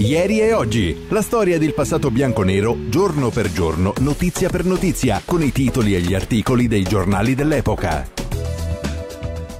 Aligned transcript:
Ieri 0.00 0.40
e 0.40 0.54
oggi, 0.54 1.08
la 1.10 1.20
storia 1.20 1.58
del 1.58 1.74
passato 1.74 2.10
bianco-nero, 2.10 2.88
giorno 2.88 3.28
per 3.28 3.52
giorno, 3.52 3.92
notizia 3.98 4.48
per 4.48 4.64
notizia, 4.64 5.20
con 5.22 5.42
i 5.42 5.52
titoli 5.52 5.94
e 5.94 6.00
gli 6.00 6.14
articoli 6.14 6.68
dei 6.68 6.84
giornali 6.84 7.34
dell'epoca. 7.34 8.08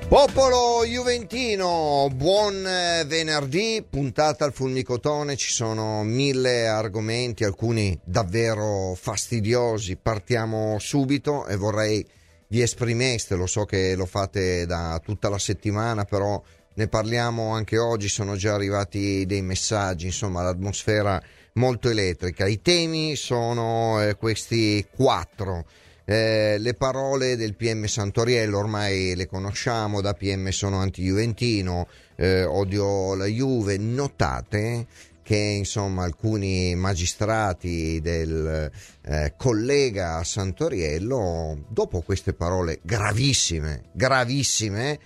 Popolo 0.08 0.82
Juventino, 0.86 2.08
buon 2.14 2.66
eh, 2.66 3.04
venerdì, 3.04 3.84
puntata 3.86 4.46
al 4.46 4.54
fulmicotone, 4.54 5.36
ci 5.36 5.52
sono 5.52 6.02
mille 6.04 6.66
argomenti, 6.66 7.44
alcuni 7.44 8.00
davvero 8.02 8.96
fastidiosi. 8.98 9.96
Partiamo 9.96 10.78
subito 10.78 11.46
e 11.48 11.56
vorrei 11.56 12.02
vi 12.48 12.62
esprimeste, 12.62 13.36
lo 13.36 13.46
so 13.46 13.66
che 13.66 13.94
lo 13.94 14.06
fate 14.06 14.64
da 14.64 15.00
tutta 15.04 15.28
la 15.28 15.38
settimana, 15.38 16.04
però 16.04 16.42
ne 16.80 16.88
parliamo 16.88 17.50
anche 17.50 17.76
oggi, 17.76 18.08
sono 18.08 18.36
già 18.36 18.54
arrivati 18.54 19.26
dei 19.26 19.42
messaggi, 19.42 20.06
insomma 20.06 20.42
l'atmosfera 20.42 21.22
molto 21.54 21.90
elettrica. 21.90 22.46
I 22.46 22.62
temi 22.62 23.16
sono 23.16 24.02
eh, 24.02 24.14
questi 24.14 24.86
quattro. 24.90 25.66
Eh, 26.06 26.56
le 26.58 26.72
parole 26.72 27.36
del 27.36 27.54
PM 27.54 27.84
Santoriello 27.84 28.56
ormai 28.56 29.14
le 29.14 29.26
conosciamo, 29.26 30.00
da 30.00 30.14
PM 30.14 30.48
sono 30.48 30.78
anti-juventino, 30.78 31.86
eh, 32.16 32.44
odio 32.44 33.14
la 33.14 33.26
Juve, 33.26 33.76
notate 33.76 34.86
che 35.22 35.36
insomma 35.36 36.04
alcuni 36.04 36.74
magistrati 36.76 38.00
del 38.00 38.70
eh, 39.02 39.34
collega 39.36 40.24
Santoriello, 40.24 41.66
dopo 41.68 42.00
queste 42.00 42.32
parole 42.32 42.80
gravissime, 42.82 43.82
gravissime, 43.92 44.98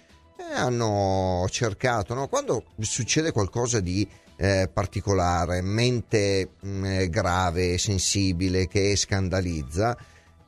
eh, 0.51 0.55
hanno 0.55 1.47
cercato, 1.51 2.15
no? 2.15 2.29
quando 2.29 2.65
succede 2.81 3.33
qualcosa 3.33 3.81
di 3.81 4.07
eh, 4.37 4.69
particolare, 4.73 5.63
mente 5.63 6.51
mh, 6.61 6.69
mm, 6.69 7.03
grave, 7.05 7.79
sensibile, 7.79 8.67
che 8.69 8.97
scandalizza, 8.97 9.97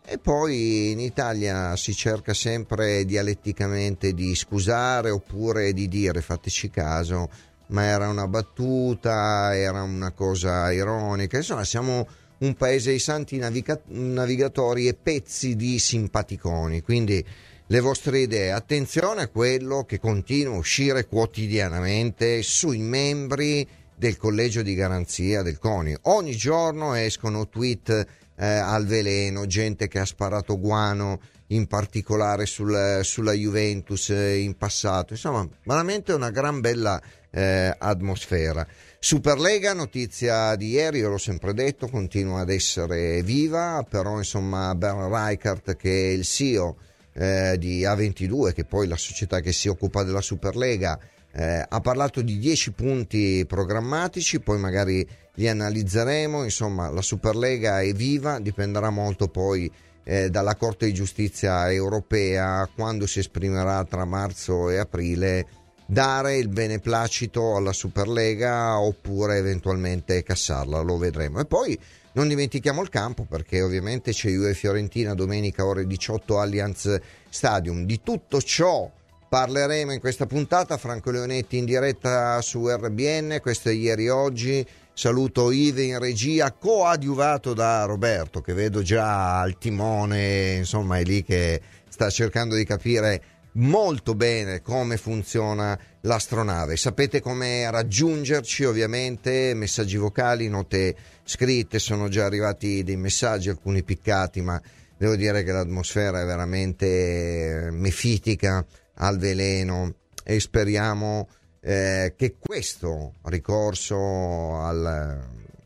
e 0.04 0.18
poi 0.18 0.92
in 0.92 1.00
Italia 1.00 1.74
si 1.76 1.92
cerca 1.92 2.32
sempre 2.32 3.04
dialetticamente 3.04 4.12
di 4.12 4.36
scusare 4.36 5.10
oppure 5.10 5.72
di 5.72 5.88
dire 5.88 6.20
fateci 6.20 6.70
caso, 6.70 7.28
ma 7.68 7.84
era 7.84 8.08
una 8.08 8.28
battuta, 8.28 9.56
era 9.56 9.82
una 9.82 10.12
cosa 10.12 10.72
ironica, 10.72 11.38
insomma 11.38 11.64
siamo 11.64 12.06
un 12.38 12.54
paese 12.54 12.92
di 12.92 12.98
santi 12.98 13.38
naviga- 13.38 13.80
navigatori 13.86 14.86
e 14.86 14.94
pezzi 14.94 15.56
di 15.56 15.78
simpaticoni, 15.78 16.82
quindi 16.82 17.24
le 17.68 17.80
vostre 17.80 18.20
idee. 18.20 18.52
Attenzione 18.52 19.22
a 19.22 19.28
quello 19.28 19.84
che 19.84 19.98
continua 19.98 20.54
a 20.54 20.58
uscire 20.58 21.06
quotidianamente 21.06 22.42
sui 22.42 22.78
membri 22.78 23.66
del 23.96 24.16
collegio 24.16 24.62
di 24.62 24.74
garanzia 24.74 25.42
del 25.42 25.58
CONI. 25.58 25.96
Ogni 26.02 26.36
giorno 26.36 26.94
escono 26.94 27.48
tweet 27.48 28.06
eh, 28.36 28.46
al 28.46 28.86
veleno, 28.86 29.46
gente 29.46 29.88
che 29.88 29.98
ha 29.98 30.04
sparato 30.04 30.60
guano 30.60 31.20
in 31.48 31.66
particolare 31.66 32.46
sul, 32.46 33.00
sulla 33.02 33.32
Juventus 33.32 34.10
eh, 34.10 34.38
in 34.38 34.56
passato. 34.56 35.14
Insomma, 35.14 35.48
veramente 35.64 36.12
una 36.12 36.30
gran 36.30 36.60
bella 36.60 37.00
eh, 37.30 37.74
atmosfera. 37.76 38.66
Superlega, 39.00 39.72
notizia 39.72 40.54
di 40.54 40.70
ieri, 40.70 40.98
io 40.98 41.08
l'ho 41.08 41.18
sempre 41.18 41.52
detto, 41.52 41.88
continua 41.88 42.40
ad 42.40 42.50
essere 42.50 43.22
viva, 43.22 43.84
però 43.88 44.18
insomma 44.18 44.74
Bern 44.74 45.08
Reichardt 45.08 45.76
che 45.76 45.90
è 45.90 46.12
il 46.12 46.24
CEO 46.24 46.76
eh, 47.16 47.56
di 47.58 47.82
A22, 47.82 48.52
che 48.52 48.64
poi 48.64 48.86
la 48.86 48.96
società 48.96 49.40
che 49.40 49.52
si 49.52 49.68
occupa 49.68 50.02
della 50.02 50.20
Superlega, 50.20 50.98
eh, 51.32 51.64
ha 51.68 51.80
parlato 51.80 52.22
di 52.22 52.38
10 52.38 52.72
punti 52.72 53.44
programmatici, 53.46 54.40
poi 54.40 54.58
magari 54.58 55.06
li 55.34 55.48
analizzeremo, 55.48 56.44
insomma 56.44 56.90
la 56.90 57.02
Superlega 57.02 57.80
è 57.80 57.92
viva, 57.92 58.38
dipenderà 58.38 58.90
molto 58.90 59.28
poi 59.28 59.70
eh, 60.04 60.30
dalla 60.30 60.54
Corte 60.56 60.86
di 60.86 60.94
Giustizia 60.94 61.70
europea 61.70 62.68
quando 62.74 63.06
si 63.06 63.18
esprimerà 63.18 63.84
tra 63.84 64.04
marzo 64.04 64.70
e 64.70 64.78
aprile 64.78 65.46
dare 65.86 66.36
il 66.36 66.48
beneplacito 66.48 67.56
alla 67.56 67.72
Superlega 67.72 68.78
oppure 68.78 69.36
eventualmente 69.36 70.22
cassarla, 70.22 70.80
lo 70.80 70.96
vedremo. 70.96 71.40
E 71.40 71.44
poi 71.44 71.78
non 72.16 72.28
dimentichiamo 72.28 72.80
il 72.80 72.88
campo 72.88 73.24
perché 73.24 73.60
ovviamente 73.60 74.10
c'è 74.10 74.30
Juve 74.30 74.54
Fiorentina 74.54 75.12
domenica 75.12 75.66
ore 75.66 75.86
18 75.86 76.40
Allianz 76.40 76.98
Stadium. 77.28 77.84
Di 77.84 78.00
tutto 78.02 78.40
ciò 78.40 78.90
parleremo 79.28 79.92
in 79.92 80.00
questa 80.00 80.24
puntata. 80.24 80.78
Franco 80.78 81.10
Leonetti 81.10 81.58
in 81.58 81.66
diretta 81.66 82.40
su 82.40 82.66
RBN, 82.68 83.38
questo 83.42 83.68
è 83.68 83.72
ieri 83.72 84.08
oggi. 84.08 84.66
Saluto 84.94 85.50
Ive 85.50 85.82
in 85.82 85.98
regia, 85.98 86.52
coadiuvato 86.52 87.52
da 87.52 87.84
Roberto 87.84 88.40
che 88.40 88.54
vedo 88.54 88.80
già 88.80 89.38
al 89.38 89.58
timone, 89.58 90.54
insomma 90.54 90.98
è 90.98 91.02
lì 91.02 91.22
che 91.22 91.60
sta 91.86 92.08
cercando 92.08 92.54
di 92.54 92.64
capire 92.64 93.22
molto 93.56 94.14
bene 94.14 94.62
come 94.62 94.96
funziona 94.96 95.78
l'astronave. 96.06 96.76
Sapete 96.76 97.20
come 97.20 97.68
raggiungerci 97.70 98.64
ovviamente, 98.64 99.52
messaggi 99.54 99.96
vocali, 99.96 100.48
note 100.48 100.94
scritte, 101.24 101.78
sono 101.78 102.08
già 102.08 102.24
arrivati 102.24 102.82
dei 102.82 102.96
messaggi, 102.96 103.48
alcuni 103.48 103.82
piccati, 103.82 104.40
ma 104.40 104.60
devo 104.96 105.16
dire 105.16 105.42
che 105.42 105.52
l'atmosfera 105.52 106.22
è 106.22 106.24
veramente 106.24 107.68
mefitica 107.72 108.64
al 108.94 109.18
veleno 109.18 109.94
e 110.24 110.40
speriamo 110.40 111.28
eh, 111.60 112.14
che 112.16 112.36
questo 112.38 113.14
ricorso 113.24 114.60
al, 114.60 115.20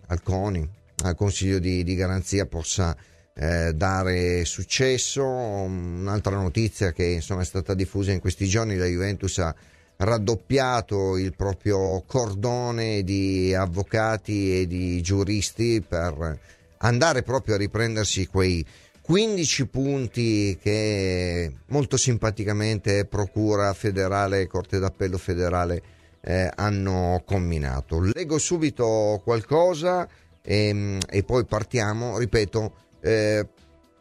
al 0.07 0.23
CONI, 0.23 0.69
al 1.05 1.15
Consiglio 1.15 1.59
di, 1.59 1.85
di 1.85 1.95
Garanzia, 1.95 2.47
possa 2.47 2.97
eh, 3.35 3.73
dare 3.75 4.45
successo. 4.47 5.23
Un'altra 5.23 6.37
notizia 6.37 6.93
che 6.93 7.05
insomma, 7.05 7.43
è 7.43 7.45
stata 7.45 7.75
diffusa 7.75 8.13
in 8.13 8.21
questi 8.21 8.47
giorni, 8.47 8.77
la 8.77 8.87
Juventus 8.87 9.39
ha 9.39 9.55
raddoppiato 10.01 11.19
il 11.19 11.35
proprio 11.35 12.03
cordone 12.07 13.03
di 13.03 13.55
avvocati 13.55 14.61
e 14.61 14.67
di 14.67 15.03
giuristi 15.03 15.85
per 15.87 16.39
andare 16.79 17.23
proprio 17.23 17.57
a 17.57 17.59
riprendersi 17.59 18.27
quei 18.27 18.65
15 19.03 19.67
punti 19.67 20.59
che 20.63 21.53
molto 21.67 21.97
simpaticamente 21.97 23.05
Procura 23.07 23.75
federale 23.75 24.43
e 24.43 24.47
Corte 24.47 24.79
d'Appello 24.79 25.19
federale 25.19 25.83
eh, 26.23 26.51
hanno 26.55 27.23
combinato. 27.27 28.01
Leggo 28.01 28.39
subito 28.39 29.21
qualcosa 29.25 30.09
e, 30.43 30.99
e 31.09 31.23
poi 31.25 31.45
partiamo. 31.45 32.19
Ripeto, 32.19 32.75
eh, 33.01 33.49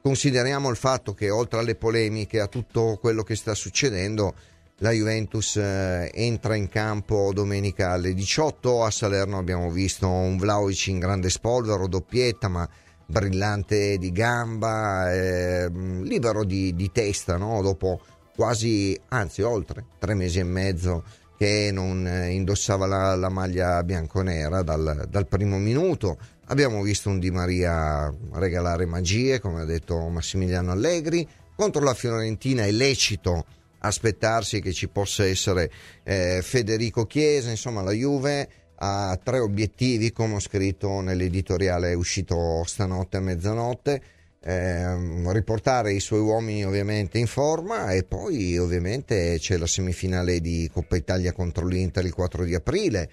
consideriamo 0.02 0.70
il 0.70 0.78
fatto 0.78 1.14
che 1.14 1.30
oltre 1.30 1.60
alle 1.60 1.76
polemiche, 1.76 2.40
a 2.40 2.48
tutto 2.48 2.98
quello 3.02 3.24
che 3.24 3.36
sta 3.36 3.56
succedendo, 3.56 4.36
la 4.80 4.92
Juventus 4.92 5.58
eh, 5.58 6.10
entra 6.14 6.56
in 6.56 6.70
campo 6.70 7.32
domenica 7.34 7.92
alle 7.92 8.14
18 8.14 8.84
a 8.84 8.92
Salerno 8.92 9.38
abbiamo 9.38 9.70
visto 9.72 10.08
un 10.08 10.38
Vlaovic 10.38 10.88
in 10.88 11.00
grande 11.00 11.30
spolvero, 11.30 11.88
doppietta 11.88 12.48
ma 12.48 12.68
brillante 13.06 13.98
di 13.98 14.12
gamba, 14.12 15.12
eh, 15.12 15.70
libero 15.70 16.44
di, 16.44 16.76
di 16.76 16.92
testa, 16.92 17.38
no? 17.38 17.62
dopo 17.62 18.00
quasi, 18.36 18.98
anzi 19.10 19.42
oltre 19.42 19.86
tre 19.98 20.14
mesi 20.14 20.40
e 20.40 20.44
mezzo 20.44 21.04
che 21.38 21.72
non 21.74 22.06
eh, 22.08 22.30
indossava 22.30 22.86
la, 22.86 23.16
la 23.16 23.30
maglia 23.30 23.84
bianconera 23.84 24.62
dal, 24.62 25.08
dal, 25.10 25.28
primo 25.28 25.58
minuto. 25.58 26.18
Abbiamo 26.48 26.82
visto 26.82 27.10
un 27.10 27.20
Di 27.20 27.32
Maria 27.32 28.14
regalare 28.34 28.86
magie, 28.86 29.40
come 29.40 29.62
ha 29.62 29.66
detto 29.66 29.98
Massimiliano 30.08 30.72
Allegri. 30.72 31.28
Contro 31.56 31.84
la 31.84 31.94
Fiorentina 31.94 32.64
è 32.64 32.72
lecito 32.72 33.46
aspettarsi 33.80 34.62
che 34.62 34.74
ci 34.74 34.88
possa 34.88 35.26
essere 35.26 35.72
eh, 36.04 36.42
Federico 36.44 37.06
Chiesa, 37.06 37.50
insomma 37.50 37.82
la 37.82 37.92
Juve 37.92 38.48
ha 38.76 39.20
tre 39.22 39.40
obiettivi, 39.40 40.12
come 40.12 40.36
ho 40.36 40.40
scritto 40.40 41.02
nell'editoriale 41.02 41.94
uscito 41.94 42.64
stanotte 42.66 43.18
a 43.18 43.22
mezzanotte. 43.22 44.02
Eh, 44.42 45.32
riportare 45.34 45.92
i 45.92 46.00
suoi 46.00 46.22
uomini 46.22 46.64
ovviamente 46.64 47.18
in 47.18 47.28
forma 47.28 47.92
e 47.92 48.04
poi 48.04 48.58
ovviamente 48.58 49.36
c'è 49.38 49.58
la 49.58 49.68
semifinale 49.68 50.40
di 50.40 50.70
Coppa 50.72 50.96
Italia 50.96 51.34
contro 51.34 51.68
l'Inter 51.68 52.06
il 52.06 52.14
4 52.14 52.46
di 52.46 52.56
aprile 52.56 53.10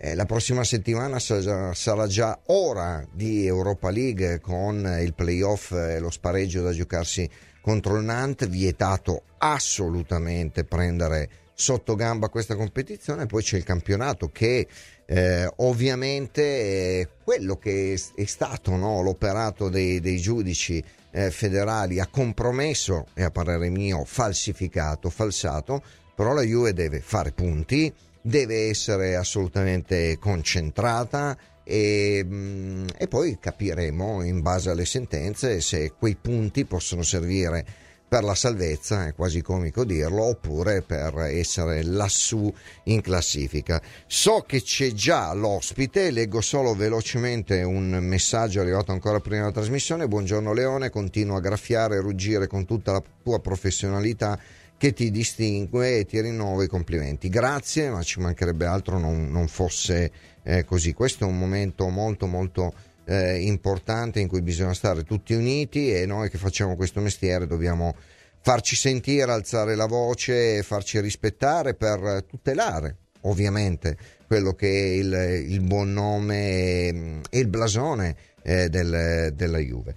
eh, 0.00 0.14
la 0.14 0.26
prossima 0.26 0.62
settimana 0.62 1.18
sarà, 1.18 1.74
sarà, 1.74 2.06
già 2.06 2.38
ora 2.46 3.04
di 3.12 3.44
Europa 3.46 3.90
League 3.90 4.38
con 4.40 4.96
il 5.00 5.12
playoff 5.12 5.72
e 5.72 5.98
lo 5.98 6.10
spareggio 6.10 6.62
da 6.62 6.70
giocarsi 6.70 7.28
contro 7.60 7.96
il 7.96 8.04
Nantes 8.04 8.48
vietato 8.48 9.22
assolutamente 9.38 10.64
prendere 10.64 11.28
sotto 11.54 11.96
gamba 11.96 12.28
questa 12.28 12.54
competizione. 12.54 13.26
Poi 13.26 13.42
c'è 13.42 13.56
il 13.56 13.64
campionato 13.64 14.30
che 14.30 14.66
eh, 15.06 15.50
ovviamente 15.56 17.08
quello 17.24 17.56
che 17.56 17.98
è, 18.14 18.24
stato 18.24 18.76
no, 18.76 19.02
l'operato 19.02 19.68
dei, 19.68 20.00
dei 20.00 20.18
giudici 20.18 20.82
eh, 21.10 21.30
federali. 21.30 21.98
Ha 21.98 22.06
compromesso 22.06 23.06
e 23.14 23.24
a 23.24 23.30
parere 23.30 23.70
mio 23.70 24.04
falsificato, 24.04 25.10
falsato, 25.10 25.82
però 26.14 26.32
la 26.32 26.42
Juve 26.42 26.72
deve 26.72 27.00
fare 27.00 27.32
punti, 27.32 27.92
deve 28.20 28.68
essere 28.68 29.16
assolutamente 29.16 30.16
concentrata 30.18 31.36
e, 31.68 32.24
mm, 32.24 32.86
e 32.96 33.08
poi 33.08 33.36
capiremo 33.38 34.22
in 34.22 34.40
base 34.40 34.70
alle 34.70 34.86
sentenze 34.86 35.60
se 35.60 35.92
quei 35.98 36.16
punti 36.16 36.64
possono 36.64 37.02
servire 37.02 37.86
per 38.08 38.24
la 38.24 38.34
salvezza, 38.34 39.06
è 39.06 39.14
quasi 39.14 39.42
comico 39.42 39.84
dirlo, 39.84 40.22
oppure 40.24 40.80
per 40.80 41.18
essere 41.18 41.82
lassù 41.82 42.50
in 42.84 43.02
classifica. 43.02 43.82
So 44.06 44.44
che 44.46 44.62
c'è 44.62 44.92
già 44.92 45.30
l'ospite, 45.34 46.10
leggo 46.10 46.40
solo 46.40 46.74
velocemente 46.74 47.62
un 47.62 47.98
messaggio 48.00 48.62
arrivato 48.62 48.92
ancora 48.92 49.20
prima 49.20 49.40
della 49.40 49.52
trasmissione. 49.52 50.08
Buongiorno 50.08 50.54
Leone, 50.54 50.88
continua 50.88 51.36
a 51.36 51.40
graffiare 51.40 51.96
e 51.96 52.00
ruggire 52.00 52.46
con 52.46 52.64
tutta 52.64 52.92
la 52.92 53.02
tua 53.22 53.40
professionalità 53.40 54.40
che 54.78 54.92
ti 54.92 55.10
distingue 55.10 55.98
e 55.98 56.04
ti 56.06 56.20
rinnovo 56.20 56.62
i 56.62 56.68
complimenti. 56.68 57.28
Grazie, 57.28 57.90
ma 57.90 58.02
ci 58.02 58.20
mancherebbe 58.20 58.64
altro 58.64 58.98
non, 58.98 59.28
non 59.30 59.48
fosse 59.48 60.10
eh, 60.44 60.64
così. 60.64 60.94
Questo 60.94 61.24
è 61.24 61.26
un 61.26 61.38
momento 61.38 61.88
molto 61.88 62.26
molto 62.26 62.72
eh, 63.04 63.40
importante 63.40 64.20
in 64.20 64.28
cui 64.28 64.40
bisogna 64.40 64.74
stare 64.74 65.02
tutti 65.02 65.34
uniti 65.34 65.92
e 65.92 66.06
noi 66.06 66.30
che 66.30 66.38
facciamo 66.38 66.76
questo 66.76 67.00
mestiere 67.00 67.46
dobbiamo 67.46 67.94
farci 68.40 68.76
sentire, 68.76 69.32
alzare 69.32 69.74
la 69.74 69.86
voce 69.86 70.62
farci 70.62 71.00
rispettare 71.00 71.74
per 71.74 72.24
tutelare 72.26 72.96
ovviamente 73.22 73.96
quello 74.26 74.52
che 74.52 74.68
è 74.68 74.94
il, 74.94 75.50
il 75.50 75.60
buon 75.60 75.92
nome 75.92 76.50
e, 76.50 77.20
e 77.30 77.38
il 77.38 77.48
blasone 77.48 78.14
eh, 78.42 78.68
del, 78.68 79.32
della 79.34 79.58
Juve. 79.58 79.94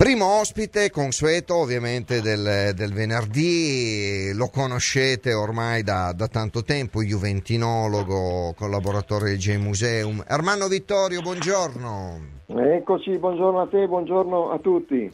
Primo 0.00 0.38
ospite 0.38 0.90
consueto 0.90 1.56
ovviamente 1.56 2.22
del, 2.22 2.72
del, 2.74 2.90
venerdì, 2.90 4.32
lo 4.32 4.48
conoscete 4.48 5.34
ormai 5.34 5.82
da, 5.82 6.14
da, 6.16 6.26
tanto 6.26 6.64
tempo, 6.64 7.02
juventinologo, 7.02 8.54
collaboratore 8.56 9.32
del 9.32 9.36
J-Museum. 9.36 10.24
Armando 10.26 10.68
Vittorio, 10.68 11.20
buongiorno. 11.20 12.18
Eccoci, 12.46 13.18
buongiorno 13.18 13.60
a 13.60 13.66
te, 13.66 13.86
buongiorno 13.86 14.50
a 14.50 14.58
tutti. 14.58 15.10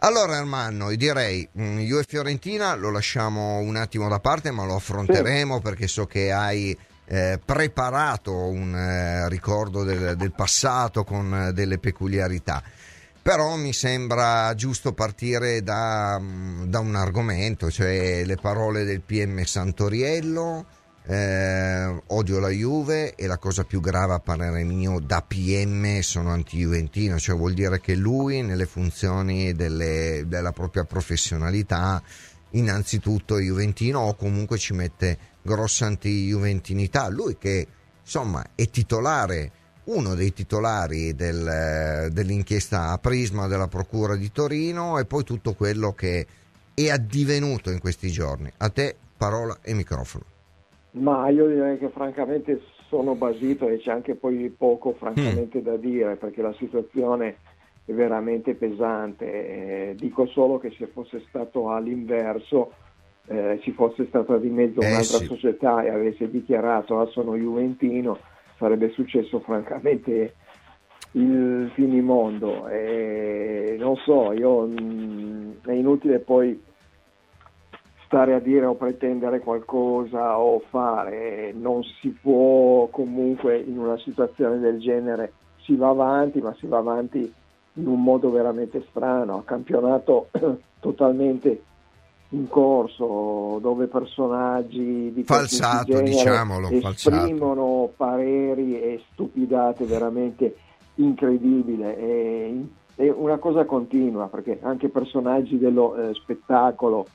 Allora 0.00 0.36
Armando, 0.36 0.88
direi 0.96 1.48
mm, 1.56 1.78
Juve 1.78 2.02
Fiorentina 2.02 2.74
lo 2.74 2.90
lasciamo 2.90 3.58
un 3.58 3.76
attimo 3.76 4.08
da 4.08 4.18
parte 4.18 4.50
ma 4.50 4.64
lo 4.64 4.74
affronteremo 4.74 5.54
sì. 5.58 5.62
perché 5.62 5.86
so 5.86 6.06
che 6.06 6.32
hai 6.32 6.76
eh, 7.04 7.38
preparato 7.42 8.34
un 8.34 8.74
eh, 8.74 9.28
ricordo 9.28 9.84
del, 9.84 10.16
del 10.16 10.32
passato 10.32 11.04
con 11.04 11.32
eh, 11.32 11.52
delle 11.52 11.78
peculiarità 11.78 12.60
però 13.24 13.56
mi 13.56 13.72
sembra 13.72 14.52
giusto 14.54 14.92
partire 14.92 15.62
da, 15.62 16.18
mm, 16.20 16.64
da, 16.64 16.80
un 16.80 16.94
argomento, 16.94 17.70
cioè 17.70 18.22
le 18.22 18.36
parole 18.36 18.84
del 18.84 19.00
PM 19.00 19.42
Santoriello, 19.44 20.66
eh, 21.06 22.02
odio 22.08 22.38
la 22.38 22.50
Juve 22.50 23.14
e 23.14 23.26
la 23.26 23.38
cosa 23.38 23.64
più 23.64 23.80
grave 23.80 24.12
a 24.12 24.18
parere 24.18 24.62
mio 24.62 25.00
da 25.00 25.24
PM 25.26 26.00
sono 26.00 26.32
anti-juventino, 26.32 27.18
cioè 27.18 27.34
vuol 27.34 27.54
dire 27.54 27.80
che 27.80 27.94
lui 27.94 28.42
nelle 28.42 28.66
funzioni 28.66 29.54
delle, 29.54 30.24
della 30.26 30.52
propria 30.52 30.84
professionalità 30.84 32.02
innanzitutto 32.50 33.38
juventino 33.38 34.00
o 34.00 34.16
comunque 34.16 34.58
ci 34.58 34.74
mette 34.74 35.16
grossa 35.40 35.86
anti-juventinità, 35.86 37.08
lui 37.08 37.38
che 37.38 37.66
insomma 38.02 38.44
è 38.54 38.68
titolare 38.68 39.50
uno 39.84 40.14
dei 40.14 40.32
titolari 40.32 41.14
del, 41.14 42.08
dell'inchiesta 42.10 42.90
a 42.90 42.98
Prisma 42.98 43.46
della 43.46 43.68
Procura 43.68 44.16
di 44.16 44.30
Torino 44.32 44.98
e 44.98 45.04
poi 45.04 45.24
tutto 45.24 45.54
quello 45.54 45.92
che 45.92 46.26
è 46.74 46.88
addivenuto 46.88 47.70
in 47.70 47.80
questi 47.80 48.08
giorni. 48.10 48.50
A 48.58 48.68
te 48.70 48.96
parola 49.16 49.58
e 49.62 49.74
microfono. 49.74 50.24
Ma 50.92 51.28
io 51.28 51.46
direi 51.48 51.78
che 51.78 51.88
francamente 51.88 52.60
sono 52.88 53.14
basito 53.14 53.68
e 53.68 53.78
c'è 53.78 53.90
anche 53.90 54.14
poi 54.14 54.54
poco 54.56 54.92
francamente 54.92 55.58
mm. 55.58 55.62
da 55.62 55.76
dire 55.76 56.16
perché 56.16 56.42
la 56.42 56.54
situazione 56.54 57.36
è 57.84 57.92
veramente 57.92 58.54
pesante. 58.54 59.90
Eh, 59.90 59.94
dico 59.96 60.26
solo 60.26 60.58
che 60.58 60.72
se 60.78 60.86
fosse 60.86 61.22
stato 61.28 61.70
all'inverso, 61.70 62.72
eh, 63.26 63.58
ci 63.62 63.72
fosse 63.72 64.06
stata 64.06 64.36
di 64.36 64.48
mezzo 64.48 64.80
eh, 64.80 64.86
un'altra 64.86 65.18
sì. 65.18 65.26
società 65.26 65.82
e 65.82 65.88
avesse 65.88 66.30
dichiarato 66.30 67.00
ah 67.00 67.06
sono 67.06 67.36
Juventino, 67.36 68.18
sarebbe 68.64 68.88
successo 68.92 69.40
francamente 69.40 70.36
il 71.12 71.70
finimondo. 71.74 72.66
E 72.68 73.76
non 73.78 73.94
so, 73.96 74.32
io, 74.32 74.62
mh, 74.62 74.80
mm, 74.80 75.50
è 75.66 75.72
inutile 75.72 76.18
poi 76.20 76.58
stare 78.06 78.32
a 78.32 78.38
dire 78.38 78.64
o 78.64 78.74
pretendere 78.74 79.40
qualcosa 79.40 80.38
o 80.38 80.60
fare, 80.70 81.52
non 81.52 81.82
si 81.82 82.08
può 82.08 82.86
comunque 82.88 83.58
in 83.58 83.78
una 83.78 83.98
situazione 83.98 84.58
del 84.58 84.78
genere, 84.78 85.32
si 85.58 85.74
va 85.76 85.90
avanti, 85.90 86.40
ma 86.40 86.54
si 86.54 86.66
va 86.66 86.78
avanti 86.78 87.32
in 87.76 87.86
un 87.86 88.02
modo 88.02 88.30
veramente 88.30 88.84
strano, 88.88 89.38
a 89.38 89.42
campionato 89.42 90.28
totalmente 90.80 91.62
in 92.34 92.48
corso 92.48 93.58
dove 93.60 93.86
personaggi 93.86 95.12
di 95.12 95.22
falsato, 95.24 96.00
diciamolo, 96.00 96.68
esprimono 96.68 97.86
falsato. 97.86 97.92
pareri 97.96 98.80
e 98.80 99.02
stupidate 99.12 99.84
veramente 99.84 100.56
incredibile. 100.96 101.96
È, 102.96 103.08
una 103.10 103.38
cosa 103.38 103.64
continua 103.64 104.26
perché 104.26 104.58
anche 104.62 104.88
personaggi 104.88 105.58
dello 105.58 105.96
eh, 105.96 106.14
spettacolo, 106.14 107.06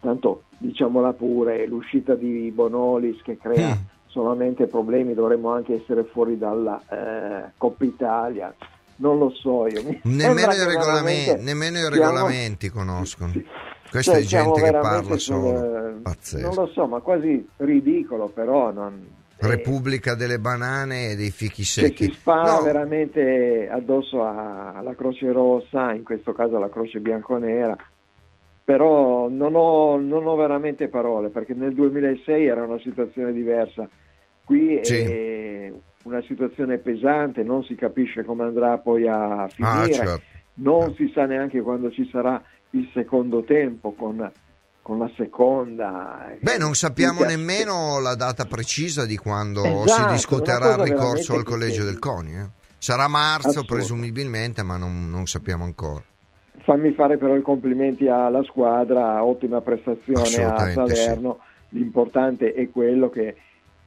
tanto 0.00 0.44
diciamola 0.58 1.12
pure, 1.12 1.66
l'uscita 1.66 2.14
di 2.14 2.50
Bonolis 2.54 3.20
che 3.22 3.36
crea 3.36 3.74
mm. 3.74 3.78
solamente 4.06 4.66
problemi, 4.66 5.14
dovremmo 5.14 5.52
anche 5.52 5.74
essere 5.74 6.04
fuori 6.04 6.38
dalla 6.38 6.80
eh, 6.88 7.50
Coppa 7.56 7.84
Italia. 7.84 8.54
Non 8.98 9.18
lo 9.18 9.30
so 9.30 9.66
io. 9.66 9.82
Nemmeno 10.04 10.52
i, 10.52 10.64
regolamenti, 10.64 11.42
nemmeno 11.42 11.78
i 11.78 11.88
regolamenti 11.90 12.70
conoscono. 12.70 13.32
Sì 13.32 13.44
questa 13.90 14.12
cioè, 14.12 14.20
è 14.20 14.24
gente 14.24 14.62
che 14.62 14.70
parla 14.72 15.16
solo. 15.16 16.00
Pazzesco. 16.02 16.46
Non 16.46 16.54
lo 16.54 16.66
so, 16.72 16.86
ma 16.86 17.00
quasi 17.00 17.46
ridicolo, 17.56 18.28
però. 18.28 18.72
Non, 18.72 19.06
Repubblica 19.38 20.12
eh, 20.12 20.16
delle 20.16 20.38
banane 20.38 21.10
e 21.10 21.16
dei 21.16 21.30
fichi 21.30 21.64
secchi. 21.64 22.06
Cioè, 22.06 22.14
si 22.14 22.20
fa 22.20 22.42
no. 22.42 22.62
veramente 22.62 23.68
addosso 23.70 24.24
alla 24.26 24.94
Croce 24.94 25.30
Rossa, 25.30 25.92
in 25.92 26.04
questo 26.04 26.32
caso 26.32 26.56
alla 26.56 26.70
Croce 26.70 27.00
Bianconera. 27.00 27.76
Però 28.64 29.28
non 29.28 29.54
ho, 29.54 29.96
non 29.96 30.26
ho 30.26 30.34
veramente 30.34 30.88
parole 30.88 31.28
perché 31.28 31.54
nel 31.54 31.72
2006 31.72 32.46
era 32.46 32.64
una 32.64 32.80
situazione 32.80 33.32
diversa. 33.32 33.88
Qui 34.44 34.80
sì. 34.82 34.96
è 34.96 35.72
una 36.04 36.22
situazione 36.22 36.78
pesante, 36.78 37.42
non 37.42 37.62
si 37.64 37.74
capisce 37.74 38.24
come 38.24 38.44
andrà 38.44 38.78
poi 38.78 39.06
a 39.06 39.42
ah, 39.42 39.48
finire, 39.48 39.72
ah, 39.72 39.88
certo. 39.88 40.22
non 40.54 40.94
si 40.94 41.10
sa 41.12 41.26
neanche 41.26 41.60
quando 41.60 41.90
ci 41.90 42.08
sarà 42.10 42.42
il 42.70 42.90
secondo 42.92 43.42
tempo 43.44 43.92
con, 43.92 44.30
con 44.82 44.98
la 44.98 45.10
seconda. 45.16 46.36
Beh, 46.40 46.58
non 46.58 46.74
sappiamo 46.74 47.22
nemmeno 47.24 48.00
la 48.00 48.14
data 48.14 48.44
precisa 48.44 49.04
di 49.04 49.16
quando 49.16 49.64
esatto, 49.64 50.08
si 50.08 50.12
discuterà 50.12 50.74
il 50.74 50.82
ricorso 50.82 51.34
al 51.34 51.44
collegio 51.44 51.84
del 51.84 51.98
CONI. 51.98 52.34
Eh? 52.34 52.46
Sarà 52.78 53.08
marzo 53.08 53.64
presumibilmente, 53.64 54.62
ma 54.62 54.76
non, 54.76 55.10
non, 55.10 55.26
sappiamo 55.26 55.64
ancora. 55.64 56.02
Fammi 56.58 56.92
fare 56.92 57.16
però 57.16 57.36
i 57.36 57.42
complimenti 57.42 58.08
alla 58.08 58.42
squadra, 58.42 59.24
ottima 59.24 59.60
prestazione 59.60 60.44
a 60.44 60.70
Salerno. 60.70 61.38
Sì. 61.40 61.78
L'importante 61.78 62.54
è 62.54 62.70
quello 62.70 63.08
che 63.08 63.36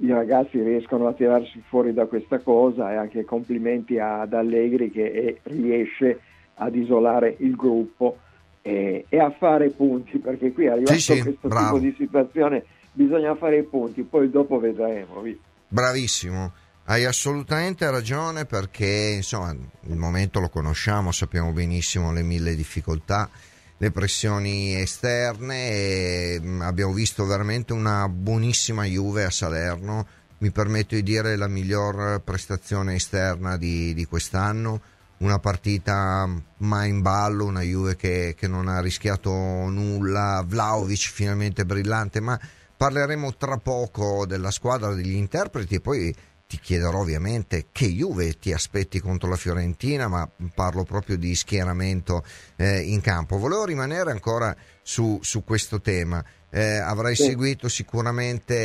i 0.02 0.12
ragazzi 0.12 0.62
riescono 0.62 1.08
a 1.08 1.14
tirarsi 1.14 1.62
fuori 1.68 1.94
da 1.94 2.06
questa 2.06 2.40
cosa 2.40 2.92
e 2.92 2.96
anche 2.96 3.26
complimenti 3.26 4.00
ad 4.00 4.34
Allegri 4.34 4.92
che 4.92 5.40
riesce 5.44 6.20
ad 6.56 6.76
isolare 6.76 7.36
il 7.40 7.56
gruppo 7.56 8.18
e, 8.62 9.06
e 9.08 9.20
a 9.20 9.32
fare 9.32 9.70
punti, 9.70 10.20
perché 10.20 10.51
qui 10.51 10.68
arrivato 10.68 10.94
sì, 10.94 11.13
sì, 11.13 11.22
questo 11.22 11.48
bravo. 11.48 11.80
tipo 11.80 11.89
di 11.89 11.96
situazione 11.98 12.66
bisogna 12.92 13.36
fare 13.36 13.60
i 13.60 13.63
punti, 13.63 14.04
poi 14.04 14.30
dopo 14.30 14.60
vedremo. 14.60 15.24
Bravissimo. 15.68 16.51
Hai 16.86 17.06
assolutamente 17.06 17.89
ragione 17.89 18.46
perché 18.46 19.13
insomma 19.18 19.51
il 19.51 19.96
momento 19.96 20.39
lo 20.39 20.50
conosciamo, 20.50 21.12
sappiamo 21.12 21.51
benissimo 21.51 22.12
le 22.12 22.24
mille 22.24 22.56
difficoltà, 22.56 23.30
le 23.78 23.92
pressioni 23.92 24.74
esterne 24.74 25.70
e 25.70 26.39
mm, 26.42 26.62
abbiamo 26.62 26.92
visto 26.92 27.25
veramente 27.28 27.74
una 27.74 28.10
buonissima 28.10 28.86
Juve 28.86 29.24
a 29.24 29.30
Salerno, 29.30 30.08
mi 30.39 30.50
permetto 30.50 30.96
di 30.96 31.04
dire 31.04 31.36
la 31.36 31.48
miglior 31.48 32.22
prestazione 32.24 32.96
esterna 32.96 33.56
di, 33.56 33.94
di 33.94 34.06
quest'anno 34.06 34.82
una 35.20 35.40
partita 35.40 36.28
mai 36.58 36.90
in 36.90 37.02
ballo, 37.02 37.46
una 37.46 37.62
Juve 37.62 37.96
che, 37.96 38.36
che 38.38 38.48
non 38.48 38.68
ha 38.68 38.80
rischiato 38.80 39.32
nulla, 39.32 40.44
Vlaovic 40.46 41.10
finalmente 41.12 41.66
brillante, 41.66 42.20
ma 42.20 42.40
parleremo 42.78 43.36
tra 43.36 43.58
poco 43.58 44.26
della 44.26 44.52
squadra, 44.52 44.94
degli 44.94 45.16
interpreti 45.16 45.76
e 45.76 45.82
poi 45.82 46.16
ti 46.50 46.58
chiederò 46.60 47.01
ovviamente 47.01 47.68
che 47.72 47.86
Juve 47.86 48.39
ti 48.39 48.51
aspetti 48.51 49.00
contro 49.00 49.29
la 49.29 49.36
Fiorentina, 49.36 50.08
ma 50.08 50.27
parlo 50.56 50.84
proprio 50.84 51.15
di 51.15 51.36
schieramento 51.36 52.25
eh, 52.56 52.79
in 52.79 53.01
campo. 53.01 53.38
Volevo 53.38 53.65
rimanere 53.65 54.10
ancora 54.10 54.56
su, 54.82 55.20
su 55.22 55.44
questo 55.44 55.79
tema. 55.79 56.25
Eh, 56.50 56.77
avrai 56.77 57.15
sì. 57.15 57.25
seguito 57.25 57.70
sicuramente 57.70 58.56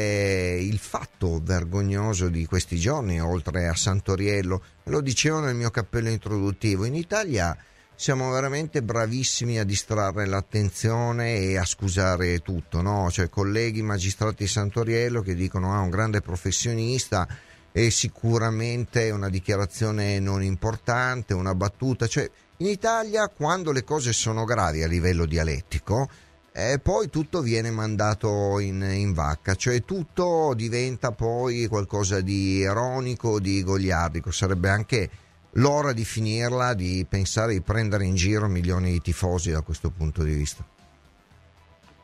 il 0.58 0.78
fatto 0.78 1.42
vergognoso 1.42 2.30
di 2.30 2.46
questi 2.46 2.78
giorni, 2.78 3.20
oltre 3.20 3.68
a 3.68 3.74
Santoriello. 3.74 4.62
Lo 4.84 5.02
dicevo 5.02 5.40
nel 5.40 5.54
mio 5.54 5.68
cappello 5.68 6.08
introduttivo. 6.08 6.86
In 6.86 6.94
Italia 6.94 7.54
siamo 7.94 8.30
veramente 8.30 8.82
bravissimi 8.82 9.58
a 9.58 9.64
distrarre 9.64 10.24
l'attenzione 10.24 11.36
e 11.36 11.58
a 11.58 11.66
scusare 11.66 12.38
tutto, 12.38 12.80
no? 12.80 13.10
Cioè 13.10 13.28
colleghi 13.28 13.82
magistrati 13.82 14.46
Santoriello 14.46 15.20
che 15.20 15.34
dicono 15.34 15.74
ah, 15.74 15.80
un 15.80 15.90
grande 15.90 16.22
professionista 16.22 17.28
e 17.76 17.90
sicuramente 17.90 19.10
una 19.10 19.28
dichiarazione 19.28 20.20
non 20.20 20.44
importante, 20.44 21.34
una 21.34 21.56
battuta, 21.56 22.06
cioè 22.06 22.30
in 22.58 22.68
Italia 22.68 23.26
quando 23.26 23.72
le 23.72 23.82
cose 23.82 24.12
sono 24.12 24.44
gravi 24.44 24.84
a 24.84 24.86
livello 24.86 25.26
dialettico 25.26 26.08
eh, 26.52 26.78
poi 26.78 27.10
tutto 27.10 27.42
viene 27.42 27.72
mandato 27.72 28.60
in, 28.60 28.80
in, 28.80 29.12
vacca, 29.12 29.56
cioè 29.56 29.82
tutto 29.84 30.54
diventa 30.54 31.10
poi 31.10 31.66
qualcosa 31.66 32.20
di 32.20 32.58
ironico, 32.58 33.40
di 33.40 33.64
goliardico, 33.64 34.30
sarebbe 34.30 34.68
anche 34.68 35.10
l'ora 35.54 35.92
di 35.92 36.04
finirla, 36.04 36.74
di 36.74 37.04
pensare 37.08 37.54
di 37.54 37.60
prendere 37.60 38.04
in 38.04 38.14
giro 38.14 38.46
milioni 38.46 38.92
di 38.92 39.00
tifosi 39.00 39.50
da 39.50 39.62
questo 39.62 39.90
punto 39.90 40.22
di 40.22 40.32
vista. 40.32 40.64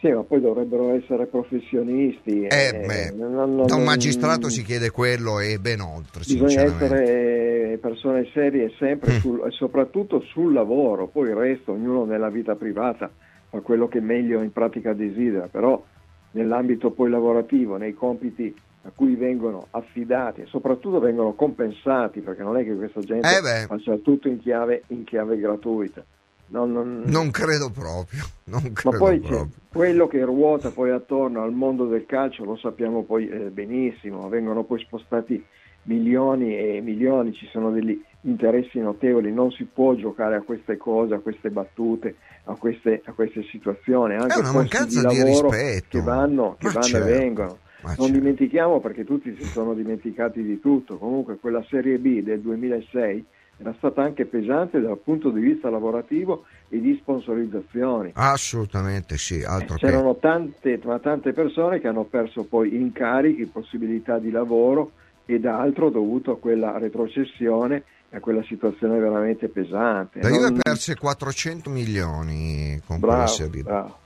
Sì, 0.00 0.10
ma 0.10 0.22
poi 0.22 0.40
dovrebbero 0.40 0.94
essere 0.94 1.26
professionisti. 1.26 2.46
Eh, 2.46 2.86
eh, 2.88 3.10
non, 3.14 3.34
non, 3.34 3.66
da 3.66 3.74
un 3.74 3.84
magistrato 3.84 4.40
non, 4.40 4.50
si 4.50 4.62
chiede 4.62 4.90
quello 4.90 5.40
e 5.40 5.58
ben 5.58 5.80
oltre. 5.80 6.22
Bisogna 6.26 6.62
essere 6.62 7.78
persone 7.82 8.26
serie 8.32 8.72
sempre 8.78 9.12
mm. 9.12 9.16
sul, 9.18 9.46
e 9.46 9.50
soprattutto 9.50 10.20
sul 10.20 10.54
lavoro, 10.54 11.06
poi 11.06 11.28
il 11.28 11.34
resto, 11.34 11.72
ognuno 11.72 12.06
nella 12.06 12.30
vita 12.30 12.54
privata 12.54 13.10
fa 13.50 13.60
quello 13.60 13.88
che 13.88 14.00
meglio 14.00 14.40
in 14.40 14.52
pratica 14.52 14.94
desidera, 14.94 15.48
però 15.48 15.82
nell'ambito 16.30 16.92
poi 16.92 17.10
lavorativo, 17.10 17.76
nei 17.76 17.92
compiti 17.92 18.54
a 18.82 18.92
cui 18.94 19.16
vengono 19.16 19.66
affidati 19.72 20.40
e 20.40 20.46
soprattutto 20.46 20.98
vengono 20.98 21.34
compensati, 21.34 22.20
perché 22.20 22.42
non 22.42 22.56
è 22.56 22.64
che 22.64 22.74
questa 22.74 23.00
gente 23.00 23.28
eh 23.28 23.66
faccia 23.66 23.96
tutto 23.96 24.28
in 24.28 24.40
chiave, 24.40 24.84
in 24.88 25.04
chiave 25.04 25.36
gratuita. 25.36 26.02
Non, 26.50 26.72
non... 26.72 27.02
non, 27.06 27.30
credo 27.30 27.70
proprio. 27.70 28.24
Non 28.44 28.72
credo 28.72 28.90
Ma 28.90 28.98
poi 28.98 29.20
proprio. 29.20 29.48
quello 29.68 30.06
che 30.08 30.24
ruota 30.24 30.70
poi 30.70 30.90
attorno 30.90 31.42
al 31.42 31.52
mondo 31.52 31.86
del 31.86 32.06
calcio 32.06 32.44
lo 32.44 32.56
sappiamo 32.56 33.04
poi 33.04 33.28
eh, 33.28 33.50
benissimo, 33.50 34.28
vengono 34.28 34.64
poi 34.64 34.80
spostati 34.80 35.44
milioni 35.84 36.56
e 36.56 36.80
milioni, 36.80 37.32
ci 37.32 37.48
sono 37.52 37.70
degli 37.70 38.02
interessi 38.22 38.80
notevoli, 38.80 39.32
non 39.32 39.50
si 39.52 39.64
può 39.64 39.94
giocare 39.94 40.36
a 40.36 40.42
queste 40.42 40.76
cose, 40.76 41.14
a 41.14 41.20
queste 41.20 41.50
battute, 41.50 42.16
a 42.44 42.54
queste, 42.54 43.00
a 43.04 43.12
queste 43.12 43.44
situazioni. 43.44 44.14
Anche 44.14 44.34
È 44.34 44.38
una 44.38 44.52
mancanza 44.52 45.06
di, 45.06 45.14
di 45.14 45.22
rispetto. 45.22 45.98
Che 45.98 46.02
vanno, 46.02 46.56
che 46.58 46.68
vanno 46.68 46.82
certo. 46.82 47.06
e 47.06 47.18
vengono. 47.18 47.58
Ma 47.82 47.94
non 47.96 48.06
certo. 48.06 48.12
dimentichiamo 48.12 48.80
perché 48.80 49.04
tutti 49.04 49.34
si 49.38 49.44
sono 49.44 49.72
dimenticati 49.72 50.42
di 50.42 50.60
tutto, 50.60 50.98
comunque 50.98 51.38
quella 51.38 51.64
Serie 51.68 51.98
B 51.98 52.22
del 52.22 52.40
2006 52.40 53.24
era 53.60 53.74
stata 53.76 54.02
anche 54.02 54.24
pesante 54.24 54.80
dal 54.80 54.98
punto 54.98 55.28
di 55.28 55.40
vista 55.40 55.68
lavorativo 55.68 56.44
e 56.70 56.80
di 56.80 56.96
sponsorizzazioni. 57.00 58.12
Assolutamente 58.14 59.18
sì. 59.18 59.44
C'erano 59.76 60.16
tante, 60.16 60.80
tante 61.02 61.32
persone 61.34 61.78
che 61.78 61.86
hanno 61.86 62.04
perso 62.04 62.44
poi 62.44 62.74
incarichi, 62.74 63.44
possibilità 63.46 64.18
di 64.18 64.30
lavoro 64.30 64.92
ed 65.26 65.44
altro 65.44 65.90
dovuto 65.90 66.32
a 66.32 66.38
quella 66.38 66.78
retrocessione 66.78 67.84
e 68.08 68.16
a 68.16 68.20
quella 68.20 68.42
situazione 68.44 68.98
veramente 68.98 69.48
pesante. 69.48 70.22
La 70.22 70.28
Juve 70.30 70.48
non... 70.48 70.56
ha 70.56 70.60
perso 70.62 70.94
400 70.98 71.68
milioni 71.68 72.80
con 72.86 72.98
bravo, 72.98 73.14
quella 73.14 73.26
Serie 73.28 73.62
B. 73.62 73.64
Bravo 73.64 73.98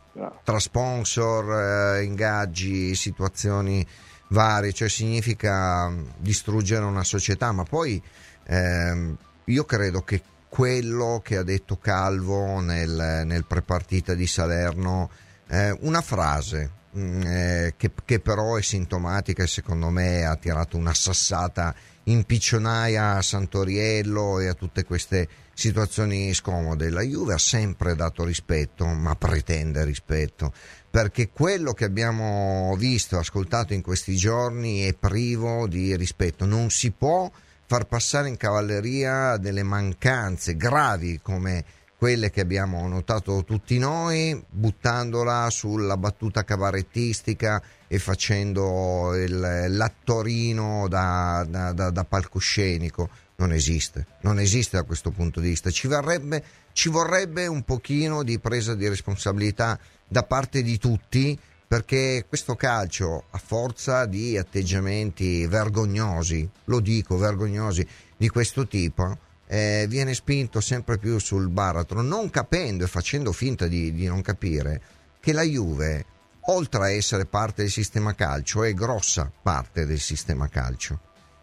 tra 0.45 0.61
sponsor, 0.61 1.97
eh, 1.99 2.05
ingaggi, 2.05 2.95
situazioni 2.95 3.85
varie, 4.29 4.73
cioè 4.73 4.89
significa 4.89 5.93
distruggere 6.19 6.85
una 6.85 7.03
società, 7.03 7.51
ma 7.51 7.65
poi 7.65 8.01
ehm, 8.47 9.17
io 9.47 9.65
credo 9.65 10.03
che 10.03 10.23
quello 10.49 11.21
che 11.23 11.37
ha 11.37 11.43
detto 11.43 11.79
Calvo 11.79 12.61
nel, 12.61 13.23
nel 13.25 13.45
prepartita 13.45 14.15
di 14.15 14.27
Salerno, 14.27 15.11
eh, 15.49 15.77
una 15.81 16.01
frase 16.01 16.71
mm, 16.97 17.23
eh, 17.23 17.75
che, 17.77 17.91
che, 18.05 18.21
però 18.21 18.57
è 18.57 18.63
sintomatica 18.63 19.43
e 19.43 19.49
secondo 19.49 19.91
me 19.91 20.25
ha 20.25 20.37
tirato 20.37 20.77
una 20.77 20.95
sassata 20.95 21.75
in 22.05 22.25
piccionaia 22.25 23.17
a 23.17 23.23
Santoriello 23.23 24.39
e 24.39 24.47
a 24.47 24.55
tutte 24.55 24.85
queste 24.85 25.29
situazioni 25.55 26.33
scomode. 26.35 26.91
La 26.91 27.03
Juve 27.03 27.35
ha 27.35 27.39
sempre 27.39 27.95
dato 27.95 28.25
rispetto, 28.25 28.87
ma 28.87 29.15
pretende 29.17 29.85
rispetto, 29.85 30.53
perché 30.91 31.31
quello 31.31 31.73
che 31.73 31.85
abbiamo 31.85 32.75
visto 32.77 33.17
e 33.17 33.19
ascoltato 33.19 33.73
in 33.73 33.83
questi 33.83 34.17
giorni 34.17 34.83
è 34.83 34.95
privo 34.95 35.67
di 35.67 35.97
rispetto. 35.97 36.45
Non 36.45 36.71
si 36.71 36.91
può 36.91 37.31
far 37.67 37.87
passare 37.87 38.29
in 38.29 38.37
cavalleria 38.37 39.37
delle 39.37 39.63
mancanze 39.63 40.57
gravi 40.57 41.21
come 41.23 41.65
quelle 41.97 42.31
che 42.31 42.43
abbiamo 42.43 42.87
notato 42.87 43.45
tutti 43.45 43.79
noi, 43.79 44.39
buttandola 44.47 45.49
sulla 45.49 45.97
battuta 45.97 46.45
cabarettistica 46.45 47.63
e 47.87 47.99
facendo 47.99 49.15
il, 49.15 49.67
l'attorino 49.69 50.87
da, 50.89 51.47
da, 51.49 51.73
da, 51.73 51.91
da 51.91 52.05
palcoscenico 52.05 53.09
non 53.37 53.53
esiste, 53.53 54.07
non 54.21 54.39
esiste 54.39 54.77
da 54.77 54.83
questo 54.83 55.11
punto 55.11 55.41
di 55.41 55.49
vista. 55.49 55.71
Ci, 55.71 55.89
varrebbe, 55.89 56.45
ci 56.73 56.89
vorrebbe 56.89 57.47
un 57.47 57.63
pochino 57.63 58.23
di 58.23 58.39
presa 58.39 58.75
di 58.75 58.87
responsabilità 58.87 59.79
da 60.07 60.25
parte 60.25 60.63
di 60.63 60.79
tutti 60.79 61.39
perché 61.67 62.25
questo 62.29 62.55
calcio, 62.55 63.25
a 63.31 63.39
forza 63.39 64.07
di 64.07 64.37
atteggiamenti 64.37 65.47
vergognosi, 65.47 66.49
lo 66.65 66.81
dico, 66.81 67.17
vergognosi 67.17 67.87
di 68.17 68.29
questo 68.29 68.67
tipo, 68.67 69.19
eh, 69.47 69.87
viene 69.89 70.15
spinto 70.15 70.61
sempre 70.61 70.99
più 70.99 71.19
sul 71.19 71.49
baratro, 71.49 72.03
non 72.03 72.31
capendo 72.31 72.85
e 72.85 72.89
facendo 72.89 73.33
finta 73.33 73.67
di, 73.67 73.93
di 73.93 74.07
non 74.07 74.23
capire 74.23 74.81
che 75.21 75.33
la 75.33 75.43
Juve, 75.43 76.05
oltre 76.47 76.81
a 76.83 76.91
essere 76.91 77.25
parte 77.25 77.63
del 77.63 77.71
sistema 77.71 78.15
calcio, 78.15 78.63
è 78.63 78.75
grossa 78.75 79.31
parte 79.43 79.87
del 79.87 80.01
sistema 80.01 80.49
calcio. 80.49 81.01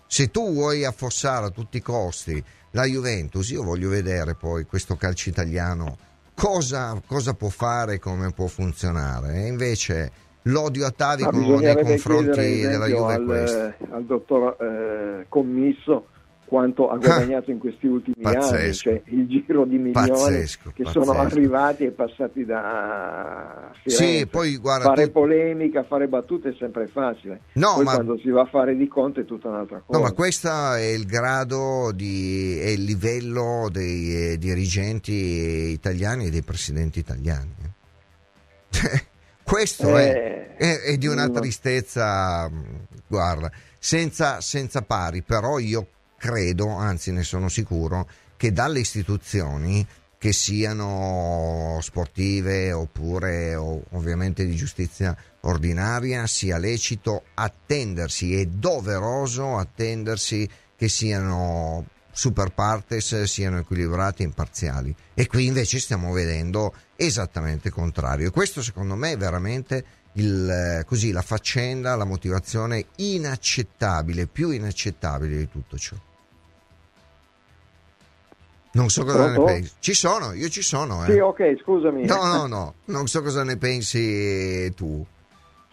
Se 0.07 0.29
tu 0.29 0.53
vuoi 0.53 0.85
affossare 0.85 1.47
a 1.47 1.51
tutti 1.51 1.77
i 1.77 1.81
costi 1.81 2.43
la 2.71 2.85
Juventus, 2.85 3.49
io 3.49 3.63
voglio 3.63 3.89
vedere 3.89 4.35
poi 4.35 4.65
questo 4.65 4.95
calcio 4.95 5.29
italiano 5.29 5.97
cosa, 6.41 6.99
cosa 7.05 7.35
può 7.35 7.49
fare, 7.49 7.99
come 7.99 8.31
può 8.31 8.47
funzionare. 8.47 9.43
E 9.43 9.47
invece 9.47 10.11
l'odio 10.43 10.87
atavico 10.87 11.59
nei 11.59 11.75
confronti 11.75 12.61
della 12.61 12.87
Juve 12.87 13.13
al, 13.13 13.21
è 13.21 13.25
questo. 13.25 13.73
Al 13.91 14.03
dottor 14.05 14.57
eh, 14.59 15.25
Commisso 15.29 16.07
quanto 16.51 16.89
ha 16.89 16.97
guadagnato 16.97 17.49
in 17.49 17.59
questi 17.59 17.87
ultimi 17.87 18.17
pazzesco. 18.19 18.55
anni, 18.55 18.73
cioè 18.73 19.01
il 19.05 19.25
giro 19.25 19.63
di 19.63 19.77
milioni 19.77 20.09
pazzesco, 20.09 20.73
che 20.73 20.83
pazzesco. 20.83 21.05
sono 21.05 21.17
arrivati 21.17 21.85
e 21.85 21.91
passati 21.91 22.43
da 22.43 23.71
Firenze. 23.81 24.03
Sì, 24.03 24.27
poi, 24.27 24.57
guarda, 24.57 24.87
fare 24.87 25.05
tu... 25.05 25.11
polemica, 25.13 25.83
fare 25.83 26.09
battute 26.09 26.49
è 26.49 26.55
sempre 26.59 26.87
facile. 26.87 27.43
No, 27.53 27.75
poi 27.75 27.85
ma... 27.85 27.93
quando 27.93 28.17
si 28.17 28.29
va 28.31 28.41
a 28.41 28.45
fare 28.47 28.75
di 28.75 28.85
conto 28.89 29.21
è 29.21 29.25
tutta 29.25 29.47
un'altra 29.47 29.81
cosa. 29.85 29.97
No, 29.97 30.03
ma 30.03 30.11
questo 30.11 30.49
è 30.73 30.87
il 30.87 31.05
grado 31.05 31.93
di, 31.95 32.59
è 32.59 32.67
il 32.67 32.83
livello 32.83 33.69
dei 33.71 34.33
eh, 34.33 34.37
dirigenti 34.37 35.13
italiani 35.13 36.25
e 36.25 36.31
dei 36.31 36.43
presidenti 36.43 36.99
italiani. 36.99 37.55
questo 39.41 39.97
eh, 39.97 40.11
è, 40.11 40.55
è, 40.57 40.79
è, 40.81 40.97
di 40.97 41.07
una 41.07 41.29
tristezza, 41.29 42.51
guarda, 43.07 43.49
senza, 43.79 44.41
senza 44.41 44.81
pari, 44.81 45.21
però 45.21 45.57
io 45.57 45.87
credo, 46.21 46.67
anzi 46.67 47.11
ne 47.11 47.23
sono 47.23 47.49
sicuro, 47.49 48.07
che 48.37 48.53
dalle 48.53 48.79
istituzioni 48.79 49.85
che 50.19 50.33
siano 50.33 51.79
sportive 51.81 52.71
oppure 52.71 53.55
ovviamente 53.55 54.45
di 54.45 54.55
giustizia 54.55 55.17
ordinaria 55.41 56.27
sia 56.27 56.59
lecito 56.59 57.23
attendersi 57.33 58.39
e 58.39 58.45
doveroso 58.45 59.57
attendersi 59.57 60.47
che 60.75 60.87
siano 60.89 61.87
super 62.11 62.51
partes, 62.51 63.23
siano 63.23 63.57
equilibrati 63.57 64.21
e 64.21 64.25
imparziali. 64.25 64.95
E 65.15 65.25
qui 65.25 65.47
invece 65.47 65.79
stiamo 65.79 66.11
vedendo 66.11 66.75
esattamente 66.97 67.69
il 67.69 67.73
contrario. 67.73 68.27
E 68.27 68.31
questo 68.31 68.61
secondo 68.61 68.95
me 68.95 69.13
è 69.13 69.17
veramente 69.17 69.83
il, 70.13 70.83
così, 70.85 71.11
la 71.11 71.23
faccenda, 71.23 71.95
la 71.95 72.05
motivazione 72.05 72.85
inaccettabile, 72.97 74.27
più 74.27 74.51
inaccettabile 74.51 75.35
di 75.35 75.49
tutto 75.49 75.79
ciò. 75.79 75.95
Non 78.73 78.89
so 78.89 79.03
cosa 79.03 79.25
Pronto? 79.25 79.45
ne 79.45 79.53
pensi. 79.53 79.73
Ci 79.79 79.93
sono, 79.93 80.33
io 80.33 80.47
ci 80.47 80.61
sono. 80.61 81.03
Eh. 81.05 81.11
Sì, 81.11 81.19
ok, 81.19 81.57
scusami. 81.61 82.05
No, 82.05 82.23
no, 82.25 82.47
no, 82.47 82.73
non 82.85 83.07
so 83.07 83.21
cosa 83.21 83.43
ne 83.43 83.57
pensi 83.57 84.73
tu. 84.75 85.05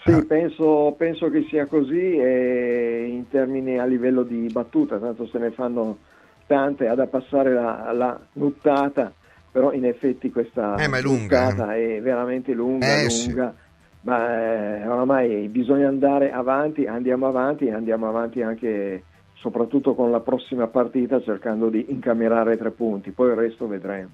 Sì, 0.04 0.12
ah. 0.12 0.24
penso, 0.26 0.94
penso, 0.96 1.28
che 1.30 1.46
sia 1.48 1.66
così 1.66 2.16
e 2.16 3.06
in 3.08 3.28
termini 3.28 3.78
a 3.78 3.84
livello 3.84 4.22
di 4.22 4.48
battuta, 4.50 4.98
tanto 4.98 5.26
se 5.26 5.38
ne 5.38 5.50
fanno 5.50 5.98
tante, 6.46 6.88
ha 6.88 6.94
da 6.94 7.06
passare 7.06 7.52
la, 7.52 7.92
la 7.92 8.18
nuttata, 8.32 9.12
però 9.50 9.72
in 9.72 9.84
effetti 9.84 10.30
questa 10.30 10.76
eh, 10.76 10.84
è 10.84 11.02
nuttata 11.02 11.76
eh. 11.76 11.98
è 11.98 12.02
veramente 12.02 12.52
lunga, 12.52 12.86
eh, 12.86 13.06
lunga. 13.06 13.54
Sì. 13.56 13.66
Ma 14.00 14.78
eh, 14.78 14.86
oramai 14.88 15.48
bisogna 15.48 15.88
andare 15.88 16.32
avanti, 16.32 16.86
andiamo 16.86 17.26
avanti 17.26 17.66
e 17.66 17.74
andiamo 17.74 18.08
avanti 18.08 18.42
anche 18.42 19.02
soprattutto 19.40 19.94
con 19.94 20.10
la 20.10 20.20
prossima 20.20 20.66
partita 20.66 21.20
cercando 21.22 21.68
di 21.68 21.86
incamerare 21.88 22.56
tre 22.56 22.70
punti, 22.70 23.10
poi 23.10 23.30
il 23.30 23.36
resto 23.36 23.66
vedremo. 23.66 24.10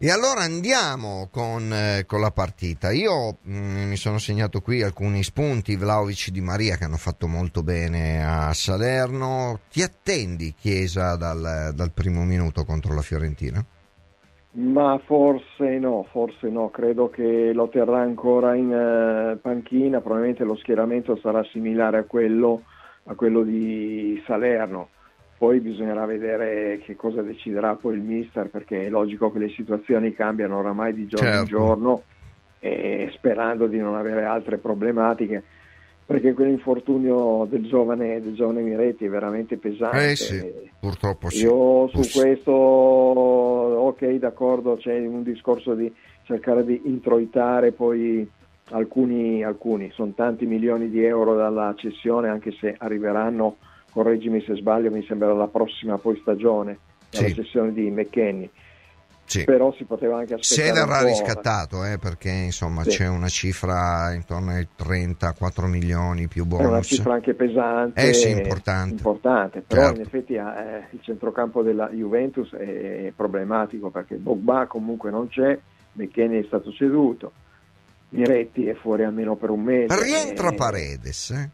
E 0.00 0.12
allora 0.12 0.42
andiamo 0.42 1.28
con, 1.28 1.72
eh, 1.72 2.04
con 2.06 2.20
la 2.20 2.30
partita. 2.30 2.92
Io 2.92 3.38
mh, 3.42 3.52
mm, 3.52 3.88
mi 3.88 3.96
sono 3.96 4.18
segnato 4.18 4.60
qui 4.60 4.80
alcuni 4.80 5.24
spunti, 5.24 5.74
Vlaovic 5.74 6.30
di 6.30 6.40
Maria 6.40 6.76
che 6.76 6.84
hanno 6.84 6.96
fatto 6.96 7.26
molto 7.26 7.64
bene 7.64 8.24
a 8.24 8.52
Salerno. 8.52 9.58
Ti 9.68 9.82
attendi 9.82 10.54
Chiesa 10.56 11.16
dal, 11.16 11.72
dal 11.74 11.90
primo 11.92 12.22
minuto 12.22 12.64
contro 12.64 12.94
la 12.94 13.00
Fiorentina? 13.00 13.64
Ma 14.52 15.00
forse 15.04 15.78
no, 15.78 16.06
forse 16.10 16.48
no, 16.48 16.70
credo 16.70 17.10
che 17.10 17.52
lo 17.52 17.68
terrà 17.68 18.00
ancora 18.00 18.54
in 18.54 18.70
uh, 18.70 19.40
panchina, 19.40 20.00
probabilmente 20.00 20.44
lo 20.44 20.56
schieramento 20.56 21.18
sarà 21.20 21.44
similare 21.50 21.98
a 21.98 22.04
quello, 22.04 22.62
a 23.08 23.14
quello 23.14 23.42
di 23.42 24.22
Salerno 24.26 24.88
poi 25.38 25.60
bisognerà 25.60 26.04
vedere 26.04 26.80
che 26.84 26.96
cosa 26.96 27.22
deciderà 27.22 27.76
poi 27.76 27.94
il 27.94 28.02
mister 28.02 28.48
perché 28.48 28.86
è 28.86 28.88
logico 28.88 29.30
che 29.30 29.38
le 29.38 29.48
situazioni 29.50 30.12
cambiano 30.12 30.58
oramai 30.58 30.92
di 30.92 31.06
giorno 31.06 31.26
certo. 31.26 31.40
in 31.42 31.46
giorno 31.46 32.02
e 32.58 33.10
sperando 33.14 33.68
di 33.68 33.78
non 33.78 33.94
avere 33.94 34.24
altre 34.24 34.58
problematiche 34.58 35.44
perché 36.04 36.32
quell'infortunio 36.32 37.46
del 37.48 37.66
giovane, 37.66 38.20
del 38.22 38.34
giovane 38.34 38.62
Miretti 38.62 39.04
è 39.04 39.10
veramente 39.10 39.58
pesante. 39.58 40.10
Eh 40.10 40.16
sì, 40.16 40.70
purtroppo 40.80 41.28
sì. 41.28 41.42
Io 41.42 41.86
su 41.88 41.96
Poss- 41.98 42.18
questo, 42.18 42.50
ok, 42.50 44.06
d'accordo, 44.12 44.76
c'è 44.76 44.98
un 44.98 45.22
discorso 45.22 45.74
di 45.74 45.94
cercare 46.22 46.64
di 46.64 46.80
introitare 46.86 47.72
poi 47.72 48.26
alcuni, 48.70 49.42
alcuni, 49.44 49.90
sono 49.92 50.12
tanti 50.14 50.46
milioni 50.46 50.88
di 50.90 51.04
euro 51.04 51.34
dalla 51.36 51.74
cessione, 51.76 52.28
anche 52.28 52.52
se 52.52 52.74
arriveranno 52.78 53.56
correggimi 53.90 54.42
se 54.42 54.54
sbaglio, 54.54 54.90
mi 54.90 55.04
sembra 55.06 55.32
la 55.32 55.48
prossima 55.48 55.98
poi 55.98 56.18
stagione, 56.20 56.78
la 57.10 57.18
sì. 57.18 57.34
sessione 57.34 57.72
di 57.72 57.90
McKenny. 57.90 58.50
Sì. 59.28 59.44
Però 59.44 59.70
si 59.74 59.84
poteva 59.84 60.18
anche 60.18 60.34
aspettare. 60.34 60.68
Se 60.68 60.72
verrà 60.72 61.02
riscattato, 61.02 61.84
eh, 61.84 61.98
perché 61.98 62.30
insomma 62.30 62.82
sì. 62.84 62.90
c'è 62.90 63.08
una 63.08 63.28
cifra 63.28 64.14
intorno 64.14 64.52
ai 64.52 64.66
34 64.74 65.66
milioni 65.66 66.28
più 66.28 66.46
bonus. 66.46 66.64
È 66.64 66.68
una 66.68 66.80
cifra 66.80 67.12
anche 67.12 67.34
pesante. 67.34 68.08
Eh 68.08 68.14
sì, 68.14 68.30
importante. 68.30 68.94
importante. 68.94 69.60
Però 69.60 69.82
certo. 69.82 70.00
in 70.00 70.06
effetti 70.06 70.32
eh, 70.32 70.86
il 70.92 71.00
centrocampo 71.02 71.62
della 71.62 71.90
Juventus 71.90 72.54
è 72.54 73.12
problematico 73.14 73.90
perché 73.90 74.16
Bogba 74.16 74.66
comunque 74.66 75.10
non 75.10 75.28
c'è, 75.28 75.58
McKenny 75.92 76.40
è 76.40 76.46
stato 76.46 76.72
ceduto, 76.72 77.32
Miretti 78.10 78.66
è 78.66 78.74
fuori 78.74 79.04
almeno 79.04 79.36
per 79.36 79.50
un 79.50 79.62
mese. 79.62 80.02
Rientra 80.02 80.50
e... 80.50 80.54
Paredes, 80.54 81.30
eh? 81.30 81.50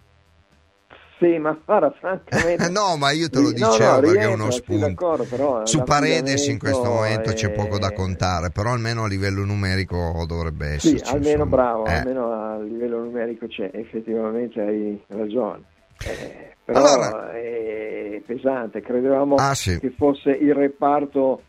Sì, 1.18 1.38
ma 1.38 1.56
Fara 1.64 1.90
francamente... 1.99 2.68
no, 2.70 2.96
ma 2.96 3.11
io 3.12 3.30
te 3.30 3.40
lo 3.40 3.50
dicevo 3.52 3.78
no, 3.78 3.94
no, 3.94 4.00
perché 4.00 4.20
è 4.20 4.26
uno 4.26 4.50
spunto. 4.50 5.26
Però, 5.28 5.64
Su 5.64 5.82
Paredes 5.82 6.46
in 6.49 6.58
questo 6.58 6.84
momento 6.84 7.30
è... 7.30 7.34
c'è 7.34 7.50
poco 7.52 7.78
da 7.78 7.92
contare, 7.92 8.50
però 8.50 8.73
almeno 8.73 9.04
a 9.04 9.08
livello 9.08 9.44
numerico 9.44 10.25
dovrebbe 10.26 10.75
esserci. 10.75 10.99
Sì, 10.99 11.12
almeno 11.12 11.44
insomma. 11.44 11.56
bravo, 11.56 11.87
eh. 11.87 11.94
almeno 11.94 12.32
a 12.32 12.58
livello 12.61 12.99
numerico 12.99 13.46
c'è, 13.46 13.70
effettivamente 13.73 14.61
hai 14.61 15.00
ragione. 15.08 15.62
Eh, 16.04 16.56
però 16.64 16.78
allora... 16.78 17.32
è 17.32 18.23
pesante, 18.26 18.80
credevamo 18.80 19.37
ah, 19.37 19.54
sì. 19.54 19.78
che 19.78 19.94
fosse 19.96 20.30
il 20.30 20.54
reparto 20.54 21.42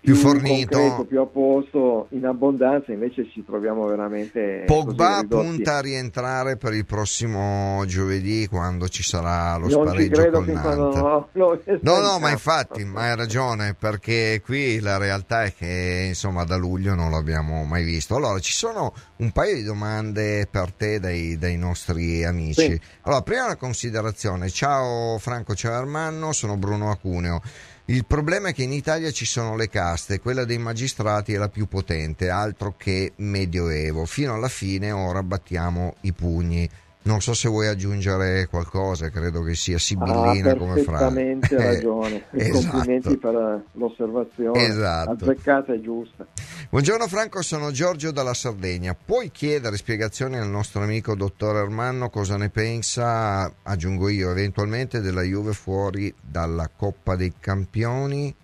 più, 0.00 0.14
fornito, 0.14 0.78
concreto, 0.78 1.04
più 1.04 1.20
a 1.20 1.26
posto, 1.26 2.06
in 2.10 2.24
abbondanza, 2.24 2.92
invece 2.92 3.28
ci 3.30 3.44
troviamo 3.44 3.86
veramente. 3.86 4.64
Pogba 4.66 5.22
punta 5.28 5.76
a 5.76 5.80
rientrare 5.80 6.56
per 6.56 6.72
il 6.72 6.86
prossimo 6.86 7.84
giovedì 7.86 8.46
quando 8.48 8.88
ci 8.88 9.02
sarà 9.02 9.56
lo 9.56 9.68
non 9.68 9.86
spareggio 9.86 10.30
con 10.30 10.44
Nantes. 10.44 11.00
No, 11.00 11.28
no, 11.32 11.58
no, 11.80 12.00
no 12.00 12.18
ma 12.18 12.30
infatti, 12.30 12.84
ma 12.84 13.10
hai 13.10 13.16
ragione, 13.16 13.74
perché 13.78 14.40
qui 14.44 14.80
la 14.80 14.96
realtà 14.96 15.44
è 15.44 15.54
che 15.54 16.06
insomma 16.08 16.44
da 16.44 16.56
luglio 16.56 16.94
non 16.94 17.10
l'abbiamo 17.10 17.64
mai 17.64 17.84
visto. 17.84 18.16
Allora, 18.16 18.38
ci 18.38 18.52
sono 18.52 18.94
un 19.16 19.30
paio 19.32 19.54
di 19.54 19.62
domande 19.62 20.48
per 20.50 20.72
te 20.72 20.98
dai, 20.98 21.36
dai 21.36 21.56
nostri 21.56 22.24
amici. 22.24 22.62
Sì. 22.62 22.80
Allora, 23.02 23.22
prima 23.22 23.44
una 23.44 23.56
considerazione. 23.56 24.48
Ciao 24.48 25.18
Franco, 25.18 25.54
ciao 25.54 25.74
Armanno, 25.74 26.32
sono 26.32 26.56
Bruno 26.56 26.90
Acuneo. 26.90 27.42
Il 27.90 28.04
problema 28.06 28.50
è 28.50 28.54
che 28.54 28.62
in 28.62 28.72
Italia 28.72 29.10
ci 29.10 29.24
sono 29.24 29.56
le 29.56 29.68
caste, 29.68 30.20
quella 30.20 30.44
dei 30.44 30.58
magistrati 30.58 31.32
è 31.32 31.38
la 31.38 31.48
più 31.48 31.66
potente, 31.66 32.30
altro 32.30 32.76
che 32.76 33.14
medioevo. 33.16 34.04
Fino 34.04 34.32
alla 34.32 34.48
fine 34.48 34.92
ora 34.92 35.24
battiamo 35.24 35.96
i 36.02 36.12
pugni. 36.12 36.70
Non 37.02 37.22
so 37.22 37.32
se 37.32 37.48
vuoi 37.48 37.66
aggiungere 37.66 38.46
qualcosa, 38.46 39.08
credo 39.08 39.42
che 39.42 39.54
sia 39.54 39.78
sibillina 39.78 40.50
ah, 40.50 40.56
come 40.56 40.82
frase. 40.82 41.14
Perfettamente 41.14 41.56
ragione. 41.56 42.24
esatto. 42.30 42.68
Complimenti 42.68 43.16
per 43.16 43.62
l'osservazione. 43.72 44.66
Esatto. 44.66 45.10
Azzeccata 45.10 45.72
e 45.72 45.80
giusta. 45.80 46.26
Buongiorno 46.68 47.08
Franco, 47.08 47.40
sono 47.40 47.70
Giorgio 47.70 48.10
dalla 48.10 48.34
Sardegna. 48.34 48.94
Puoi 48.94 49.30
chiedere 49.30 49.78
spiegazioni 49.78 50.36
al 50.36 50.50
nostro 50.50 50.82
amico 50.82 51.14
dottor 51.14 51.56
Ermanno 51.56 52.10
cosa 52.10 52.36
ne 52.36 52.50
pensa, 52.50 53.50
aggiungo 53.62 54.10
io 54.10 54.30
eventualmente, 54.30 55.00
della 55.00 55.22
Juve 55.22 55.54
fuori 55.54 56.14
dalla 56.20 56.68
Coppa 56.68 57.16
dei 57.16 57.32
Campioni? 57.40 58.34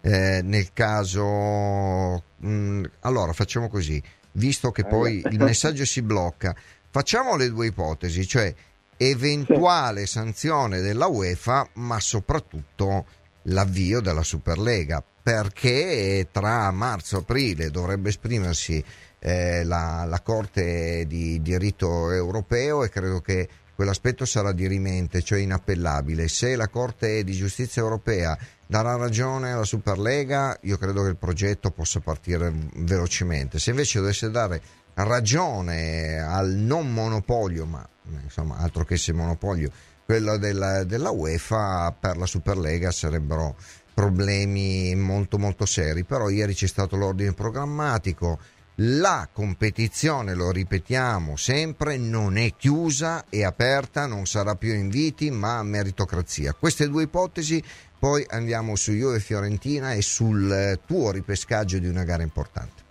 Eh, 0.00 0.40
nel 0.44 0.72
caso... 0.72 2.22
Mh, 2.36 2.48
mm, 2.48 2.84
allora, 3.00 3.32
facciamo 3.32 3.68
così. 3.68 4.00
Visto 4.36 4.70
che 4.70 4.84
poi 4.84 5.22
il 5.30 5.38
messaggio 5.38 5.84
si 5.84 6.02
blocca, 6.02 6.54
Facciamo 6.94 7.34
le 7.34 7.50
due 7.50 7.66
ipotesi, 7.66 8.24
cioè 8.24 8.54
eventuale 8.96 10.06
sanzione 10.06 10.80
della 10.80 11.06
UEFA, 11.06 11.70
ma 11.72 11.98
soprattutto 11.98 13.06
l'avvio 13.46 14.00
della 14.00 14.22
Superlega, 14.22 15.02
perché 15.20 16.28
tra 16.30 16.70
marzo 16.70 17.16
e 17.16 17.20
aprile 17.22 17.70
dovrebbe 17.72 18.10
esprimersi 18.10 18.84
eh, 19.18 19.64
la, 19.64 20.04
la, 20.06 20.20
Corte 20.20 21.04
di 21.08 21.42
diritto 21.42 22.12
europeo 22.12 22.84
e 22.84 22.90
credo 22.90 23.20
che 23.20 23.48
quell'aspetto 23.74 24.24
sarà 24.24 24.52
dirimente, 24.52 25.20
cioè 25.20 25.40
inappellabile. 25.40 26.28
Se 26.28 26.54
la 26.54 26.68
Corte 26.68 27.24
di 27.24 27.32
giustizia 27.32 27.82
europea 27.82 28.38
darà 28.68 28.94
ragione 28.94 29.50
alla 29.50 29.64
Superlega, 29.64 30.56
io 30.62 30.78
credo 30.78 31.02
che 31.02 31.08
il 31.08 31.16
progetto 31.16 31.72
possa 31.72 31.98
partire 31.98 32.52
velocemente. 32.76 33.58
Se 33.58 33.70
invece 33.70 33.98
dovesse 33.98 34.30
dare 34.30 34.62
ragione 34.94 36.18
al 36.18 36.50
non 36.50 36.92
monopolio, 36.92 37.66
ma 37.66 37.86
insomma 38.22 38.56
altro 38.58 38.84
che 38.84 38.96
se 38.96 39.12
monopolio, 39.12 39.70
quello 40.04 40.36
della, 40.36 40.84
della 40.84 41.10
UEFA 41.10 41.94
per 41.98 42.16
la 42.16 42.26
Superlega 42.26 42.90
sarebbero 42.90 43.56
problemi 43.94 44.94
molto 44.96 45.38
molto 45.38 45.66
seri, 45.66 46.04
però 46.04 46.28
ieri 46.28 46.54
c'è 46.54 46.66
stato 46.66 46.96
l'ordine 46.96 47.32
programmatico, 47.32 48.38
la 48.78 49.28
competizione, 49.32 50.34
lo 50.34 50.50
ripetiamo 50.50 51.36
sempre, 51.36 51.96
non 51.96 52.36
è 52.36 52.54
chiusa, 52.56 53.26
è 53.28 53.44
aperta, 53.44 54.06
non 54.06 54.26
sarà 54.26 54.56
più 54.56 54.74
inviti, 54.74 55.30
ma 55.30 55.62
meritocrazia. 55.62 56.54
Queste 56.54 56.88
due 56.88 57.04
ipotesi, 57.04 57.62
poi 57.96 58.26
andiamo 58.28 58.74
su 58.74 58.90
Juve 58.90 59.20
Fiorentina 59.20 59.92
e 59.92 60.02
sul 60.02 60.80
tuo 60.86 61.12
ripescaggio 61.12 61.78
di 61.78 61.86
una 61.86 62.02
gara 62.02 62.24
importante. 62.24 62.83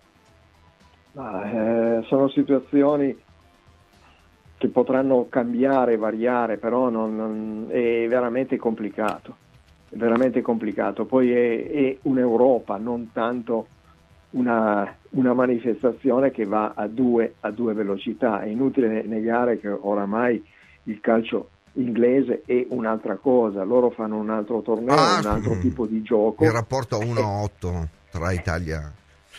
Ah, 1.15 1.47
eh, 1.47 2.03
sono 2.07 2.27
situazioni 2.29 3.15
che 4.57 4.67
potranno 4.69 5.27
cambiare, 5.29 5.97
variare, 5.97 6.57
però 6.57 6.89
non, 6.89 7.15
non, 7.15 7.67
è 7.69 8.07
veramente 8.07 8.57
complicato. 8.57 9.35
È 9.89 9.95
veramente 9.95 10.41
complicato. 10.41 11.05
Poi 11.05 11.31
è, 11.31 11.69
è 11.69 11.97
un'Europa, 12.03 12.77
non 12.77 13.11
tanto 13.11 13.67
una, 14.31 14.95
una, 15.11 15.33
manifestazione 15.33 16.31
che 16.31 16.45
va 16.45 16.73
a 16.75 16.87
due, 16.87 17.35
a 17.41 17.51
due 17.51 17.73
velocità. 17.73 18.41
È 18.41 18.47
inutile 18.47 19.03
negare 19.03 19.59
che 19.59 19.69
oramai 19.69 20.43
il 20.83 20.99
calcio 20.99 21.49
inglese 21.73 22.41
è 22.45 22.65
un'altra 22.69 23.17
cosa, 23.17 23.63
loro 23.63 23.89
fanno 23.89 24.17
un 24.17 24.29
altro 24.29 24.61
torneo, 24.61 24.95
ah, 24.95 25.19
un 25.19 25.25
altro 25.27 25.59
tipo 25.59 25.85
di 25.85 26.01
gioco. 26.01 26.43
Il 26.43 26.51
rapporto 26.51 26.97
1-8 26.99 27.87
tra 28.09 28.31
Italia 28.31 28.91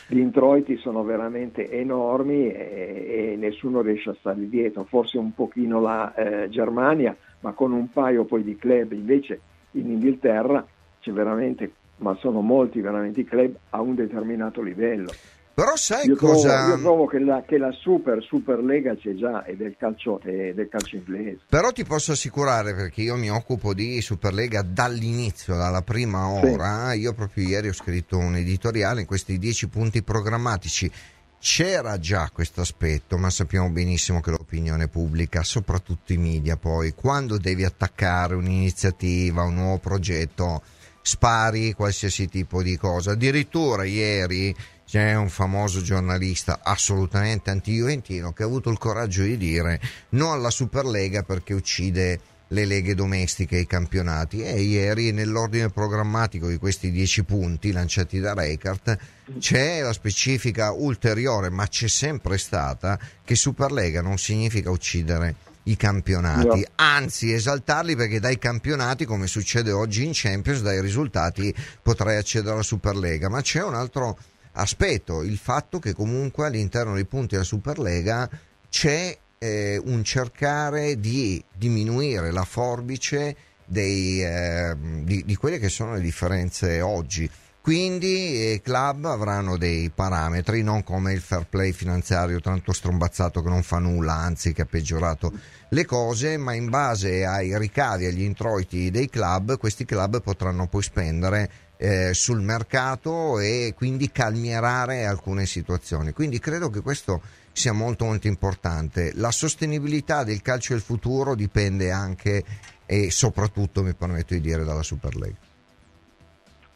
gli 0.06 0.18
introiti 0.18 0.76
sono 0.76 1.02
veramente 1.02 1.70
enormi 1.70 2.52
e, 2.52 3.32
e, 3.32 3.36
nessuno 3.36 3.80
riesce 3.80 4.10
a 4.10 4.16
stare 4.18 4.48
dietro, 4.48 4.84
forse 4.84 5.18
un 5.18 5.32
pochino 5.34 5.80
la 5.80 6.14
eh, 6.14 6.48
Germania, 6.50 7.16
ma 7.40 7.52
con 7.52 7.72
un 7.72 7.90
paio 7.90 8.24
poi 8.24 8.42
di 8.42 8.56
club, 8.56 8.92
invece 8.92 9.40
in 9.72 9.90
Inghilterra 9.90 10.66
c'è 11.00 11.10
veramente, 11.12 11.72
ma 11.98 12.14
sono 12.16 12.40
molti 12.40 12.80
veramente 12.80 13.20
i 13.20 13.24
club 13.24 13.54
a 13.70 13.80
un 13.80 13.94
determinato 13.94 14.60
livello. 14.60 15.14
Però 15.54 15.76
sai 15.76 16.08
io 16.08 16.16
cosa... 16.16 16.64
Trovo, 16.64 16.74
io 16.74 16.82
trovo 16.82 17.06
che 17.06 17.18
la, 17.20 17.44
che 17.46 17.58
la, 17.58 17.70
super, 17.70 18.20
super 18.24 18.58
lega 18.58 18.96
c'è 18.96 19.14
già 19.14 19.44
è 19.44 19.54
del 19.54 19.76
calcio, 19.78 20.20
è 20.20 20.52
del 20.52 20.68
calcio 20.68 20.96
inglese. 20.96 21.42
Però 21.48 21.70
ti 21.70 21.84
posso 21.84 22.10
assicurare, 22.10 22.74
perché 22.74 23.02
io 23.02 23.14
mi 23.14 23.30
occupo 23.30 23.72
di 23.72 24.00
Superlega 24.00 24.62
dall'inizio, 24.62 25.54
dalla 25.54 25.82
prima 25.82 26.26
ora, 26.28 26.90
sì. 26.90 26.98
io 26.98 27.12
proprio 27.12 27.46
ieri 27.46 27.68
ho 27.68 27.72
scritto 27.72 28.18
un 28.18 28.34
editoriale 28.34 29.02
in 29.02 29.06
questi 29.06 29.38
dieci 29.38 29.68
punti 29.68 30.02
programmatici. 30.02 30.90
C'era 31.38 31.98
già 31.98 32.30
questo 32.32 32.62
aspetto, 32.62 33.16
ma 33.16 33.30
sappiamo 33.30 33.70
benissimo 33.70 34.20
che 34.20 34.30
l'opinione 34.30 34.88
pubblica, 34.88 35.44
soprattutto 35.44 36.12
i 36.12 36.16
media, 36.16 36.56
poi 36.56 36.94
quando 36.94 37.38
devi 37.38 37.64
attaccare 37.64 38.34
un'iniziativa, 38.34 39.42
un 39.42 39.54
nuovo 39.54 39.78
progetto, 39.78 40.62
spari 41.02 41.74
qualsiasi 41.74 42.28
tipo 42.28 42.62
di 42.62 42.76
cosa. 42.78 43.12
Addirittura 43.12 43.84
ieri 43.84 44.52
c'è 44.86 45.14
un 45.14 45.28
famoso 45.28 45.80
giornalista 45.82 46.60
assolutamente 46.62 47.50
anti-juventino 47.50 48.32
che 48.32 48.42
ha 48.42 48.46
avuto 48.46 48.70
il 48.70 48.78
coraggio 48.78 49.22
di 49.22 49.36
dire 49.36 49.80
no 50.10 50.32
alla 50.32 50.50
Superlega 50.50 51.22
perché 51.22 51.54
uccide 51.54 52.20
le 52.48 52.66
leghe 52.66 52.94
domestiche 52.94 53.56
e 53.56 53.60
i 53.60 53.66
campionati 53.66 54.42
e 54.42 54.60
ieri 54.60 55.12
nell'ordine 55.12 55.70
programmatico 55.70 56.48
di 56.48 56.58
questi 56.58 56.90
dieci 56.90 57.24
punti 57.24 57.72
lanciati 57.72 58.20
da 58.20 58.34
Reichardt 58.34 58.98
c'è 59.38 59.80
la 59.80 59.92
specifica 59.92 60.70
ulteriore 60.72 61.48
ma 61.48 61.66
c'è 61.66 61.88
sempre 61.88 62.36
stata 62.36 62.98
che 63.24 63.34
Superlega 63.34 64.02
non 64.02 64.18
significa 64.18 64.70
uccidere 64.70 65.52
i 65.64 65.76
campionati, 65.76 66.60
no. 66.60 66.66
anzi 66.74 67.32
esaltarli 67.32 67.96
perché 67.96 68.20
dai 68.20 68.38
campionati, 68.38 69.06
come 69.06 69.26
succede 69.26 69.72
oggi 69.72 70.04
in 70.04 70.10
Champions, 70.12 70.60
dai 70.60 70.80
risultati 70.80 71.54
potrai 71.80 72.16
accedere 72.16 72.52
alla 72.52 72.62
Superlega, 72.62 73.30
ma 73.30 73.40
c'è 73.40 73.62
un 73.62 73.74
altro 73.74 74.18
aspetto, 74.54 75.22
il 75.22 75.38
fatto 75.38 75.78
che 75.78 75.94
comunque 75.94 76.46
all'interno 76.46 76.94
dei 76.94 77.06
punti 77.06 77.34
della 77.34 77.44
Superlega 77.44 78.28
c'è 78.68 79.16
eh, 79.38 79.80
un 79.84 80.02
cercare 80.02 80.98
di 80.98 81.42
diminuire 81.52 82.30
la 82.30 82.44
forbice 82.44 83.36
dei, 83.64 84.22
eh, 84.22 84.74
di, 84.78 85.24
di, 85.24 85.36
quelle 85.36 85.58
che 85.58 85.68
sono 85.68 85.94
le 85.94 86.00
differenze 86.00 86.80
oggi. 86.80 87.28
Quindi 87.60 88.52
i 88.52 88.60
club 88.60 89.06
avranno 89.06 89.56
dei 89.56 89.88
parametri, 89.88 90.62
non 90.62 90.84
come 90.84 91.14
il 91.14 91.20
fair 91.22 91.46
play 91.48 91.72
finanziario 91.72 92.38
tanto 92.38 92.74
strombazzato 92.74 93.42
che 93.42 93.48
non 93.48 93.62
fa 93.62 93.78
nulla, 93.78 94.12
anzi 94.12 94.52
che 94.52 94.62
ha 94.62 94.66
peggiorato 94.66 95.32
le 95.70 95.86
cose, 95.86 96.36
ma 96.36 96.52
in 96.52 96.68
base 96.68 97.24
ai 97.24 97.56
ricavi, 97.56 98.04
agli 98.04 98.20
introiti 98.20 98.90
dei 98.90 99.08
club, 99.08 99.56
questi 99.56 99.86
club 99.86 100.20
potranno 100.20 100.66
poi 100.68 100.82
spendere 100.82 101.50
eh, 101.84 102.14
sul 102.14 102.40
mercato 102.40 103.38
e 103.38 103.74
quindi 103.76 104.10
calmierare 104.10 105.04
alcune 105.04 105.44
situazioni. 105.44 106.12
Quindi 106.12 106.38
credo 106.38 106.70
che 106.70 106.80
questo 106.80 107.20
sia 107.52 107.74
molto 107.74 108.06
molto 108.06 108.26
importante. 108.26 109.12
La 109.16 109.30
sostenibilità 109.30 110.24
del 110.24 110.40
calcio 110.40 110.72
del 110.72 110.80
futuro 110.80 111.34
dipende 111.34 111.90
anche 111.90 112.42
e 112.86 113.10
soprattutto, 113.10 113.82
mi 113.82 113.92
permetto 113.92 114.32
di 114.32 114.40
dire, 114.40 114.64
dalla 114.64 114.82
Super 114.82 115.14
League. 115.14 115.36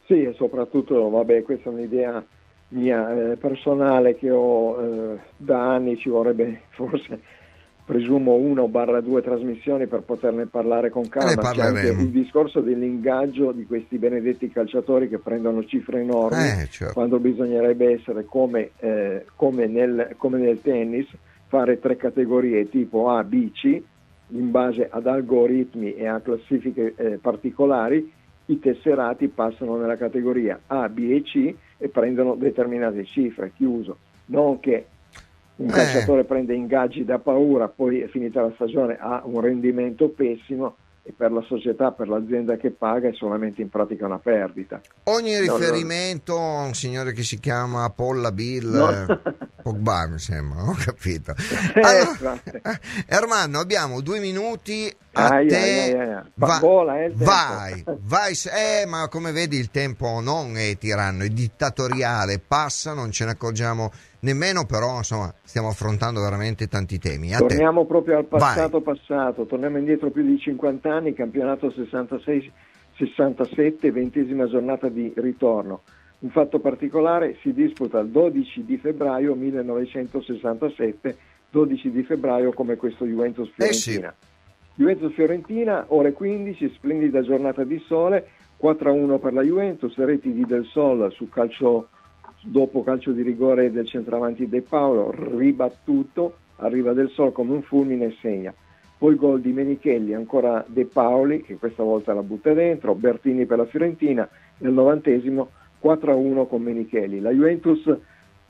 Sì, 0.04 0.24
e 0.24 0.34
soprattutto, 0.34 1.08
vabbè, 1.08 1.42
questa 1.42 1.70
è 1.70 1.72
un'idea 1.72 2.22
mia 2.68 3.32
eh, 3.32 3.36
personale 3.36 4.14
che 4.14 4.30
ho 4.30 4.82
eh, 4.82 5.18
da 5.38 5.72
anni, 5.72 5.96
ci 5.96 6.10
vorrebbe 6.10 6.64
forse 6.76 7.18
presumo 7.88 8.34
una 8.34 8.60
o 8.60 8.68
barra 8.68 9.00
due 9.00 9.22
trasmissioni 9.22 9.86
per 9.86 10.00
poterne 10.00 10.44
parlare 10.44 10.90
con 10.90 11.08
calma. 11.08 11.52
C'è 11.52 11.62
anche 11.62 12.02
il 12.02 12.10
discorso 12.10 12.60
dell'ingaggio 12.60 13.50
di 13.50 13.64
questi 13.64 13.96
benedetti 13.96 14.50
calciatori 14.50 15.08
che 15.08 15.16
prendono 15.16 15.64
cifre 15.64 16.00
enormi 16.00 16.36
eh, 16.36 16.68
certo. 16.68 16.92
quando 16.92 17.18
bisognerebbe 17.18 17.94
essere 17.94 18.26
come, 18.26 18.72
eh, 18.80 19.24
come, 19.34 19.66
nel, 19.68 20.16
come, 20.18 20.36
nel, 20.36 20.60
tennis, 20.60 21.08
fare 21.46 21.80
tre 21.80 21.96
categorie 21.96 22.68
tipo 22.68 23.08
A, 23.08 23.24
B, 23.24 23.52
C 23.52 23.82
in 24.32 24.50
base 24.50 24.86
ad 24.90 25.06
algoritmi 25.06 25.94
e 25.94 26.06
a 26.06 26.20
classifiche 26.20 26.92
eh, 26.94 27.18
particolari. 27.18 28.12
I 28.50 28.58
tesserati 28.58 29.28
passano 29.28 29.78
nella 29.78 29.96
categoria 29.96 30.60
A, 30.66 30.90
B 30.90 30.98
e 31.10 31.22
C 31.22 31.54
e 31.78 31.88
prendono 31.88 32.34
determinate 32.34 33.06
cifre, 33.06 33.52
chiuso. 33.56 33.96
Non 34.26 34.60
che 34.60 34.84
un 35.58 35.68
calciatore 35.68 36.22
eh. 36.22 36.24
prende 36.24 36.54
ingaggi 36.54 37.04
da 37.04 37.18
paura, 37.18 37.68
poi 37.68 38.00
è 38.00 38.08
finita 38.08 38.42
la 38.42 38.52
stagione, 38.54 38.96
ha 38.98 39.22
un 39.24 39.40
rendimento 39.40 40.08
pessimo 40.08 40.76
e 41.02 41.14
per 41.16 41.32
la 41.32 41.42
società, 41.42 41.90
per 41.90 42.06
l'azienda 42.06 42.56
che 42.56 42.70
paga 42.70 43.08
è 43.08 43.14
solamente 43.14 43.62
in 43.62 43.70
pratica 43.70 44.04
una 44.04 44.18
perdita. 44.18 44.80
Ogni 45.04 45.38
riferimento 45.40 46.38
a 46.38 46.64
un 46.64 46.74
signore 46.74 47.12
che 47.12 47.22
si 47.22 47.40
chiama 47.40 47.88
Polla 47.90 48.30
Bill 48.30 48.70
no. 48.70 49.20
Pogba, 49.62 50.06
mi 50.06 50.18
sembra, 50.18 50.62
ho 50.62 50.76
capito. 50.78 51.34
Eh, 51.74 51.80
allora, 51.80 52.40
eh, 52.44 52.80
Ermanno, 53.06 53.60
abbiamo 53.60 54.00
due 54.00 54.18
minuti 54.18 54.94
a 55.12 55.28
ai, 55.28 55.46
te. 55.46 55.56
Ai, 55.56 55.92
ai, 55.92 56.22
Va, 56.34 56.58
vola, 56.60 57.02
eh, 57.02 57.10
vai, 57.14 57.84
vai, 58.00 58.34
eh, 58.34 58.86
ma 58.86 59.08
come 59.08 59.32
vedi 59.32 59.56
il 59.56 59.70
tempo 59.70 60.20
non 60.20 60.56
è 60.56 60.76
tiranno, 60.76 61.24
è 61.24 61.28
dittatoriale, 61.28 62.38
passa, 62.38 62.94
non 62.94 63.10
ce 63.10 63.24
ne 63.24 63.32
accorgiamo 63.32 63.90
nemmeno, 64.20 64.66
però 64.66 64.98
insomma 64.98 65.32
stiamo 65.42 65.68
affrontando 65.68 66.20
veramente 66.20 66.68
tanti 66.68 66.98
temi. 66.98 67.34
A 67.34 67.38
torniamo 67.38 67.82
te. 67.82 67.86
proprio 67.86 68.18
al 68.18 68.26
passato 68.26 68.80
Vai. 68.80 68.94
passato, 68.94 69.46
torniamo 69.46 69.78
indietro 69.78 70.10
più 70.10 70.24
di 70.24 70.38
50 70.38 70.92
anni, 70.92 71.14
campionato 71.14 71.68
66-67, 71.68 73.92
ventesima 73.92 74.46
giornata 74.46 74.88
di 74.88 75.12
ritorno. 75.16 75.82
Un 76.20 76.30
fatto 76.30 76.58
particolare 76.58 77.36
si 77.42 77.52
disputa 77.52 78.00
il 78.00 78.08
12 78.08 78.64
di 78.64 78.76
febbraio 78.78 79.34
1967, 79.34 81.16
12 81.50 81.90
di 81.90 82.02
febbraio 82.02 82.52
come 82.52 82.76
questo 82.76 83.04
Juventus 83.04 83.50
Fiorentina. 83.54 84.08
Eh 84.08 84.14
sì. 84.18 84.26
Juventus 84.74 85.12
Fiorentina, 85.14 85.84
ore 85.88 86.12
15, 86.12 86.72
splendida 86.74 87.22
giornata 87.22 87.64
di 87.64 87.82
sole, 87.86 88.28
4-1 88.60 89.18
per 89.18 89.32
la 89.32 89.42
Juventus, 89.42 89.96
reti 89.96 90.32
di 90.32 90.44
Del 90.44 90.64
Sol 90.66 91.12
su 91.12 91.28
calcio 91.28 91.88
dopo 92.50 92.82
calcio 92.82 93.12
di 93.12 93.22
rigore 93.22 93.70
del 93.70 93.86
centravanti 93.86 94.48
De 94.48 94.62
Paolo, 94.62 95.12
ribattuto, 95.36 96.36
arriva 96.56 96.92
del 96.92 97.10
Sol 97.10 97.32
come 97.32 97.52
un 97.52 97.62
fulmine 97.62 98.06
e 98.06 98.16
segna. 98.20 98.54
Poi 98.96 99.14
gol 99.14 99.40
di 99.40 99.52
Menichelli, 99.52 100.14
ancora 100.14 100.64
De 100.66 100.86
Paoli, 100.86 101.42
che 101.42 101.56
questa 101.56 101.82
volta 101.82 102.12
la 102.14 102.22
butta 102.22 102.52
dentro, 102.52 102.94
Bertini 102.94 103.46
per 103.46 103.58
la 103.58 103.66
Fiorentina, 103.66 104.28
nel 104.58 104.72
novantesimo 104.72 105.50
4-1 105.80 106.48
con 106.48 106.62
Menichelli. 106.62 107.20
La 107.20 107.30
Juventus 107.30 107.96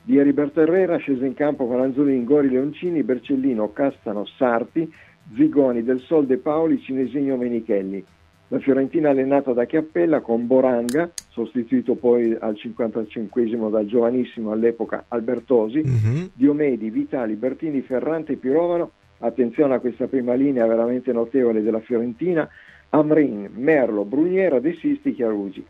di 0.03 0.17
Heriberto 0.17 0.63
Herrera 0.63 0.97
scese 0.97 1.27
in 1.27 1.35
campo 1.35 1.67
con 1.67 1.81
Anzolini, 1.81 2.25
Gori, 2.25 2.49
Leoncini, 2.49 3.03
Bercellino, 3.03 3.73
Castano, 3.73 4.25
Sarti, 4.25 4.91
Zigoni, 5.35 5.83
Del 5.83 6.01
Sol, 6.01 6.25
De 6.25 6.39
Paoli, 6.39 6.81
Cinesigno, 6.81 7.37
Menichelli. 7.37 8.03
La 8.49 8.59
Fiorentina 8.61 9.11
allenata 9.11 9.53
da 9.53 9.67
Chiappella 9.67 10.21
con 10.21 10.47
Boranga, 10.47 11.11
sostituito 11.45 11.95
poi 11.95 12.37
al 12.39 12.57
55 12.57 13.71
dal 13.71 13.87
giovanissimo 13.87 14.51
all'epoca 14.51 15.05
Albertosi, 15.09 15.79
uh-huh. 15.79 16.31
Diomedi, 16.33 16.91
Vitali, 16.91 17.35
Bertini, 17.35 17.81
Ferrante 17.83 18.37
Pirovano. 18.37 18.91
Attenzione 19.19 19.75
a 19.75 19.81
questa 19.81 20.07
prima 20.07 20.35
linea 20.35 20.67
veramente 20.67 21.13
notevole 21.13 21.63
della 21.63 21.81
Fiorentina. 21.81 22.49
Amrin, 22.91 23.51
Merlo, 23.55 24.05
Bruniera, 24.05 24.59
De 24.59 24.75
Sisti, 24.75 25.15
Chiarugi. 25.15 25.65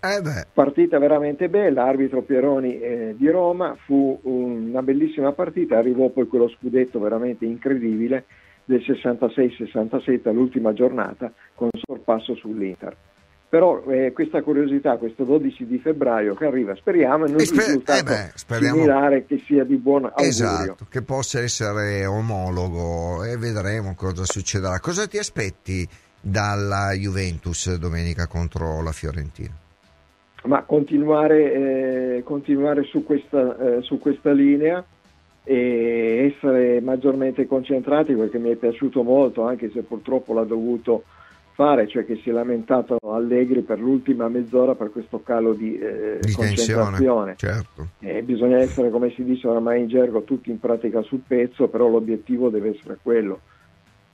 Eh 0.00 0.44
partita 0.52 0.98
veramente 0.98 1.48
bella, 1.48 1.84
arbitro 1.84 2.22
Pieroni 2.22 2.78
eh, 2.78 3.14
di 3.16 3.28
Roma, 3.30 3.74
fu 3.86 4.18
una 4.22 4.82
bellissima 4.82 5.32
partita, 5.32 5.78
arrivò 5.78 6.10
poi 6.10 6.26
quello 6.26 6.48
scudetto 6.48 6.98
veramente 6.98 7.46
incredibile 7.46 8.26
del 8.64 8.80
66-67 8.80 10.28
all'ultima 10.28 10.72
giornata 10.74 11.32
con 11.54 11.70
sorpasso 11.72 12.34
sull'Inter. 12.34 12.94
Però 13.54 13.84
eh, 13.84 14.10
questa 14.12 14.42
curiosità, 14.42 14.96
questo 14.96 15.22
12 15.22 15.66
di 15.66 15.78
febbraio 15.78 16.34
che 16.34 16.44
arriva, 16.44 16.74
speriamo 16.74 17.24
in 17.28 17.34
un 17.34 17.38
sper- 17.38 17.66
risultato 17.66 18.00
eh 18.00 18.02
beh, 18.02 18.30
speriamo... 18.34 19.24
che 19.28 19.40
sia 19.46 19.62
di 19.62 19.76
buon 19.76 20.06
augurio. 20.06 20.28
Esatto, 20.28 20.86
che 20.90 21.02
possa 21.02 21.38
essere 21.38 22.04
omologo 22.04 23.22
e 23.22 23.36
vedremo 23.36 23.94
cosa 23.94 24.24
succederà. 24.24 24.80
Cosa 24.80 25.06
ti 25.06 25.18
aspetti 25.18 25.86
dalla 26.20 26.90
Juventus 26.94 27.76
domenica 27.76 28.26
contro 28.26 28.82
la 28.82 28.90
Fiorentina? 28.90 29.54
Ma 30.46 30.64
continuare, 30.64 32.16
eh, 32.16 32.22
continuare 32.24 32.82
su, 32.82 33.04
questa, 33.04 33.56
eh, 33.56 33.82
su 33.82 34.00
questa 34.00 34.32
linea, 34.32 34.84
e 35.44 36.34
essere 36.34 36.80
maggiormente 36.80 37.46
concentrati 37.46 38.14
perché 38.14 38.38
mi 38.38 38.50
è 38.50 38.56
piaciuto 38.56 39.04
molto, 39.04 39.42
anche 39.42 39.70
se 39.72 39.82
purtroppo 39.82 40.34
l'ha 40.34 40.42
dovuto 40.42 41.04
fare, 41.54 41.86
cioè 41.86 42.04
che 42.04 42.16
si 42.16 42.30
è 42.30 42.32
lamentato 42.32 42.98
Allegri 43.00 43.62
per 43.62 43.78
l'ultima 43.78 44.28
mezz'ora 44.28 44.74
per 44.74 44.90
questo 44.90 45.22
calo 45.22 45.52
di, 45.52 45.78
eh, 45.78 46.18
di 46.20 46.32
concentrazione. 46.32 47.34
Certo. 47.36 47.88
E 48.00 48.22
bisogna 48.22 48.58
essere, 48.58 48.90
come 48.90 49.10
si 49.10 49.22
dice 49.22 49.46
oramai 49.46 49.80
in 49.80 49.88
gergo, 49.88 50.24
tutti 50.24 50.50
in 50.50 50.58
pratica 50.58 51.02
sul 51.02 51.22
pezzo, 51.26 51.68
però 51.68 51.88
l'obiettivo 51.88 52.50
deve 52.50 52.76
essere 52.76 52.98
quello. 53.00 53.40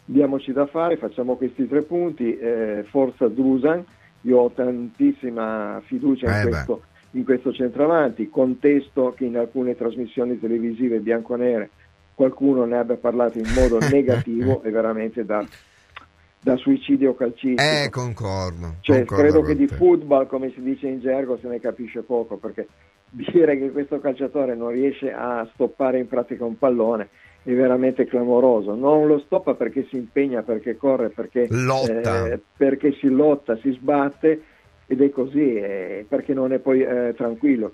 Diamoci 0.04 0.52
da 0.52 0.66
fare, 0.66 0.98
facciamo 0.98 1.36
questi 1.36 1.66
tre 1.66 1.82
punti, 1.82 2.36
eh, 2.36 2.84
forza 2.90 3.26
Dusan, 3.28 3.84
io 4.22 4.38
ho 4.38 4.50
tantissima 4.50 5.80
fiducia 5.86 6.26
in, 6.26 6.46
eh 6.46 6.50
questo, 6.50 6.82
in 7.12 7.24
questo 7.24 7.52
centravanti, 7.54 8.28
contesto 8.28 9.14
che 9.16 9.24
in 9.24 9.38
alcune 9.38 9.76
trasmissioni 9.76 10.38
televisive 10.38 10.98
bianconere 10.98 11.70
qualcuno 12.14 12.66
ne 12.66 12.76
abbia 12.76 12.96
parlato 12.96 13.38
in 13.38 13.50
modo 13.54 13.78
negativo 13.90 14.60
è 14.60 14.70
veramente 14.70 15.24
da, 15.24 15.42
da 16.42 16.56
suicidio 16.56 17.14
calcistico. 17.14 17.62
Eh, 17.62 17.88
concordo. 17.90 18.76
Cioè, 18.80 19.04
concordo 19.04 19.22
credo 19.22 19.42
che 19.42 19.56
di 19.56 19.66
football, 19.66 20.26
come 20.26 20.50
si 20.52 20.62
dice 20.62 20.88
in 20.88 21.00
gergo, 21.00 21.38
se 21.38 21.48
ne 21.48 21.60
capisce 21.60 22.02
poco, 22.02 22.36
perché 22.36 22.66
dire 23.10 23.58
che 23.58 23.70
questo 23.70 24.00
calciatore 24.00 24.54
non 24.54 24.70
riesce 24.70 25.12
a 25.12 25.48
stoppare 25.54 25.98
in 25.98 26.08
pratica 26.08 26.44
un 26.44 26.56
pallone 26.56 27.08
è 27.42 27.52
veramente 27.52 28.06
clamoroso. 28.06 28.74
Non 28.74 29.06
lo 29.06 29.18
stoppa 29.20 29.54
perché 29.54 29.86
si 29.88 29.96
impegna, 29.96 30.42
perché 30.42 30.76
corre, 30.76 31.08
perché, 31.10 31.46
Lotta. 31.48 32.26
eh, 32.26 32.40
perché 32.56 32.92
si 32.92 33.08
lotta, 33.08 33.56
si 33.56 33.70
sbatte 33.72 34.42
ed 34.86 35.00
è 35.00 35.10
così, 35.10 35.54
eh, 35.54 36.04
perché 36.08 36.34
non 36.34 36.52
è 36.52 36.58
poi 36.58 36.82
eh, 36.82 37.14
tranquillo. 37.16 37.72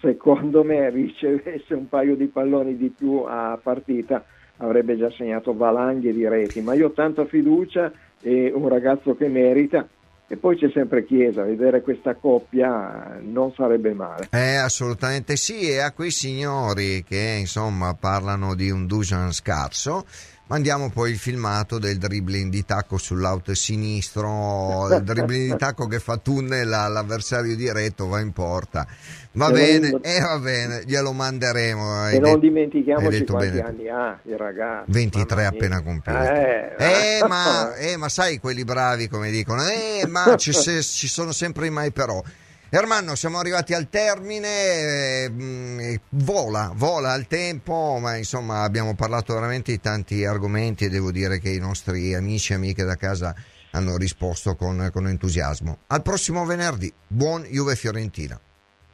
Secondo 0.00 0.64
me 0.64 0.88
ricevesse 0.90 1.74
un 1.74 1.88
paio 1.88 2.16
di 2.16 2.26
palloni 2.26 2.76
di 2.76 2.88
più 2.88 3.24
a 3.26 3.58
partita 3.62 4.24
avrebbe 4.58 4.96
già 4.96 5.10
segnato 5.10 5.54
valanghe 5.54 6.12
di 6.12 6.26
reti, 6.26 6.60
ma 6.60 6.74
io 6.74 6.88
ho 6.88 6.92
tanta 6.92 7.24
fiducia 7.26 7.92
e 8.20 8.52
un 8.54 8.68
ragazzo 8.68 9.14
che 9.16 9.28
merita 9.28 9.86
e 10.28 10.36
poi 10.36 10.56
c'è 10.56 10.68
sempre 10.72 11.04
Chiesa, 11.04 11.44
vedere 11.44 11.82
questa 11.82 12.16
coppia 12.16 13.16
non 13.22 13.52
sarebbe 13.52 13.94
male. 13.94 14.26
Eh, 14.32 14.56
assolutamente 14.56 15.36
sì, 15.36 15.70
e 15.70 15.78
a 15.78 15.92
quei 15.92 16.10
signori 16.10 17.04
che 17.04 17.36
insomma 17.38 17.94
parlano 17.94 18.56
di 18.56 18.68
un 18.70 18.86
Dusan 18.86 19.32
scarso, 19.32 20.04
mandiamo 20.48 20.90
poi 20.90 21.10
il 21.10 21.18
filmato 21.18 21.78
del 21.78 21.98
dribbling 21.98 22.50
di 22.50 22.64
tacco 22.64 22.98
sull'auto 22.98 23.54
sinistro, 23.54 24.88
il 24.94 25.02
dribbling 25.02 25.52
di 25.52 25.58
tacco 25.58 25.86
che 25.86 25.98
fa 25.98 26.16
tunnel 26.18 26.72
all'avversario 26.72 27.56
diretto, 27.56 28.06
va 28.08 28.20
in 28.20 28.32
porta. 28.32 28.86
Va 29.32 29.50
bene, 29.50 29.90
non- 29.90 30.00
eh, 30.02 30.20
va 30.20 30.38
bene, 30.38 30.82
glielo 30.86 31.12
manderemo. 31.12 32.08
E 32.08 32.18
non 32.18 32.40
dimentichiamoci 32.40 33.24
quanti 33.24 33.50
bene. 33.50 33.60
anni 33.62 33.88
ha 33.88 34.18
il 34.22 34.36
ragazzo. 34.36 34.84
23 34.92 35.34
mamma 35.34 35.40
mia. 35.40 35.48
appena 35.48 35.82
compiuti. 35.82 36.18
Eh, 36.18 36.74
Eh, 36.78 37.24
ma, 37.28 37.74
eh, 37.74 37.96
ma 37.96 38.08
sai 38.08 38.38
quelli 38.38 38.64
bravi 38.64 39.08
come 39.08 39.30
dicono, 39.30 39.62
eh, 39.66 40.06
ma 40.08 40.36
ci, 40.36 40.52
se- 40.54 40.82
ci 40.82 41.08
sono 41.08 41.32
sempre 41.32 41.66
i 41.66 41.70
mai 41.70 41.90
però. 41.92 42.22
Ermanno, 42.68 43.14
siamo 43.14 43.38
arrivati 43.38 43.74
al 43.74 43.88
termine, 43.88 45.22
eh, 45.22 45.30
mh, 45.30 46.00
vola, 46.08 46.72
vola 46.74 47.14
il 47.14 47.28
tempo, 47.28 47.98
ma 48.00 48.16
insomma 48.16 48.62
abbiamo 48.62 48.96
parlato 48.96 49.34
veramente 49.34 49.70
di 49.70 49.78
tanti 49.78 50.24
argomenti 50.24 50.84
e 50.84 50.88
devo 50.88 51.12
dire 51.12 51.38
che 51.38 51.50
i 51.50 51.60
nostri 51.60 52.12
amici 52.12 52.52
e 52.52 52.56
amiche 52.56 52.82
da 52.82 52.96
casa 52.96 53.32
hanno 53.70 53.96
risposto 53.96 54.56
con, 54.56 54.90
con 54.92 55.06
entusiasmo. 55.06 55.78
Al 55.86 56.02
prossimo 56.02 56.44
venerdì, 56.44 56.92
buon 57.06 57.44
Juve 57.44 57.76
Fiorentina. 57.76 58.40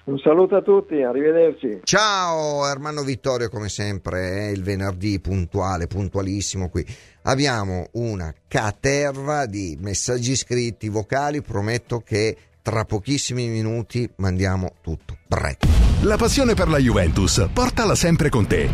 Un 0.04 0.18
saluto 0.18 0.56
a 0.56 0.62
tutti, 0.62 1.00
arrivederci. 1.00 1.80
Ciao 1.84 2.66
Ermanno 2.68 3.02
Vittorio, 3.04 3.48
come 3.48 3.70
sempre, 3.70 4.48
è 4.48 4.48
il 4.48 4.62
venerdì 4.62 5.18
puntuale, 5.18 5.86
puntualissimo 5.86 6.68
qui. 6.68 6.84
Abbiamo 7.22 7.86
una 7.92 8.34
caterva 8.48 9.46
di 9.46 9.78
messaggi 9.80 10.36
scritti, 10.36 10.88
vocali, 10.88 11.40
prometto 11.40 12.00
che 12.00 12.36
tra 12.62 12.84
pochissimi 12.84 13.48
minuti 13.48 14.08
mandiamo 14.16 14.74
tutto. 14.80 15.18
Prego. 15.28 15.58
La 16.02 16.16
passione 16.16 16.54
per 16.54 16.68
la 16.68 16.78
Juventus, 16.78 17.48
portala 17.52 17.94
sempre 17.94 18.28
con 18.28 18.46
te. 18.46 18.70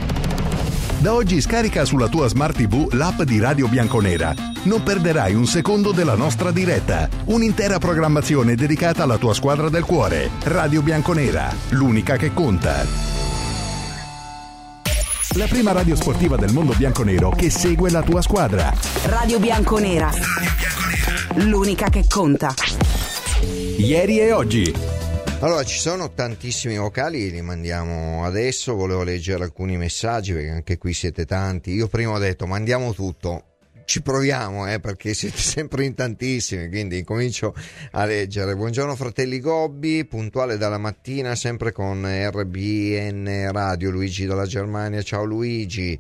Da 0.99 1.15
oggi 1.15 1.41
scarica 1.41 1.85
sulla 1.85 2.09
tua 2.09 2.29
Smart 2.29 2.57
TV 2.57 2.93
l'app 2.93 3.23
di 3.23 3.39
Radio 3.39 3.69
Bianconera. 3.69 4.35
Non 4.65 4.83
perderai 4.83 5.35
un 5.35 5.47
secondo 5.47 5.93
della 5.93 6.17
nostra 6.17 6.51
diretta. 6.51 7.09
Un'intera 7.27 7.79
programmazione 7.79 8.55
dedicata 8.57 9.05
alla 9.05 9.17
tua 9.17 9.33
squadra 9.33 9.69
del 9.69 9.85
cuore. 9.85 10.29
Radio 10.45 10.83
Bianconera, 10.83 11.55
l'unica 11.71 12.17
che 12.17 12.33
conta. 12.33 12.85
La 15.37 15.47
prima 15.47 15.73
radio 15.73 15.95
sportiva 15.95 16.37
del 16.37 16.53
mondo 16.53 16.75
bianconero 16.75 17.31
che 17.31 17.49
segue 17.49 17.91
la 17.91 18.03
tua 18.03 18.21
squadra. 18.21 18.75
Radio 19.05 19.39
Bianconera. 19.39 20.11
L'unica 21.37 21.89
che 21.91 22.07
conta. 22.09 22.53
Ieri 23.41 24.19
e 24.19 24.33
oggi. 24.33 24.73
Allora, 25.41 25.63
ci 25.63 25.79
sono 25.79 26.13
tantissimi 26.13 26.77
vocali, 26.77 27.31
li 27.31 27.41
mandiamo 27.41 28.25
adesso. 28.25 28.75
Volevo 28.75 29.05
leggere 29.05 29.45
alcuni 29.45 29.77
messaggi 29.77 30.33
perché 30.33 30.49
anche 30.49 30.79
qui 30.79 30.93
siete 30.93 31.25
tanti. 31.25 31.73
Io 31.73 31.87
prima 31.87 32.13
ho 32.13 32.19
detto 32.19 32.47
mandiamo 32.47 32.93
tutto. 32.93 33.45
Ci 33.85 34.03
proviamo, 34.03 34.71
eh, 34.71 34.81
perché 34.81 35.15
siete 35.15 35.39
sempre 35.41 35.85
in 35.85 35.95
tantissimi, 35.95 36.69
quindi 36.69 36.99
incomincio 36.99 37.55
a 37.93 38.05
leggere. 38.05 38.57
Buongiorno 38.57 38.97
fratelli 38.97 39.39
Gobbi, 39.39 40.05
puntuale 40.05 40.59
dalla 40.59 40.79
mattina, 40.79 41.37
sempre 41.37 41.71
con 41.71 42.05
RBN 42.05 43.53
Radio, 43.53 43.91
Luigi 43.91 44.27
dalla 44.27 44.47
Germania. 44.47 45.01
Ciao 45.03 45.23
Luigi. 45.25 45.99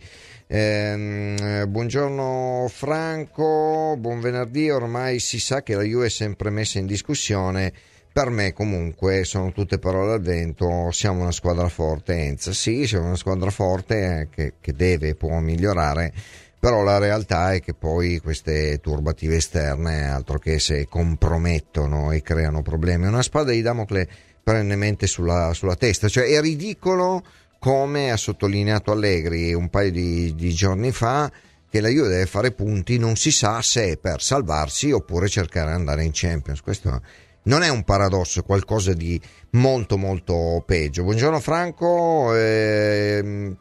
Ehm, 0.50 1.70
buongiorno 1.70 2.66
Franco, 2.70 3.96
buon 3.98 4.20
venerdì. 4.20 4.70
Ormai 4.70 5.18
si 5.18 5.38
sa 5.38 5.62
che 5.62 5.74
la 5.74 5.82
Juve 5.82 6.06
è 6.06 6.10
sempre 6.10 6.48
messa 6.48 6.78
in 6.78 6.86
discussione 6.86 7.72
per 8.10 8.30
me 8.30 8.52
comunque 8.52 9.22
sono 9.24 9.52
tutte 9.52 9.78
parole 9.78 10.14
al 10.14 10.20
vento, 10.20 10.90
siamo 10.90 11.20
una 11.20 11.30
squadra 11.30 11.68
forte, 11.68 12.14
Enza, 12.14 12.52
sì, 12.52 12.84
siamo 12.86 13.06
una 13.06 13.16
squadra 13.16 13.50
forte 13.50 14.20
eh, 14.20 14.28
che, 14.28 14.54
che 14.60 14.72
deve 14.72 15.08
e 15.08 15.14
può 15.14 15.38
migliorare, 15.38 16.12
però 16.58 16.82
la 16.82 16.98
realtà 16.98 17.52
è 17.52 17.60
che 17.60 17.74
poi 17.74 18.18
queste 18.18 18.80
turbative 18.80 19.36
esterne 19.36 20.08
altro 20.08 20.38
che 20.38 20.58
se 20.58 20.88
compromettono 20.88 22.10
e 22.10 22.20
creano 22.22 22.62
problemi, 22.62 23.06
una 23.06 23.22
spada 23.22 23.52
di 23.52 23.62
Damocle 23.62 24.08
perennemente 24.42 25.06
sulla, 25.06 25.52
sulla 25.52 25.76
testa, 25.76 26.08
cioè 26.08 26.24
è 26.24 26.40
ridicolo 26.40 27.22
come 27.58 28.10
ha 28.10 28.16
sottolineato 28.16 28.92
Allegri 28.92 29.52
un 29.52 29.68
paio 29.68 29.90
di, 29.90 30.34
di 30.34 30.52
giorni 30.52 30.92
fa 30.92 31.30
che 31.70 31.80
la 31.80 31.88
Juve 31.88 32.08
deve 32.08 32.26
fare 32.26 32.52
punti, 32.52 32.98
non 32.98 33.16
si 33.16 33.30
sa 33.30 33.60
se 33.60 33.92
è 33.92 33.96
per 33.98 34.22
salvarsi 34.22 34.90
oppure 34.90 35.28
cercare 35.28 35.70
di 35.70 35.76
andare 35.76 36.04
in 36.04 36.10
Champions, 36.14 36.62
questo 36.62 37.02
non 37.42 37.62
è 37.62 37.68
un 37.68 37.84
paradosso, 37.84 38.40
è 38.40 38.44
qualcosa 38.44 38.92
di 38.92 39.20
molto 39.50 39.96
molto 39.96 40.62
peggio. 40.66 41.02
Buongiorno 41.02 41.40
Franco, 41.40 42.34
ehm, 42.34 43.56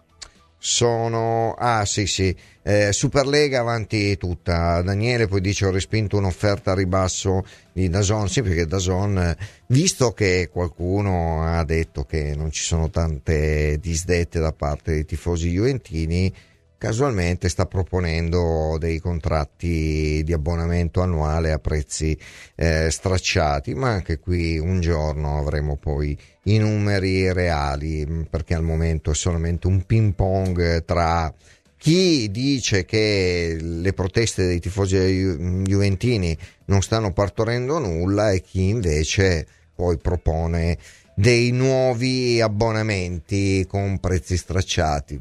sono... 0.58 1.54
Ah 1.58 1.86
sì 1.86 2.06
sì, 2.08 2.36
eh, 2.68 2.92
Superlega 2.92 3.62
avanti 3.62 4.18
tutta. 4.18 4.82
Daniele 4.82 5.28
poi 5.28 5.40
dice 5.40 5.66
ho 5.66 5.72
respinto 5.72 6.18
un'offerta 6.18 6.72
a 6.72 6.76
ribasso 6.76 7.46
di 7.72 7.88
Dazon, 7.88 8.28
sì 8.28 8.42
perché 8.42 8.66
Dazon, 8.66 9.34
visto 9.68 10.12
che 10.12 10.50
qualcuno 10.52 11.44
ha 11.44 11.64
detto 11.64 12.04
che 12.04 12.36
non 12.36 12.52
ci 12.52 12.64
sono 12.64 12.90
tante 12.90 13.78
disdette 13.80 14.40
da 14.40 14.52
parte 14.52 14.92
dei 14.92 15.06
tifosi 15.06 15.50
juventini, 15.50 16.34
casualmente 16.78 17.48
sta 17.48 17.68
proponendo 17.68 18.76
dei 18.78 19.00
contratti 19.00 20.22
di 20.26 20.34
abbonamento 20.34 21.02
annuale 21.02 21.54
a 21.54 21.60
prezzi 21.60 22.18
eh, 22.56 22.90
stracciati, 22.92 23.76
ma 23.76 23.92
anche 23.92 24.20
qui 24.20 24.60
un 24.60 24.82
giorno 24.82 25.40
avremo 25.40 25.78
poi 25.78 26.18
i 26.44 26.58
numeri 26.58 27.32
reali, 27.32 28.28
perché 28.30 28.56
al 28.56 28.64
momento 28.64 29.12
è 29.12 29.16
solamente 29.16 29.68
un 29.68 29.86
ping 29.86 30.14
pong 30.14 30.84
tra 30.84 31.34
chi 31.78 32.30
dice 32.32 32.86
che 32.86 33.58
le 33.60 33.94
proteste 33.94 34.46
dei 34.46 34.60
tifosi 34.60 34.98
ju- 34.98 35.64
juventini 35.64 36.38
non 36.66 36.82
stanno 36.82 37.14
partorendo 37.14 37.78
nulla 37.80 38.32
e 38.32 38.42
chi 38.42 38.70
invece 38.70 39.48
poi 39.76 39.98
propone 39.98 40.78
dei 41.16 41.52
nuovi 41.52 42.42
abbonamenti 42.42 43.66
con 43.68 44.00
prezzi 44.00 44.38
stracciati. 44.38 45.20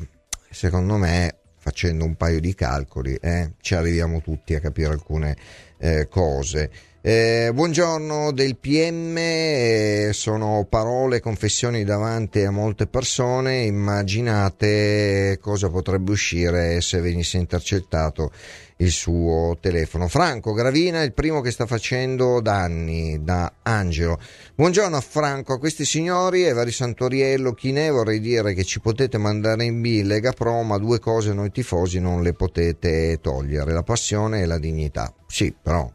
Secondo 0.50 0.96
me 0.96 1.36
facendo 1.58 2.04
un 2.04 2.14
paio 2.14 2.40
di 2.40 2.54
calcoli, 2.54 3.14
eh, 3.20 3.52
ci 3.60 3.74
arriviamo 3.74 4.20
tutti 4.22 4.54
a 4.54 4.60
capire 4.60 4.92
alcune 4.92 5.36
eh, 5.78 6.06
cose. 6.08 6.70
Eh, 7.08 7.52
buongiorno 7.54 8.32
del 8.32 8.56
PM, 8.56 9.14
eh, 9.16 10.10
sono 10.12 10.66
parole, 10.68 11.20
confessioni 11.20 11.84
davanti 11.84 12.42
a 12.42 12.50
molte 12.50 12.88
persone, 12.88 13.62
immaginate 13.62 15.38
cosa 15.40 15.70
potrebbe 15.70 16.10
uscire 16.10 16.80
se 16.80 16.98
venisse 16.98 17.36
intercettato 17.36 18.32
il 18.78 18.90
suo 18.90 19.56
telefono. 19.60 20.08
Franco 20.08 20.52
Gravina 20.52 21.02
è 21.02 21.04
il 21.04 21.12
primo 21.12 21.40
che 21.42 21.52
sta 21.52 21.64
facendo 21.64 22.40
danni 22.40 23.22
da 23.22 23.52
Angelo. 23.62 24.18
Buongiorno 24.56 24.96
a 24.96 25.00
Franco, 25.00 25.52
a 25.52 25.58
questi 25.60 25.84
signori 25.84 26.42
Evari 26.42 26.72
Santoriello, 26.72 27.52
Chinè, 27.52 27.88
vorrei 27.92 28.18
dire 28.18 28.52
che 28.52 28.64
ci 28.64 28.80
potete 28.80 29.16
mandare 29.16 29.62
in 29.62 29.80
B 29.80 30.02
Lega 30.02 30.32
Pro, 30.32 30.60
ma 30.64 30.76
due 30.76 30.98
cose 30.98 31.32
noi 31.32 31.52
tifosi 31.52 32.00
non 32.00 32.24
le 32.24 32.32
potete 32.32 33.20
togliere, 33.20 33.72
la 33.72 33.84
passione 33.84 34.40
e 34.40 34.46
la 34.46 34.58
dignità. 34.58 35.14
Sì, 35.28 35.54
però 35.62 35.88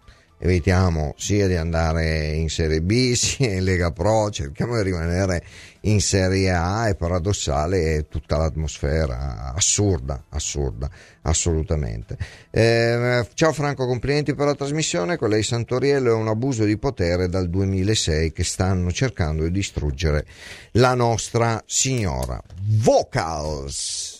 evitiamo 0.44 1.14
sia 1.18 1.48
di 1.48 1.56
andare 1.56 2.32
in 2.34 2.50
Serie 2.50 2.82
B 2.82 3.14
sia 3.16 3.54
in 3.54 3.64
Lega 3.64 3.92
Pro, 3.92 4.30
cerchiamo 4.32 4.76
di 4.76 4.84
rimanere 4.84 5.44
in 5.82 6.02
Serie 6.02 6.52
A, 6.52 6.88
è 6.88 6.96
paradossale 6.96 7.98
è 7.98 8.08
tutta 8.08 8.38
l'atmosfera 8.38 9.54
assurda, 9.54 10.26
assurda, 10.30 10.90
assolutamente. 11.22 12.18
Eh, 12.50 13.28
ciao 13.36 13.54
Franco, 13.54 13.86
complimenti 13.86 14.34
per 14.34 14.48
la 14.48 14.56
trasmissione, 14.56 15.18
quella 15.18 15.36
di 15.36 15.44
Santoriello 15.44 16.12
è 16.12 16.16
un 16.16 16.28
abuso 16.28 16.66
di 16.66 16.78
potere 16.78 17.30
dal 17.30 17.50
2006 17.50 18.32
che 18.32 18.44
stanno 18.44 18.92
cercando 18.92 19.44
di 19.44 19.52
distruggere 19.52 20.26
la 20.72 20.96
nostra 20.96 21.62
signora. 21.66 22.42
Vocals! 22.64 24.11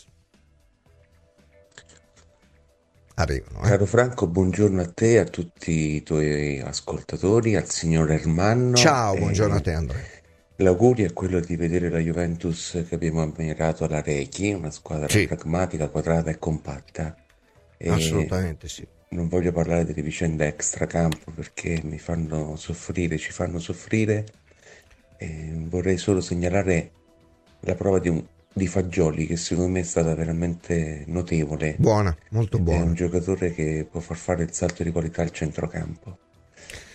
Arrivano. 3.22 3.64
Eh? 3.64 3.70
Caro 3.70 3.86
Franco, 3.86 4.28
buongiorno 4.28 4.82
a 4.82 4.88
te, 4.88 5.20
a 5.20 5.26
tutti 5.26 5.96
i 5.96 6.04
tuoi 6.04 6.60
ascoltatori, 6.60 7.56
al 7.56 7.70
signor 7.70 8.12
Ermanno. 8.12 8.76
Ciao, 8.76 9.16
buongiorno 9.16 9.56
a 9.56 9.62
te 9.62 9.74
Andrea. 9.74 10.20
L'augurio 10.58 11.08
è 11.08 11.14
quello 11.14 11.40
di 11.40 11.56
vedere 11.56 11.90
la 11.90 11.98
Juventus 11.98 12.84
che 12.88 12.96
abbiamo 12.96 13.24
ammirato 13.24 13.84
alla 13.84 14.02
Rechi, 14.02 14.52
una 14.52 14.70
squadra 14.70 15.10
sì. 15.10 15.26
pragmatica, 15.26 15.90
quadrata 15.90 16.30
e 16.30 16.38
compatta. 16.38 17.16
E 17.78 17.90
Assolutamente 17.90 18.68
sì. 18.68 18.88
Non 19.10 19.28
voglio 19.28 19.52
parlare 19.52 19.86
delle 19.86 20.04
vicende 20.04 20.48
extracampo 20.48 21.32
perché 21.32 21.82
mi 21.84 21.98
fanno 21.98 22.56
soffrire, 22.56 23.18
ci 23.18 23.32
fanno 23.32 23.60
soffrire. 23.60 24.26
E 25.18 25.52
vorrei 25.68 25.98
solo 25.98 26.22
segnalare 26.22 26.92
la 27.62 27.76
prova 27.76 28.00
di 28.00 28.10
un 28.10 28.24
di 28.54 28.68
Fagioli 28.68 29.28
che 29.28 29.38
secondo 29.38 29.72
me 29.72 29.80
è 29.80 29.84
stata 29.84 30.14
veramente 30.14 31.04
notevole. 31.08 31.76
Buona, 31.78 32.16
molto 32.32 32.60
buona. 32.60 32.80
È 32.80 32.84
un 32.84 32.94
giocatore 32.94 33.54
che 33.54 33.88
può 33.90 34.00
far 34.00 34.18
fare 34.18 34.44
il 34.44 34.54
salto 34.54 34.84
di 34.84 34.92
qualità 34.92 35.22
al 35.22 35.32
centrocampo. 35.32 36.18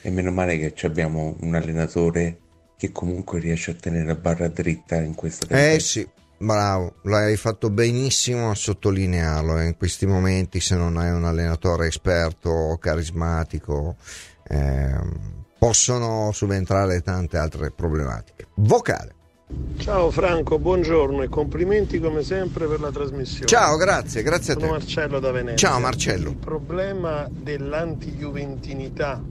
E 0.02 0.10
meno 0.10 0.30
male 0.30 0.58
che 0.58 0.86
abbiamo 0.86 1.36
un 1.40 1.54
allenatore 1.54 2.38
che 2.76 2.92
comunque 2.92 3.40
riesce 3.40 3.72
a 3.72 3.74
tenere 3.74 4.04
la 4.04 4.14
barra 4.14 4.48
dritta 4.48 4.96
in 4.96 5.14
questa 5.14 5.46
tempesta. 5.46 5.74
Eh 5.74 5.80
sì, 5.80 6.08
bravo, 6.38 6.96
l'hai 7.04 7.36
fatto 7.36 7.70
benissimo 7.70 8.50
a 8.50 8.54
sottolinearlo. 8.54 9.58
Eh. 9.58 9.66
In 9.66 9.76
questi 9.76 10.06
momenti, 10.06 10.60
se 10.60 10.76
non 10.76 10.96
hai 10.98 11.10
un 11.10 11.24
allenatore 11.24 11.88
esperto, 11.88 12.76
carismatico, 12.80 13.96
eh, 14.46 15.00
possono 15.58 16.30
subentrare 16.32 17.00
tante 17.00 17.38
altre 17.38 17.70
problematiche. 17.70 18.46
Vocale. 18.56 19.14
Ciao 19.78 20.10
Franco, 20.10 20.58
buongiorno 20.58 21.22
e 21.22 21.28
complimenti 21.28 22.00
come 22.00 22.24
sempre 22.24 22.66
per 22.66 22.80
la 22.80 22.90
trasmissione. 22.90 23.46
Ciao, 23.46 23.76
grazie, 23.76 24.22
grazie 24.22 24.54
Sono 24.54 24.64
a 24.64 24.68
te. 24.68 24.72
Marcello 24.72 25.20
da 25.20 25.30
Venezia. 25.30 25.68
Ciao 25.68 25.78
Marcello. 25.78 26.30
Il 26.30 26.36
problema 26.36 27.28
dell'antijuventinità 27.30 29.22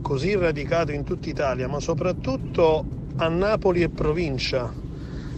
così 0.00 0.34
radicato 0.34 0.92
in 0.92 1.04
tutta 1.04 1.28
Italia, 1.28 1.68
ma 1.68 1.78
soprattutto 1.78 2.82
a 3.16 3.28
Napoli 3.28 3.82
e 3.82 3.90
provincia. 3.90 4.72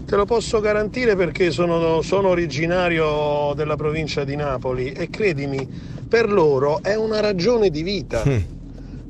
Te 0.07 0.15
lo 0.17 0.25
posso 0.25 0.61
garantire 0.61 1.17
perché 1.17 1.51
sono, 1.51 2.01
sono 2.03 2.29
originario 2.29 3.55
della 3.57 3.75
provincia 3.75 4.23
di 4.23 4.37
Napoli 4.37 4.93
e 4.93 5.11
credimi, 5.11 5.69
per 6.09 6.31
loro 6.31 6.81
è 6.81 6.95
una 6.95 7.19
ragione 7.19 7.71
di 7.71 7.83
vita. 7.83 8.23
Mm. 8.25 8.39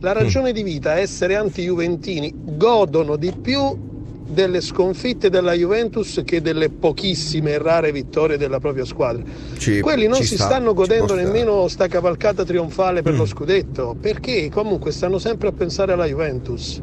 La 0.00 0.12
ragione 0.12 0.52
mm. 0.52 0.54
di 0.54 0.62
vita 0.62 0.96
è 0.96 1.02
essere 1.02 1.36
anti-juventini, 1.36 2.32
godono 2.56 3.16
di 3.16 3.30
più 3.32 3.90
delle 4.26 4.60
sconfitte 4.60 5.30
della 5.30 5.52
Juventus 5.52 6.22
che 6.24 6.40
delle 6.40 6.70
pochissime 6.70 7.52
e 7.52 7.58
rare 7.58 7.92
vittorie 7.92 8.36
della 8.36 8.60
propria 8.60 8.84
squadra. 8.84 9.22
Ci, 9.58 9.80
Quelli 9.80 10.06
non 10.06 10.22
si 10.22 10.34
sta, 10.34 10.44
stanno 10.44 10.74
godendo 10.74 11.14
nemmeno 11.14 11.68
sta 11.68 11.88
cavalcata 11.88 12.44
trionfale 12.44 13.02
per 13.02 13.14
mm. 13.14 13.18
lo 13.18 13.26
scudetto, 13.26 13.96
perché 14.00 14.48
comunque 14.50 14.92
stanno 14.92 15.18
sempre 15.18 15.48
a 15.48 15.52
pensare 15.52 15.92
alla 15.92 16.06
Juventus. 16.06 16.80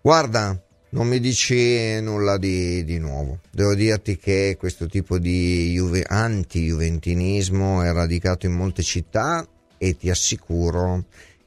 Guarda, 0.00 0.60
non 0.90 1.08
mi 1.08 1.18
dici 1.18 2.00
nulla 2.00 2.38
di, 2.38 2.84
di, 2.84 2.98
nuovo. 2.98 3.40
Devo 3.50 3.74
dirti 3.74 4.16
che 4.16 4.56
questo 4.58 4.86
tipo 4.86 5.18
di 5.18 5.72
juve, 5.72 6.04
anti-juventinismo 6.06 7.82
è 7.82 7.92
radicato 7.92 8.46
in 8.46 8.52
molte 8.52 8.82
città 8.82 9.46
e 9.78 9.96
ti 9.96 10.08
assicuro 10.08 11.04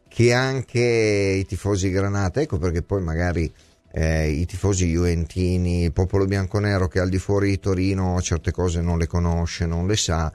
che 0.07 0.33
anche 0.33 1.37
i 1.39 1.45
tifosi 1.45 1.89
granata, 1.89 2.41
ecco 2.41 2.57
perché 2.57 2.81
poi 2.81 3.01
magari 3.01 3.51
eh, 3.91 4.29
i 4.29 4.45
tifosi 4.45 4.87
juventini, 4.87 5.83
il 5.83 5.93
popolo 5.93 6.25
bianconero 6.25 6.87
che 6.87 6.99
al 6.99 7.09
di 7.09 7.17
fuori 7.17 7.49
di 7.49 7.59
Torino 7.59 8.21
certe 8.21 8.51
cose 8.51 8.81
non 8.81 8.97
le 8.97 9.07
conosce, 9.07 9.65
non 9.65 9.87
le 9.87 9.95
sa, 9.95 10.31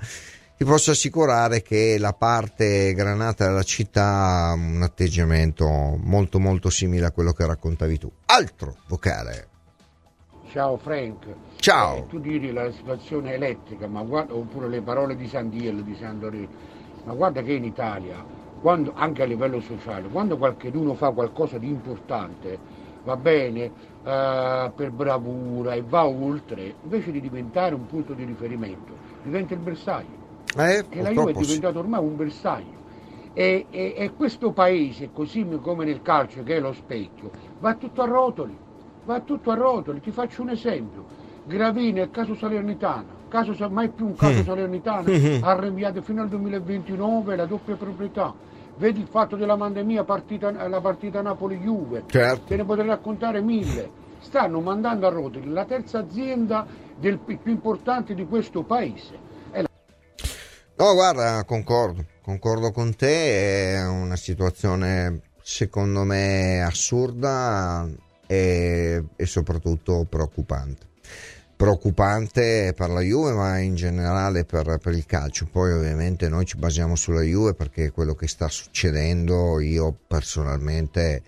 ti 0.56 0.64
posso 0.64 0.92
assicurare 0.92 1.62
che 1.62 1.98
la 1.98 2.12
parte 2.12 2.92
granata 2.94 3.46
della 3.46 3.62
città 3.62 4.48
ha 4.48 4.52
un 4.52 4.82
atteggiamento 4.82 5.66
molto 5.68 6.38
molto 6.38 6.70
simile 6.70 7.06
a 7.06 7.10
quello 7.10 7.32
che 7.32 7.46
raccontavi 7.46 7.98
tu. 7.98 8.10
Altro 8.26 8.76
vocale. 8.86 9.48
Ciao 10.50 10.76
Frank. 10.76 11.26
Ciao. 11.56 11.96
Eh, 11.96 12.06
tu 12.06 12.20
dici 12.20 12.52
la 12.52 12.70
situazione 12.70 13.34
elettrica, 13.34 13.88
ma 13.88 14.02
guarda, 14.02 14.34
oppure 14.34 14.68
le 14.68 14.80
parole 14.82 15.16
di 15.16 15.26
Sandiello, 15.26 15.80
di 15.80 15.96
Sandorino, 15.98 16.48
ma 17.04 17.14
guarda 17.14 17.42
che 17.42 17.54
in 17.54 17.64
Italia, 17.64 18.24
quando, 18.60 18.92
anche 18.94 19.22
a 19.22 19.26
livello 19.26 19.60
sociale, 19.60 20.06
quando 20.06 20.38
qualcuno 20.38 20.94
fa 20.94 21.10
qualcosa 21.10 21.58
di 21.58 21.66
importante, 21.66 22.73
va 23.04 23.16
bene, 23.16 23.66
uh, 24.02 24.72
per 24.74 24.90
bravura 24.90 25.74
e 25.74 25.82
va 25.86 26.06
oltre, 26.06 26.74
invece 26.82 27.12
di 27.12 27.20
diventare 27.20 27.74
un 27.74 27.86
punto 27.86 28.14
di 28.14 28.24
riferimento, 28.24 28.92
diventa 29.22 29.54
il 29.54 29.60
bersaglio. 29.60 30.22
Eh, 30.56 30.84
e 30.88 31.02
la 31.02 31.10
Juve 31.10 31.32
è 31.32 31.34
diventato 31.34 31.78
ormai 31.78 32.00
un 32.00 32.16
bersaglio. 32.16 32.82
E, 33.32 33.66
e, 33.70 33.94
e, 33.96 34.12
questo 34.14 34.52
paese, 34.52 35.10
così 35.12 35.46
come 35.60 35.84
nel 35.84 36.02
calcio 36.02 36.42
che 36.44 36.56
è 36.56 36.60
lo 36.60 36.72
specchio, 36.72 37.30
va 37.58 37.74
tutto 37.74 38.02
a 38.02 38.06
rotoli, 38.06 38.56
va 39.04 39.20
tutto 39.20 39.50
a 39.50 39.54
rotoli. 39.54 40.00
Ti 40.00 40.12
faccio 40.12 40.42
un 40.42 40.50
esempio. 40.50 41.22
Gravini 41.44 42.00
è 42.00 42.10
caso 42.10 42.34
Salernitana, 42.34 43.04
caso, 43.28 43.54
mai 43.68 43.88
più 43.88 44.06
un 44.06 44.14
caso 44.14 44.40
mm. 44.40 44.44
Salernitana, 44.44 45.10
mm-hmm. 45.10 45.42
ha 45.42 45.58
rinviato 45.58 46.00
fino 46.00 46.22
al 46.22 46.28
2029 46.28 47.36
la 47.36 47.44
doppia 47.44 47.74
proprietà 47.74 48.32
Vedi 48.76 49.00
il 49.00 49.06
fatto 49.06 49.36
della 49.36 49.56
pandemia, 49.56 50.04
partita, 50.04 50.50
la 50.68 50.80
partita 50.80 51.22
Napoli-Juve, 51.22 52.04
certo. 52.06 52.44
te 52.46 52.56
ne 52.56 52.64
potrei 52.64 52.86
raccontare 52.86 53.40
mille. 53.40 54.02
Stanno 54.18 54.60
mandando 54.60 55.06
a 55.06 55.10
rotoli 55.10 55.48
la 55.50 55.64
terza 55.64 55.98
azienda 55.98 56.66
del, 56.98 57.18
più 57.18 57.38
importante 57.44 58.14
di 58.14 58.26
questo 58.26 58.62
paese. 58.62 59.32
No, 60.76 60.92
guarda, 60.92 61.44
concordo, 61.44 62.04
concordo 62.20 62.72
con 62.72 62.96
te, 62.96 63.74
è 63.74 63.86
una 63.86 64.16
situazione 64.16 65.20
secondo 65.40 66.02
me 66.02 66.62
assurda 66.62 67.88
e, 68.26 69.04
e 69.14 69.26
soprattutto 69.26 70.04
preoccupante 70.08 70.92
preoccupante 71.56 72.72
per 72.76 72.90
la 72.90 73.00
Juve 73.00 73.32
ma 73.32 73.58
in 73.58 73.74
generale 73.74 74.44
per, 74.44 74.78
per, 74.82 74.94
il 74.94 75.06
calcio. 75.06 75.48
Poi 75.50 75.72
ovviamente 75.72 76.28
noi 76.28 76.44
ci 76.44 76.56
basiamo 76.56 76.96
sulla 76.96 77.22
Juve 77.22 77.54
perché 77.54 77.90
quello 77.90 78.14
che 78.14 78.28
sta 78.28 78.48
succedendo. 78.48 79.60
Io 79.60 79.96
personalmente 80.06 81.22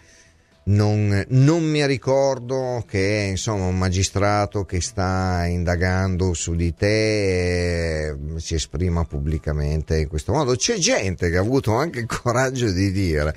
non, 0.65 1.25
non 1.29 1.65
mi 1.65 1.87
ricordo 1.87 2.85
che 2.89 3.29
insomma 3.31 3.67
un 3.67 3.79
magistrato 3.79 4.65
che 4.65 4.81
sta 4.81 5.45
indagando 5.47 6.35
su 6.35 6.55
di 6.55 6.75
te 6.75 8.09
eh, 8.09 8.17
si 8.37 8.55
esprima 8.55 9.05
pubblicamente 9.05 9.99
in 9.99 10.09
questo 10.09 10.33
modo. 10.33 10.57
C'è 10.57 10.77
gente 10.77 11.31
che 11.31 11.37
ha 11.37 11.41
avuto 11.41 11.75
anche 11.75 12.01
il 12.01 12.07
coraggio 12.07 12.71
di 12.71 12.91
dire 12.91 13.35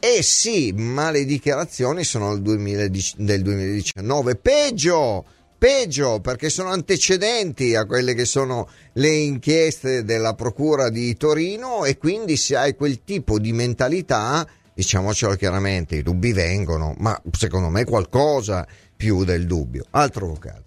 eh 0.00 0.22
sì, 0.22 0.72
ma 0.72 1.10
le 1.10 1.24
dichiarazioni 1.24 2.04
sono 2.04 2.32
del 2.36 2.42
2019. 2.42 4.36
Peggio, 4.36 5.24
peggio 5.58 6.20
perché 6.20 6.48
sono 6.48 6.70
antecedenti 6.70 7.74
a 7.74 7.84
quelle 7.84 8.14
che 8.14 8.24
sono 8.24 8.68
le 8.94 9.08
inchieste 9.08 10.04
della 10.04 10.34
Procura 10.34 10.88
di 10.88 11.16
Torino 11.16 11.84
e 11.84 11.98
quindi 11.98 12.36
se 12.36 12.56
hai 12.56 12.76
quel 12.76 13.02
tipo 13.02 13.38
di 13.38 13.52
mentalità, 13.52 14.46
diciamocelo 14.72 15.34
chiaramente, 15.34 15.96
i 15.96 16.02
dubbi 16.02 16.32
vengono, 16.32 16.94
ma 16.98 17.20
secondo 17.32 17.68
me 17.68 17.84
qualcosa 17.84 18.66
più 18.96 19.24
del 19.24 19.46
dubbio. 19.46 19.84
Altro 19.90 20.28
vocale. 20.28 20.64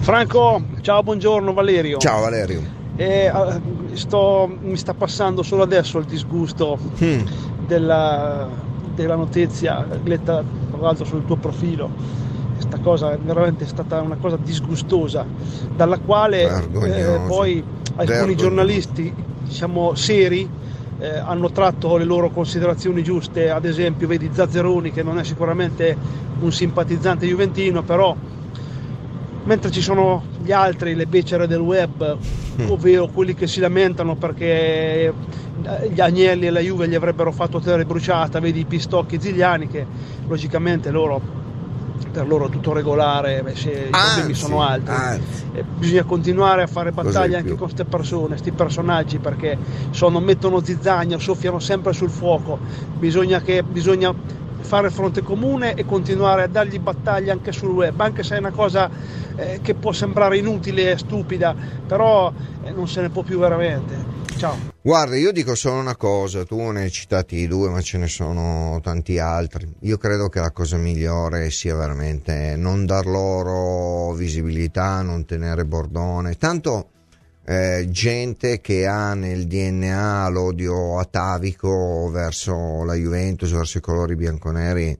Franco, 0.00 0.62
ciao, 0.80 1.02
buongiorno 1.02 1.52
Valerio. 1.52 1.98
Ciao 1.98 2.22
Valerio. 2.22 2.80
Eh, 2.96 3.30
sto, 3.92 4.58
mi 4.60 4.76
sta 4.76 4.94
passando 4.94 5.42
solo 5.42 5.62
adesso 5.62 5.98
il 5.98 6.04
disgusto 6.06 6.78
hmm. 7.02 7.26
della, 7.66 8.48
della 8.94 9.16
notizia 9.16 9.86
letta 10.04 10.44
tra 10.70 10.80
l'altro 10.80 11.04
sul 11.04 11.24
tuo 11.24 11.36
profilo 11.36 12.20
questa 12.62 12.78
cosa 12.78 13.12
è 13.12 13.18
veramente 13.18 13.66
stata 13.66 14.00
una 14.00 14.16
cosa 14.16 14.36
disgustosa, 14.36 15.26
dalla 15.74 15.98
quale 15.98 16.42
eh, 16.42 17.20
poi 17.26 17.62
alcuni 17.96 18.06
Vergognoso. 18.06 18.34
giornalisti 18.36 19.14
diciamo 19.42 19.94
seri 19.94 20.48
eh, 20.98 21.18
hanno 21.18 21.50
tratto 21.50 21.96
le 21.96 22.04
loro 22.04 22.30
considerazioni 22.30 23.02
giuste, 23.02 23.50
ad 23.50 23.64
esempio 23.64 24.06
vedi 24.06 24.30
Zazzeroni 24.32 24.92
che 24.92 25.02
non 25.02 25.18
è 25.18 25.24
sicuramente 25.24 25.96
un 26.40 26.52
simpatizzante 26.52 27.26
juventino, 27.26 27.82
però 27.82 28.14
mentre 29.44 29.72
ci 29.72 29.80
sono 29.80 30.22
gli 30.40 30.52
altri, 30.52 30.94
le 30.94 31.06
becere 31.06 31.48
del 31.48 31.60
web, 31.60 32.16
mm. 32.60 32.70
ovvero 32.70 33.08
quelli 33.08 33.34
che 33.34 33.48
si 33.48 33.58
lamentano 33.58 34.14
perché 34.14 34.46
eh, 35.06 35.12
gli 35.92 36.00
Agnelli 36.00 36.46
e 36.46 36.50
la 36.50 36.60
Juve 36.60 36.86
gli 36.86 36.94
avrebbero 36.94 37.32
fatto 37.32 37.58
terra 37.58 37.84
bruciata, 37.84 38.38
vedi 38.38 38.60
i 38.60 38.64
Pistocchi 38.64 39.16
e 39.16 39.20
Zigliani 39.20 39.66
che 39.66 39.84
logicamente 40.28 40.92
loro 40.92 41.40
per 42.10 42.26
loro 42.26 42.46
è 42.46 42.50
tutto 42.50 42.72
regolare, 42.72 43.42
se 43.54 43.70
i 43.70 43.90
problemi 43.90 44.34
sono 44.34 44.62
altri. 44.62 44.94
bisogna 45.78 46.04
continuare 46.04 46.62
a 46.62 46.66
fare 46.66 46.92
battaglie 46.92 47.36
anche 47.36 47.48
con 47.48 47.58
queste 47.58 47.84
persone, 47.84 48.28
questi 48.28 48.52
personaggi, 48.52 49.18
perché 49.18 49.56
sono, 49.90 50.20
mettono 50.20 50.62
zizzania, 50.62 51.18
soffiano 51.18 51.58
sempre 51.58 51.92
sul 51.92 52.10
fuoco. 52.10 52.58
Bisogna, 52.98 53.40
che, 53.40 53.62
bisogna 53.62 54.14
fare 54.62 54.90
fronte 54.90 55.22
comune 55.22 55.74
e 55.74 55.84
continuare 55.84 56.42
a 56.42 56.46
dargli 56.46 56.78
battaglia 56.78 57.32
anche 57.32 57.52
sul 57.52 57.70
web, 57.70 58.00
anche 58.00 58.22
se 58.22 58.36
è 58.36 58.38
una 58.38 58.50
cosa 58.50 58.90
eh, 59.36 59.60
che 59.62 59.74
può 59.74 59.92
sembrare 59.92 60.38
inutile 60.38 60.92
e 60.92 60.98
stupida, 60.98 61.54
però 61.86 62.32
eh, 62.64 62.70
non 62.70 62.88
se 62.88 63.00
ne 63.00 63.10
può 63.10 63.22
più 63.22 63.38
veramente. 63.38 64.20
Ciao. 64.36 64.70
Guarda, 64.80 65.16
io 65.16 65.30
dico 65.30 65.54
solo 65.54 65.78
una 65.78 65.94
cosa, 65.94 66.44
tu 66.44 66.58
ne 66.70 66.82
hai 66.82 66.90
citati 66.90 67.46
due, 67.46 67.68
ma 67.68 67.80
ce 67.80 67.98
ne 67.98 68.08
sono 68.08 68.80
tanti 68.82 69.18
altri. 69.18 69.72
Io 69.82 69.96
credo 69.98 70.28
che 70.28 70.40
la 70.40 70.50
cosa 70.50 70.76
migliore 70.76 71.50
sia 71.50 71.76
veramente 71.76 72.56
non 72.56 72.84
dar 72.84 73.06
loro 73.06 74.12
visibilità, 74.14 75.02
non 75.02 75.24
tenere 75.24 75.64
bordone. 75.64 76.34
Tanto 76.34 76.88
eh, 77.44 77.88
gente 77.90 78.60
che 78.60 78.86
ha 78.86 79.14
nel 79.14 79.46
DNA 79.46 80.28
l'odio 80.28 80.98
atavico 80.98 82.08
verso 82.10 82.84
la 82.84 82.94
Juventus, 82.94 83.50
verso 83.50 83.78
i 83.78 83.80
colori 83.80 84.14
bianconeri, 84.14 84.96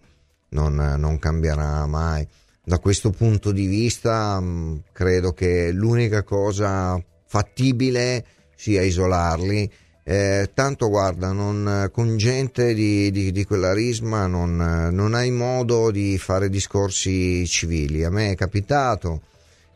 non, 0.50 0.74
non 0.74 1.18
cambierà 1.18 1.86
mai. 1.86 2.26
Da 2.64 2.78
questo 2.78 3.10
punto 3.10 3.52
di 3.52 3.66
vista 3.66 4.40
mh, 4.40 4.44
mm, 4.46 4.76
credo 4.92 5.32
che 5.32 5.70
l'unica 5.72 6.22
cosa 6.22 7.00
fattibile 7.26 8.24
sia 8.54 8.82
isolarli. 8.82 9.70
Eh, 10.04 10.50
tanto 10.52 10.88
guarda, 10.88 11.30
non, 11.30 11.88
con 11.92 12.16
gente 12.16 12.74
di, 12.74 13.12
di, 13.12 13.30
di 13.30 13.44
quella 13.44 13.72
risma 13.72 14.26
non, 14.26 14.56
non, 14.90 15.14
hai 15.14 15.30
modo 15.30 15.92
di 15.92 16.18
fare 16.18 16.48
discorsi 16.48 17.46
civili. 17.46 18.02
A 18.02 18.10
me 18.10 18.30
è 18.30 18.34
capitato 18.34 19.22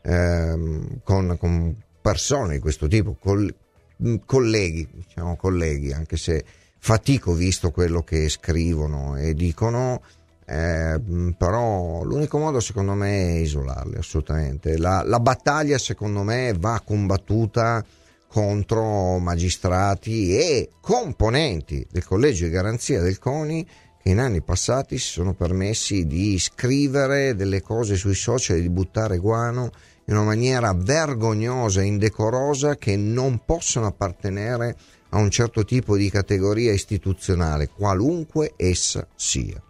eh, 0.01 0.99
con, 1.03 1.37
con 1.39 1.75
persone 2.07 2.53
di 2.53 2.59
questo 2.59 2.87
tipo, 2.87 3.17
col, 3.19 3.53
mm, 4.01 4.15
colleghi, 4.25 4.87
diciamo 4.89 5.35
colleghi, 5.35 5.91
anche 5.91 6.15
se 6.15 6.41
fatico 6.79 7.33
visto 7.33 7.71
quello 7.71 8.01
che 8.01 8.29
scrivono 8.29 9.17
e 9.17 9.33
dicono, 9.33 10.01
eh, 10.45 10.97
mm, 10.97 11.31
però 11.31 12.03
l'unico 12.03 12.37
modo 12.37 12.61
secondo 12.61 12.93
me 12.93 13.31
è 13.31 13.39
isolarli 13.39 13.97
assolutamente. 13.97 14.77
La, 14.77 15.03
la, 15.05 15.19
battaglia 15.19 15.77
secondo 15.77 16.23
me 16.23 16.53
va 16.57 16.81
combattuta 16.81 17.83
contro 18.29 19.17
magistrati 19.17 20.33
e 20.33 20.69
componenti 20.79 21.85
del 21.91 22.05
collegio 22.05 22.45
di 22.45 22.51
garanzia 22.51 23.01
del 23.01 23.19
CONI 23.19 23.67
che 24.01 24.09
in 24.09 24.19
anni 24.19 24.41
passati 24.41 24.97
si 24.97 25.09
sono 25.09 25.33
permessi 25.33 26.07
di 26.07 26.39
scrivere 26.39 27.35
delle 27.35 27.61
cose 27.61 27.97
sui 27.97 28.15
social 28.15 28.55
e 28.55 28.61
di 28.61 28.69
buttare 28.69 29.17
guano 29.17 29.71
in 30.09 30.15
una 30.15 30.23
maniera 30.23 30.73
vergognosa 30.73 31.81
e 31.81 31.85
indecorosa 31.85 32.77
che 32.77 32.95
non 32.95 33.41
possono 33.43 33.87
appartenere 33.87 34.75
a 35.09 35.17
un 35.17 35.29
certo 35.29 35.65
tipo 35.65 35.97
di 35.97 36.09
categoria 36.09 36.71
istituzionale, 36.71 37.69
qualunque 37.69 38.53
essa 38.55 39.05
sia. 39.15 39.61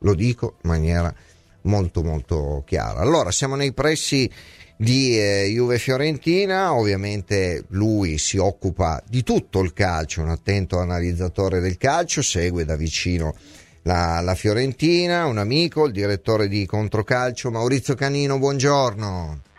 Lo 0.00 0.14
dico 0.14 0.56
in 0.62 0.70
maniera 0.70 1.14
molto 1.62 2.02
molto 2.02 2.64
chiara. 2.66 3.00
Allora, 3.00 3.30
siamo 3.30 3.54
nei 3.54 3.72
pressi 3.72 4.28
di 4.76 5.16
eh, 5.18 5.46
Juve 5.52 5.78
Fiorentina, 5.78 6.74
ovviamente 6.74 7.64
lui 7.68 8.18
si 8.18 8.36
occupa 8.36 9.00
di 9.08 9.22
tutto 9.22 9.60
il 9.60 9.72
calcio, 9.72 10.22
un 10.22 10.30
attento 10.30 10.80
analizzatore 10.80 11.60
del 11.60 11.76
calcio, 11.76 12.20
segue 12.20 12.64
da 12.64 12.74
vicino 12.74 13.36
la, 13.82 14.20
la 14.20 14.34
Fiorentina, 14.34 15.26
un 15.26 15.38
amico, 15.38 15.86
il 15.86 15.92
direttore 15.92 16.48
di 16.48 16.66
Controcalcio 16.66 17.52
Maurizio 17.52 17.94
Canino, 17.94 18.38
buongiorno. 18.38 19.52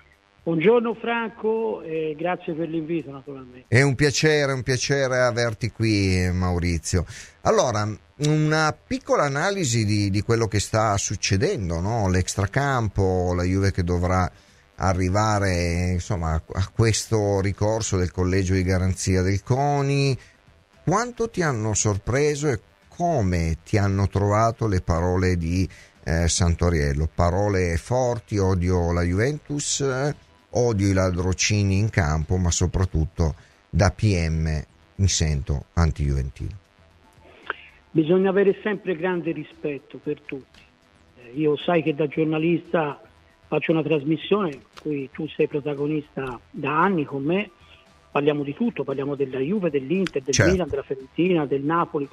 Buongiorno 0.46 0.94
Franco 0.94 1.82
e 1.82 2.16
grazie 2.16 2.54
per 2.54 2.70
l'invito 2.70 3.10
naturalmente. 3.10 3.66
È 3.68 3.82
un 3.82 3.96
piacere, 3.96 4.54
un 4.54 4.62
piacere 4.62 5.22
averti 5.22 5.72
qui 5.72 6.30
Maurizio. 6.32 7.04
Allora, 7.42 7.90
una 8.28 8.72
piccola 8.72 9.24
analisi 9.24 9.86
di, 9.86 10.12
di 10.12 10.22
quello 10.22 10.48
che 10.48 10.60
sta 10.60 10.96
succedendo, 10.98 11.80
no? 11.80 12.08
l'extracampo, 12.10 13.34
la 13.34 13.42
Juve 13.42 13.72
che 13.72 13.84
dovrà 13.84 14.32
arrivare 14.76 15.94
insomma, 15.94 16.36
a 16.36 16.72
questo 16.72 17.42
ricorso 17.42 17.98
del 17.98 18.12
collegio 18.12 18.54
di 18.54 18.62
garanzia 18.62 19.24
del 19.24 19.42
CONI. 19.42 20.16
Quanto 20.84 21.28
ti 21.28 21.42
hanno 21.42 21.74
sorpreso 21.74 22.50
e 22.50 22.60
come 22.88 23.58
ti 23.66 23.80
hanno 23.80 24.08
trovato 24.08 24.68
le 24.68 24.82
parole 24.82 25.38
di 25.38 25.68
eh, 26.04 26.30
Santoriello? 26.30 27.10
Parole 27.12 27.78
forti, 27.78 28.38
odio 28.38 28.92
la 28.92 29.02
Juventus 29.02 29.84
odio 30.56 30.90
i 30.90 30.94
ladrocini 30.94 31.78
in 31.78 31.90
campo, 31.90 32.38
ma 32.38 32.52
soprattutto 32.52 33.36
da 33.70 33.92
PM 33.92 34.64
mi 34.96 35.08
sento 35.08 35.66
anti-juventino. 35.74 36.64
Bisogna 37.92 38.30
avere 38.30 38.60
sempre 38.62 38.96
grande 38.96 39.32
rispetto 39.32 40.00
per 40.02 40.20
tutti. 40.22 40.60
Eh, 41.18 41.32
io 41.36 41.56
sai 41.58 41.82
che 41.82 41.96
da 41.96 42.08
giornalista 42.08 43.02
faccio 43.48 43.72
una 43.72 43.84
trasmissione 43.84 44.54
in 44.54 44.62
cui 44.82 45.10
tu 45.12 45.28
sei 45.28 45.48
protagonista 45.48 46.40
da 46.50 46.82
anni 46.82 47.06
con 47.06 47.24
me, 47.24 47.50
parliamo 48.12 48.44
di 48.44 48.54
tutto, 48.54 48.84
parliamo 48.84 49.16
della 49.16 49.40
Juve, 49.40 49.70
dell'Inter, 49.70 50.22
del 50.22 50.34
certo. 50.34 50.52
Milan, 50.52 50.70
della 50.70 50.84
Fiorentina, 50.84 51.46
del 51.46 51.62
Napoli, 51.62 52.08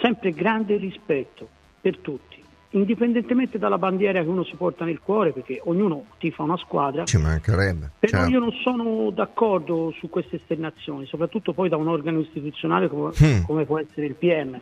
sempre 0.00 0.32
grande 0.32 0.76
rispetto 0.76 1.48
per 1.80 1.98
tutti 1.98 2.39
indipendentemente 2.70 3.58
dalla 3.58 3.78
bandiera 3.78 4.22
che 4.22 4.28
uno 4.28 4.44
si 4.44 4.54
porta 4.54 4.84
nel 4.84 5.00
cuore, 5.00 5.32
perché 5.32 5.60
ognuno 5.64 6.06
tifa 6.18 6.42
una 6.42 6.56
squadra. 6.56 7.04
Ci 7.04 7.18
mancherebbe. 7.18 7.90
Però 7.98 8.18
certo. 8.18 8.32
io 8.32 8.38
non 8.38 8.52
sono 8.62 9.10
d'accordo 9.10 9.92
su 9.98 10.08
queste 10.08 10.36
esternazioni, 10.36 11.06
soprattutto 11.06 11.52
poi 11.52 11.68
da 11.68 11.76
un 11.76 11.88
organo 11.88 12.20
istituzionale 12.20 12.88
come, 12.88 13.12
hmm. 13.20 13.42
come 13.42 13.64
può 13.64 13.78
essere 13.78 14.06
il 14.06 14.14
PM. 14.14 14.60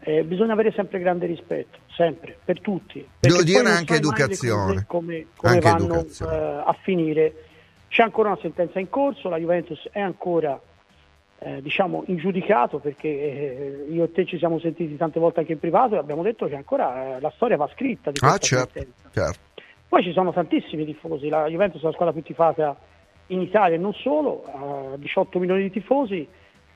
Eh, 0.00 0.22
bisogna 0.24 0.52
avere 0.52 0.72
sempre 0.72 1.00
grande 1.00 1.26
rispetto, 1.26 1.78
sempre, 1.88 2.38
per 2.44 2.60
tutti. 2.60 3.06
Devo 3.18 3.42
dire 3.42 3.68
anche 3.68 3.96
educazione. 3.96 4.84
Come, 4.86 5.26
come 5.36 5.52
anche 5.54 5.68
vanno 5.68 5.94
educazione. 5.94 6.36
Eh, 6.36 6.62
a 6.64 6.76
finire. 6.82 7.34
C'è 7.88 8.02
ancora 8.02 8.28
una 8.28 8.38
sentenza 8.40 8.78
in 8.78 8.90
corso, 8.90 9.28
la 9.28 9.38
Juventus 9.38 9.88
è 9.90 10.00
ancora 10.00 10.60
eh, 11.40 11.62
diciamo 11.62 12.02
ingiudicato 12.06 12.78
perché 12.78 13.08
eh, 13.08 13.86
io 13.90 14.04
e 14.04 14.12
te 14.12 14.24
ci 14.24 14.38
siamo 14.38 14.58
sentiti 14.58 14.96
tante 14.96 15.20
volte 15.20 15.40
anche 15.40 15.52
in 15.52 15.60
privato 15.60 15.94
e 15.94 15.98
abbiamo 15.98 16.22
detto 16.22 16.46
che 16.46 16.56
ancora 16.56 17.16
eh, 17.16 17.20
la 17.20 17.32
storia 17.34 17.56
va 17.56 17.70
scritta 17.74 18.10
di 18.10 18.18
ah, 18.22 18.38
certo, 18.38 18.84
certo. 19.12 19.46
Poi 19.88 20.02
ci 20.02 20.12
sono 20.12 20.32
tantissimi 20.32 20.84
tifosi, 20.84 21.28
la 21.28 21.46
Juventus 21.46 21.80
è 21.80 21.84
la 21.84 21.92
squadra 21.92 22.12
più 22.12 22.22
tifata 22.22 22.76
in 23.28 23.40
Italia 23.40 23.76
e 23.76 23.78
non 23.78 23.94
solo, 23.94 24.44
ha 24.44 24.96
18 24.96 25.38
milioni 25.38 25.62
di 25.62 25.70
tifosi 25.70 26.26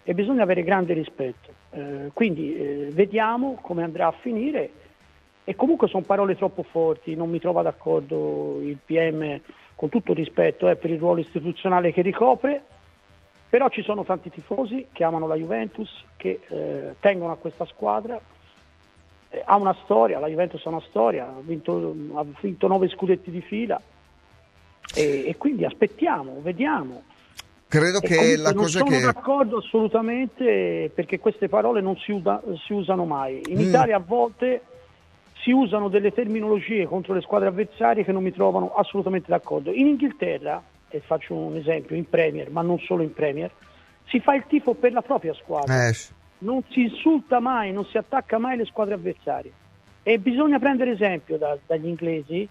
e 0.02 0.14
bisogna 0.14 0.42
avere 0.42 0.62
grande 0.62 0.94
rispetto. 0.94 1.52
Eh, 1.70 2.10
quindi 2.12 2.54
eh, 2.54 2.88
vediamo 2.92 3.58
come 3.60 3.82
andrà 3.82 4.08
a 4.08 4.14
finire 4.20 4.70
e 5.44 5.56
comunque 5.56 5.88
sono 5.88 6.04
parole 6.04 6.36
troppo 6.36 6.62
forti, 6.62 7.14
non 7.14 7.28
mi 7.28 7.40
trova 7.40 7.62
d'accordo 7.62 8.60
il 8.62 8.78
PM 8.84 9.40
con 9.74 9.88
tutto 9.88 10.12
rispetto 10.12 10.68
eh, 10.68 10.76
per 10.76 10.90
il 10.90 10.98
ruolo 10.98 11.20
istituzionale 11.20 11.92
che 11.92 12.02
ricopre, 12.02 12.62
però 13.52 13.68
ci 13.68 13.82
sono 13.82 14.02
tanti 14.02 14.30
tifosi 14.30 14.86
che 14.92 15.04
amano 15.04 15.26
la 15.26 15.34
Juventus, 15.34 15.90
che 16.16 16.40
eh, 16.48 16.94
tengono 17.00 17.32
a 17.32 17.36
questa 17.36 17.66
squadra, 17.66 18.18
eh, 19.28 19.42
ha 19.44 19.56
una 19.56 19.76
storia, 19.84 20.18
la 20.18 20.28
Juventus 20.28 20.64
ha 20.64 20.70
una 20.70 20.82
storia, 20.88 21.26
ha 21.26 21.40
vinto, 21.42 21.94
ha 22.14 22.24
vinto 22.40 22.66
nove 22.66 22.88
scudetti 22.88 23.30
di 23.30 23.42
fila 23.42 23.78
e, 24.94 25.24
e 25.26 25.36
quindi 25.36 25.66
aspettiamo, 25.66 26.38
vediamo. 26.40 27.02
Credo 27.68 28.00
e 28.00 28.06
che 28.06 28.36
la 28.38 28.54
cosa 28.54 28.82
che... 28.82 28.88
Non 28.88 29.00
sono 29.00 29.12
d'accordo 29.12 29.58
assolutamente 29.58 30.90
perché 30.94 31.18
queste 31.18 31.50
parole 31.50 31.82
non 31.82 31.98
si, 31.98 32.10
usa, 32.10 32.40
si 32.64 32.72
usano 32.72 33.04
mai. 33.04 33.42
In 33.48 33.58
mm. 33.58 33.68
Italia 33.68 33.96
a 33.96 34.02
volte 34.02 34.62
si 35.42 35.50
usano 35.50 35.90
delle 35.90 36.14
terminologie 36.14 36.86
contro 36.86 37.12
le 37.12 37.20
squadre 37.20 37.48
avversarie 37.48 38.02
che 38.02 38.12
non 38.12 38.22
mi 38.22 38.32
trovano 38.32 38.72
assolutamente 38.72 39.26
d'accordo. 39.28 39.70
In 39.70 39.88
Inghilterra 39.88 40.71
e 40.92 41.00
faccio 41.00 41.34
un 41.34 41.56
esempio, 41.56 41.96
in 41.96 42.08
Premier, 42.08 42.50
ma 42.50 42.62
non 42.62 42.78
solo 42.80 43.02
in 43.02 43.12
Premier, 43.12 43.50
si 44.06 44.20
fa 44.20 44.34
il 44.34 44.44
tifo 44.46 44.74
per 44.74 44.92
la 44.92 45.00
propria 45.00 45.32
squadra. 45.34 45.88
Eh. 45.88 45.96
Non 46.38 46.62
si 46.70 46.82
insulta 46.82 47.40
mai, 47.40 47.72
non 47.72 47.86
si 47.86 47.96
attacca 47.96 48.38
mai 48.38 48.56
le 48.56 48.66
squadre 48.66 48.94
avversarie. 48.94 49.52
E 50.02 50.18
bisogna 50.18 50.58
prendere 50.58 50.90
esempio 50.90 51.38
da, 51.38 51.56
dagli 51.66 51.86
inglesi, 51.86 52.46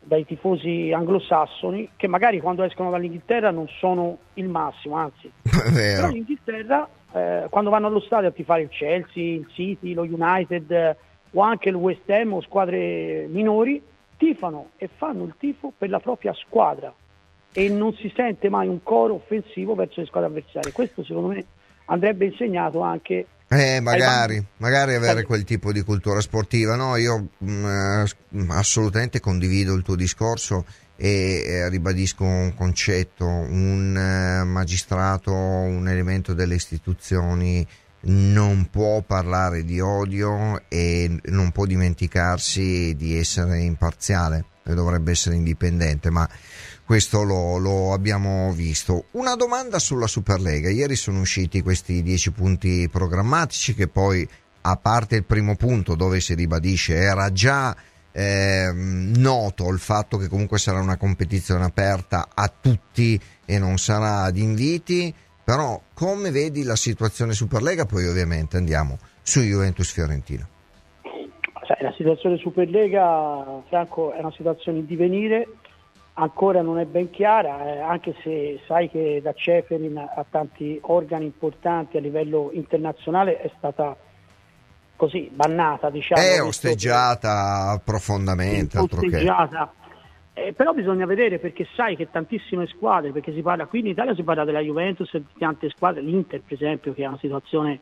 dai 0.00 0.24
tifosi 0.24 0.90
anglosassoni, 0.92 1.90
che 1.96 2.08
magari 2.08 2.40
quando 2.40 2.64
escono 2.64 2.90
dall'Inghilterra 2.90 3.50
non 3.50 3.68
sono 3.78 4.18
il 4.34 4.48
massimo, 4.48 4.96
anzi. 4.96 5.30
Però 5.42 6.08
l'Inghilterra, 6.08 6.88
eh, 7.12 7.46
quando 7.50 7.70
vanno 7.70 7.86
allo 7.86 8.00
stadio 8.00 8.28
a 8.28 8.32
tifare 8.32 8.62
il 8.62 8.68
Chelsea, 8.70 9.34
il 9.34 9.46
City, 9.52 9.92
lo 9.92 10.02
United 10.02 10.70
eh, 10.70 10.96
o 11.32 11.42
anche 11.42 11.68
il 11.68 11.76
West 11.76 12.08
Ham 12.10 12.32
o 12.32 12.40
squadre 12.40 13.26
minori, 13.28 13.80
tifano 14.16 14.70
e 14.76 14.88
fanno 14.96 15.24
il 15.24 15.34
tifo 15.38 15.72
per 15.76 15.90
la 15.90 16.00
propria 16.00 16.32
squadra 16.32 16.92
e 17.52 17.68
non 17.68 17.94
si 17.94 18.12
sente 18.14 18.48
mai 18.48 18.68
un 18.68 18.82
coro 18.82 19.14
offensivo 19.14 19.74
verso 19.74 20.00
le 20.00 20.06
squadre 20.06 20.30
avversarie. 20.30 20.72
Questo 20.72 21.04
secondo 21.04 21.28
me 21.28 21.44
andrebbe 21.86 22.26
insegnato 22.26 22.80
anche 22.80 23.26
eh, 23.52 23.80
magari, 23.80 24.40
magari 24.58 24.94
avere 24.94 25.24
quel 25.24 25.42
tipo 25.42 25.72
di 25.72 25.82
cultura 25.82 26.20
sportiva. 26.20 26.76
No, 26.76 26.94
io 26.94 27.30
mh, 27.38 28.04
mm, 28.36 28.50
assolutamente 28.50 29.18
condivido 29.18 29.74
il 29.74 29.82
tuo 29.82 29.96
discorso 29.96 30.64
e 30.94 31.42
eh, 31.44 31.68
ribadisco 31.68 32.22
un 32.22 32.54
concetto, 32.54 33.26
un 33.26 33.96
eh, 33.96 34.44
magistrato, 34.44 35.32
un 35.32 35.88
elemento 35.88 36.32
delle 36.32 36.54
istituzioni 36.54 37.66
non 38.02 38.68
può 38.70 39.02
parlare 39.02 39.64
di 39.64 39.80
odio 39.80 40.62
e 40.68 41.18
non 41.24 41.50
può 41.50 41.66
dimenticarsi 41.66 42.94
di 42.96 43.18
essere 43.18 43.60
imparziale 43.60 44.44
e 44.64 44.74
dovrebbe 44.74 45.10
essere 45.10 45.34
indipendente, 45.34 46.08
ma 46.10 46.28
questo 46.90 47.22
lo, 47.22 47.56
lo, 47.58 47.92
abbiamo 47.92 48.50
visto. 48.50 49.04
Una 49.12 49.36
domanda 49.36 49.78
sulla 49.78 50.08
Superlega. 50.08 50.70
Ieri 50.70 50.96
sono 50.96 51.20
usciti 51.20 51.62
questi 51.62 52.02
dieci 52.02 52.32
punti 52.32 52.88
programmatici 52.90 53.76
che 53.76 53.86
poi, 53.86 54.28
a 54.62 54.76
parte 54.76 55.14
il 55.14 55.22
primo 55.22 55.54
punto 55.54 55.94
dove 55.94 56.18
si 56.18 56.34
ribadisce, 56.34 56.96
era 56.96 57.30
già 57.30 57.76
eh, 58.10 58.72
noto 58.74 59.68
il 59.68 59.78
fatto 59.78 60.16
che 60.16 60.26
comunque 60.26 60.58
sarà 60.58 60.80
una 60.80 60.96
competizione 60.96 61.62
aperta 61.62 62.30
a 62.34 62.52
tutti 62.60 63.20
e 63.44 63.58
non 63.60 63.78
sarà 63.78 64.22
ad 64.22 64.36
inviti, 64.36 65.14
però 65.44 65.80
come 65.94 66.32
vedi 66.32 66.64
la 66.64 66.74
situazione 66.74 67.34
Superlega? 67.34 67.84
Poi 67.84 68.04
ovviamente 68.08 68.56
andiamo 68.56 68.98
su 69.22 69.42
Juventus 69.42 69.92
Fiorentina. 69.92 70.44
La 71.82 71.94
situazione 71.96 72.36
Superlega, 72.38 73.62
Franco, 73.68 74.12
è 74.12 74.18
una 74.18 74.32
situazione 74.32 74.80
in 74.80 74.86
divenire, 74.86 75.46
ancora 76.14 76.62
non 76.62 76.78
è 76.78 76.84
ben 76.84 77.10
chiara, 77.10 77.74
eh, 77.74 77.78
anche 77.80 78.14
se 78.22 78.60
sai 78.66 78.90
che 78.90 79.20
da 79.22 79.32
Ceferin 79.32 79.96
a 79.96 80.24
tanti 80.28 80.78
organi 80.82 81.24
importanti 81.24 81.96
a 81.96 82.00
livello 82.00 82.50
internazionale 82.52 83.40
è 83.40 83.50
stata 83.56 83.96
così 84.96 85.30
bannata, 85.32 85.88
diciamo. 85.88 86.20
È 86.20 86.42
osteggiata 86.42 87.80
profondamente. 87.82 88.78
Osteggiata. 88.78 89.72
Eh, 90.34 90.52
però 90.52 90.72
bisogna 90.72 91.06
vedere 91.06 91.38
perché 91.38 91.66
sai 91.74 91.96
che 91.96 92.10
tantissime 92.10 92.66
squadre, 92.66 93.10
perché 93.10 93.32
si 93.32 93.42
parla 93.42 93.66
qui 93.66 93.80
in 93.80 93.86
Italia 93.86 94.14
si 94.14 94.22
parla 94.22 94.44
della 94.44 94.60
Juventus 94.60 95.12
e 95.14 95.20
di 95.20 95.38
tante 95.38 95.70
squadre, 95.70 96.02
l'Inter 96.02 96.42
per 96.42 96.52
esempio 96.52 96.92
che 96.92 97.04
ha 97.04 97.08
una 97.08 97.18
situazione, 97.18 97.80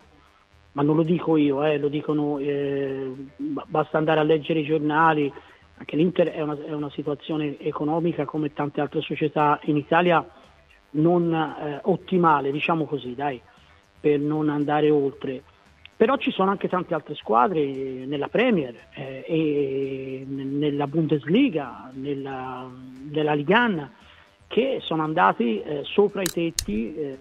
ma 0.73 0.83
non 0.83 0.97
lo 0.97 1.03
dico 1.03 1.37
io, 1.37 1.63
eh, 1.65 1.77
lo 1.77 1.89
dicono, 1.89 2.39
eh, 2.39 3.13
basta 3.37 3.99
andare 3.99 4.21
a 4.21 4.23
leggere 4.23 4.61
i 4.61 4.65
giornali, 4.65 5.33
anche 5.79 5.97
l'Inter 5.97 6.29
è 6.29 6.41
una, 6.41 6.57
è 6.63 6.73
una 6.73 6.91
situazione 6.91 7.59
economica 7.59 8.25
come 8.25 8.53
tante 8.53 8.81
altre 8.81 9.01
società 9.01 9.59
in 9.65 9.77
Italia 9.77 10.27
non 10.91 11.33
eh, 11.33 11.81
ottimale, 11.85 12.51
diciamo 12.51 12.85
così, 12.85 13.15
dai, 13.15 13.41
per 14.01 14.19
non 14.21 14.49
andare 14.49 14.91
oltre 14.91 15.43
però 15.99 16.17
ci 16.17 16.31
sono 16.31 16.53
anche 16.53 16.69
tante 16.69 16.95
altre 16.95 17.17
squadre 17.17 17.61
nella 17.61 18.29
Premier 18.29 18.73
eh, 18.95 19.25
e 19.27 20.25
nella 20.29 20.87
Bundesliga, 20.87 21.91
nella, 21.93 22.71
nella 23.11 23.35
Ligan 23.35 23.91
che 24.47 24.79
sono 24.81 25.03
andati 25.03 25.61
eh, 25.61 25.81
sopra 25.83 26.23
i 26.23 26.29
tetti 26.29 26.95
eh, 26.95 27.19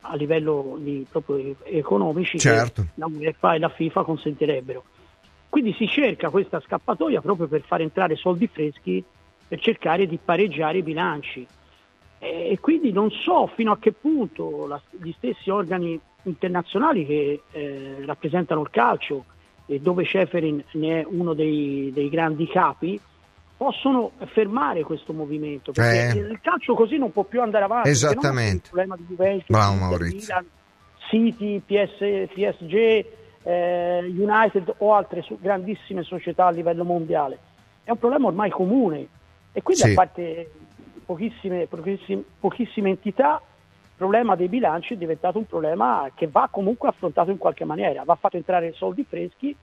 a 0.00 0.16
livello 0.16 0.78
di, 0.78 1.06
proprio 1.06 1.54
economici 1.64 2.38
certo. 2.38 2.80
che 2.80 2.88
la 2.94 3.10
UEFA 3.12 3.54
e 3.56 3.58
la 3.58 3.68
FIFA 3.68 4.04
consentirebbero. 4.04 4.84
Quindi 5.56 5.74
si 5.78 5.88
cerca 5.88 6.28
questa 6.28 6.60
scappatoia 6.60 7.22
proprio 7.22 7.46
per 7.46 7.62
far 7.62 7.80
entrare 7.80 8.14
soldi 8.14 8.46
freschi 8.46 9.02
per 9.48 9.58
cercare 9.58 10.06
di 10.06 10.18
pareggiare 10.22 10.76
i 10.76 10.82
bilanci. 10.82 11.46
E 12.18 12.58
quindi 12.60 12.92
non 12.92 13.10
so 13.10 13.46
fino 13.46 13.72
a 13.72 13.78
che 13.78 13.92
punto 13.92 14.66
la, 14.66 14.78
gli 15.00 15.14
stessi 15.16 15.48
organi 15.48 15.98
internazionali 16.24 17.06
che 17.06 17.40
eh, 17.52 18.04
rappresentano 18.04 18.60
il 18.60 18.68
calcio 18.70 19.24
e 19.64 19.80
dove 19.80 20.04
Ceferin 20.04 20.62
ne 20.72 21.00
è 21.00 21.06
uno 21.08 21.32
dei, 21.32 21.90
dei 21.90 22.10
grandi 22.10 22.46
capi, 22.48 23.00
possono 23.56 24.10
fermare 24.26 24.82
questo 24.82 25.14
movimento 25.14 25.72
perché 25.72 26.18
eh. 26.18 26.20
il 26.20 26.38
calcio 26.42 26.74
così 26.74 26.98
non 26.98 27.12
può 27.12 27.22
più 27.22 27.40
andare 27.40 27.64
avanti 27.64 27.88
esattamente 27.88 28.54
il 28.56 28.60
problema 28.60 28.94
di 28.94 29.04
Juventus, 29.08 29.48
Bravo, 29.48 29.74
Maurizio. 29.76 30.18
Milan, 30.18 30.46
City, 31.08 31.60
PS, 31.60 32.28
PSG 32.34 33.24
eh, 33.46 34.00
United 34.04 34.74
o 34.78 34.92
altre 34.92 35.22
su- 35.22 35.38
grandissime 35.40 36.02
società 36.02 36.46
a 36.46 36.50
livello 36.50 36.84
mondiale. 36.84 37.38
È 37.84 37.90
un 37.90 37.98
problema 37.98 38.26
ormai 38.26 38.50
comune. 38.50 39.06
E 39.52 39.62
quindi 39.62 39.84
sì. 39.84 39.90
a 39.92 39.94
parte 39.94 40.50
pochissime, 41.06 41.66
pochissime, 41.66 42.24
pochissime 42.40 42.88
entità 42.90 43.40
il 43.96 44.02
problema 44.02 44.36
dei 44.36 44.48
bilanci 44.48 44.92
è 44.92 44.96
diventato 44.98 45.38
un 45.38 45.46
problema 45.46 46.10
che 46.14 46.26
va 46.26 46.48
comunque 46.50 46.90
affrontato 46.90 47.30
in 47.30 47.38
qualche 47.38 47.64
maniera, 47.64 48.04
va 48.04 48.14
fatto 48.16 48.36
entrare 48.36 48.74
soldi 48.74 49.06
freschi 49.08 49.56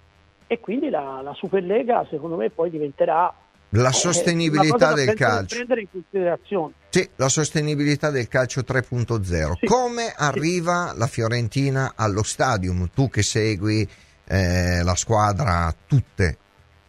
e 0.47 0.59
quindi 0.59 0.89
la, 0.89 1.19
la 1.21 1.33
Superlega 1.35 2.03
secondo 2.09 2.35
me 2.35 2.49
poi 2.49 2.71
diventerà 2.71 3.31
la 3.73 3.89
eh, 3.89 3.93
sostenibilità 3.93 4.91
eh, 4.91 5.05
del 5.05 5.13
calcio. 5.15 5.55
Prendere 5.55 5.81
in 5.81 5.87
considerazione. 5.91 6.73
Sì, 6.89 7.09
la 7.15 7.29
sostenibilità 7.29 8.09
del 8.11 8.27
calcio 8.27 8.61
3.0. 8.61 9.53
Sì. 9.59 9.65
Come 9.65 10.13
arriva 10.15 10.91
sì. 10.91 10.99
la 10.99 11.07
Fiorentina 11.07 11.93
allo 11.95 12.23
stadium? 12.23 12.89
Tu 12.93 13.09
che 13.09 13.23
segui 13.23 13.87
eh, 14.27 14.83
la 14.83 14.95
squadra 14.95 15.73
tutte, 15.87 16.37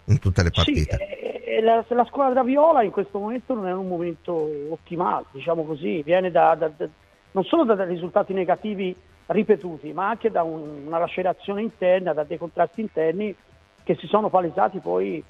in 0.04 0.18
tutte 0.18 0.42
le 0.42 0.50
partite. 0.50 0.96
Sì, 0.96 1.50
eh, 1.50 1.62
la, 1.62 1.84
la, 1.88 2.04
squadra 2.04 2.42
viola 2.42 2.82
in 2.82 2.90
questo 2.90 3.18
momento 3.18 3.54
non 3.54 3.66
è 3.66 3.72
un 3.72 3.88
momento 3.88 4.32
ottimale, 4.70 5.26
diciamo 5.30 5.64
così, 5.64 6.02
viene 6.02 6.30
da, 6.30 6.54
da, 6.54 6.70
da 6.76 6.88
non 7.32 7.44
solo 7.44 7.64
da 7.64 7.82
risultati 7.84 8.32
negativi 8.32 8.94
ripetuti, 9.26 9.92
ma 9.92 10.08
anche 10.08 10.30
da 10.30 10.42
un, 10.42 10.86
una 10.86 10.98
lacerazione 10.98 11.62
interna, 11.62 12.12
da 12.12 12.24
dei 12.24 12.38
contrasti 12.38 12.80
interni 12.80 13.34
che 13.82 13.96
si 13.98 14.06
sono 14.06 14.28
palesati 14.28 14.78
poi 14.78 15.22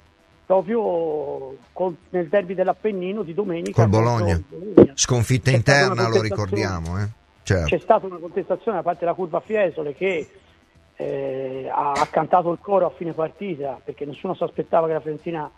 proprio 0.45 1.57
col, 1.73 1.95
nel 2.09 2.27
derby 2.27 2.53
dell'Appennino 2.53 3.23
di 3.23 3.33
domenica. 3.33 3.81
Col 3.81 3.89
Bologna. 3.89 4.41
Bologna. 4.47 4.93
Sconfitta 4.95 5.49
c'è 5.51 5.57
interna, 5.57 6.07
lo 6.07 6.21
ricordiamo. 6.21 6.99
Eh? 6.99 7.07
Certo. 7.43 7.69
C'è 7.69 7.79
stata 7.79 8.05
una 8.05 8.17
contestazione 8.17 8.77
da 8.77 8.83
parte 8.83 8.99
della 9.01 9.13
curva 9.13 9.39
Fiesole 9.39 9.93
che 9.93 10.27
eh, 10.95 11.69
ha 11.71 12.07
cantato 12.09 12.51
il 12.51 12.59
coro 12.61 12.85
a 12.85 12.89
fine 12.89 13.13
partita 13.13 13.79
perché 13.83 14.05
nessuno 14.05 14.33
si 14.33 14.43
aspettava 14.43 14.87
che 14.87 14.93
la 14.93 15.01
Fiorentina 15.01 15.51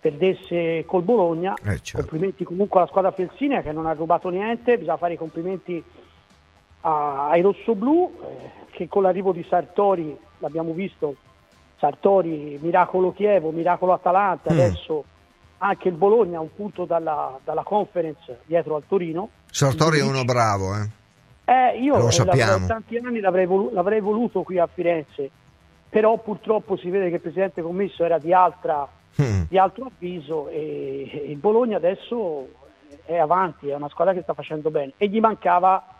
perdesse 0.00 0.84
col 0.86 1.02
Bologna. 1.02 1.54
Eh, 1.64 1.80
certo. 1.80 1.98
Complimenti 1.98 2.44
comunque 2.44 2.80
alla 2.80 2.88
squadra 2.88 3.10
Felsinea 3.10 3.62
che 3.62 3.72
non 3.72 3.86
ha 3.86 3.92
rubato 3.92 4.28
niente, 4.28 4.78
bisogna 4.78 4.96
fare 4.98 5.14
i 5.14 5.18
complimenti 5.18 5.82
a, 6.82 7.28
ai 7.28 7.42
rossoblù 7.42 8.12
eh, 8.22 8.64
che 8.70 8.88
con 8.88 9.02
l'arrivo 9.02 9.32
di 9.32 9.44
Sartori, 9.48 10.16
l'abbiamo 10.38 10.72
visto, 10.72 11.16
Sartori, 11.78 12.58
miracolo 12.60 13.12
Chievo, 13.12 13.50
miracolo 13.50 13.92
Atalanta, 13.92 14.52
mm. 14.52 14.58
adesso 14.58 15.04
anche 15.58 15.88
il 15.88 15.94
Bologna 15.94 16.40
un 16.40 16.54
punto 16.54 16.84
dalla, 16.84 17.38
dalla 17.42 17.62
conference 17.62 18.40
dietro 18.44 18.76
al 18.76 18.84
Torino. 18.86 19.30
Sartori 19.50 19.98
è 19.98 20.02
uno 20.02 20.24
bravo, 20.24 20.74
eh? 20.74 20.88
Eh, 21.48 21.78
io 21.80 21.96
lo 21.96 22.10
sappiamo. 22.10 22.66
tanti 22.66 22.96
anni 22.96 23.20
l'avrei 23.20 23.46
voluto, 23.46 23.74
l'avrei 23.74 24.00
voluto 24.00 24.42
qui 24.42 24.58
a 24.58 24.68
Firenze, 24.72 25.30
però 25.88 26.18
purtroppo 26.18 26.76
si 26.76 26.90
vede 26.90 27.08
che 27.08 27.14
il 27.16 27.20
presidente 27.20 27.62
commesso 27.62 28.04
era 28.04 28.18
di 28.18 28.32
altra 28.32 28.88
mm. 29.20 29.42
di 29.48 29.58
altro 29.58 29.86
avviso 29.86 30.48
e 30.48 31.24
il 31.28 31.36
Bologna 31.36 31.76
adesso 31.76 32.48
è 33.04 33.16
avanti, 33.16 33.68
è 33.68 33.74
una 33.74 33.88
squadra 33.88 34.14
che 34.14 34.22
sta 34.22 34.34
facendo 34.34 34.70
bene 34.70 34.92
e 34.96 35.08
gli 35.08 35.20
mancava 35.20 35.95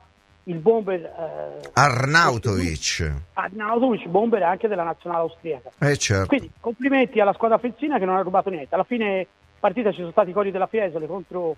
il 0.49 0.59
bomber 0.59 1.01
eh, 1.01 1.71
Arnautovic 1.73 3.13
Arnautovic, 3.35 4.07
bomber 4.07 4.43
anche 4.43 4.69
della 4.69 4.85
nazionale 4.85 5.23
austriaca 5.23 5.71
eh 5.79 5.97
certo. 5.97 6.27
quindi 6.27 6.51
complimenti 6.61 7.21
alla 7.21 7.33
squadra 7.33 7.59
fezzina 7.59 7.99
che 7.99 8.05
non 8.05 8.17
ha 8.17 8.23
rubato 8.23 8.51
niente 8.51 8.75
alla 8.75 8.85
fine 8.85 9.27
partita 9.59 9.91
ci 9.91 9.99
sono 9.99 10.11
stati 10.11 10.31
i 10.31 10.33
cori 10.33 10.51
della 10.51 10.67
Fiesole 10.67 11.07
contro 11.07 11.57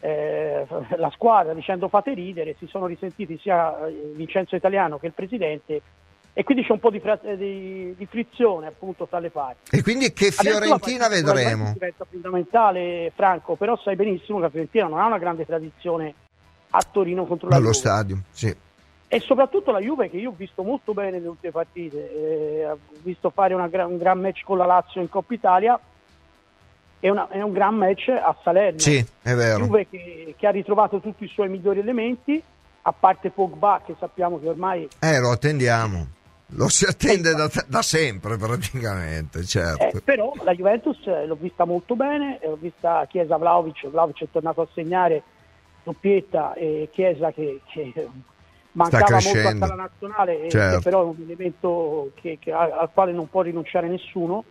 eh, 0.00 0.66
la 0.96 1.10
squadra 1.10 1.52
dicendo 1.52 1.88
fate 1.88 2.14
ridere 2.14 2.56
si 2.58 2.66
sono 2.66 2.86
risentiti 2.86 3.38
sia 3.40 3.76
Vincenzo 4.14 4.56
Italiano 4.56 4.98
che 4.98 5.06
il 5.06 5.12
presidente 5.12 5.82
e 6.32 6.44
quindi 6.44 6.64
c'è 6.64 6.72
un 6.72 6.78
po' 6.78 6.90
di, 6.90 7.02
di, 7.36 7.94
di 7.96 8.06
frizione 8.06 8.68
appunto 8.68 9.06
tra 9.06 9.18
le 9.18 9.30
parti. 9.30 9.76
E 9.76 9.82
quindi 9.82 10.12
che 10.12 10.30
Fiorentina 10.30 11.08
vedremo? 11.08 11.72
Diventa 11.72 12.06
fondamentale 12.08 13.12
Franco, 13.14 13.56
però 13.56 13.76
sai 13.76 13.96
benissimo 13.96 14.38
che 14.38 14.44
la 14.44 14.50
Fiorentina 14.50 14.86
non 14.86 15.00
ha 15.00 15.06
una 15.06 15.18
grande 15.18 15.44
tradizione 15.44 16.14
a 16.70 16.82
Torino 16.90 17.26
contro 17.26 17.48
la 17.48 17.56
Allo 17.56 17.66
Juve. 17.66 17.76
stadio, 17.76 18.18
sì. 18.30 18.56
E 19.12 19.18
soprattutto 19.20 19.72
la 19.72 19.80
Juve 19.80 20.08
che 20.08 20.18
io 20.18 20.30
ho 20.30 20.34
visto 20.36 20.62
molto 20.62 20.92
bene 20.94 21.12
nelle 21.12 21.28
ultime 21.28 21.52
partite, 21.52 22.12
eh, 22.12 22.70
ho 22.70 22.78
visto 23.02 23.30
fare 23.30 23.54
gra- 23.68 23.86
un 23.86 23.98
gran 23.98 24.20
match 24.20 24.44
con 24.44 24.56
la 24.56 24.66
Lazio 24.66 25.00
in 25.00 25.08
Coppa 25.08 25.34
Italia 25.34 25.80
e, 27.00 27.10
una, 27.10 27.28
è 27.28 27.40
un 27.42 27.52
gran 27.52 27.74
match 27.74 28.08
a 28.08 28.36
Salerno. 28.42 28.78
Sì, 28.78 29.04
è 29.22 29.34
vero. 29.34 29.64
Juve 29.64 29.88
che, 29.88 30.34
che 30.38 30.46
ha 30.46 30.50
ritrovato 30.50 31.00
tutti 31.00 31.24
i 31.24 31.28
suoi 31.28 31.48
migliori 31.48 31.80
elementi, 31.80 32.40
a 32.82 32.92
parte 32.92 33.30
Pogba 33.30 33.82
che 33.84 33.96
sappiamo 33.98 34.38
che 34.38 34.48
ormai... 34.48 34.88
Eh, 35.00 35.18
lo 35.18 35.30
attendiamo 35.30 36.18
lo 36.54 36.68
si 36.68 36.84
attende 36.84 37.32
da, 37.34 37.48
da 37.66 37.82
sempre 37.82 38.36
praticamente, 38.36 39.44
certo. 39.44 39.98
Eh, 39.98 40.00
però 40.00 40.32
la 40.42 40.52
Juventus 40.52 40.98
eh, 41.06 41.26
l'ho 41.26 41.36
vista 41.38 41.64
molto 41.64 41.94
bene, 41.94 42.40
l'ho 42.42 42.58
vista 42.60 43.06
Chiesa 43.08 43.36
Vlaovic, 43.36 43.88
Vlaovic 43.88 44.24
è 44.24 44.28
tornato 44.30 44.62
a 44.62 44.68
segnare 44.72 45.22
doppietta 45.82 46.54
e 46.54 46.88
Chiesa 46.92 47.32
che, 47.32 47.60
che 47.72 48.08
mancava 48.72 49.18
molto 49.22 49.64
a 49.64 49.74
nazionale, 49.74 50.48
certo. 50.48 50.76
che 50.76 50.82
però 50.82 51.02
è 51.02 51.04
un 51.04 51.22
elemento 51.22 52.10
che, 52.14 52.38
che, 52.40 52.52
al 52.52 52.90
quale 52.92 53.12
non 53.12 53.28
può 53.28 53.42
rinunciare 53.42 53.88
nessuno. 53.88 54.44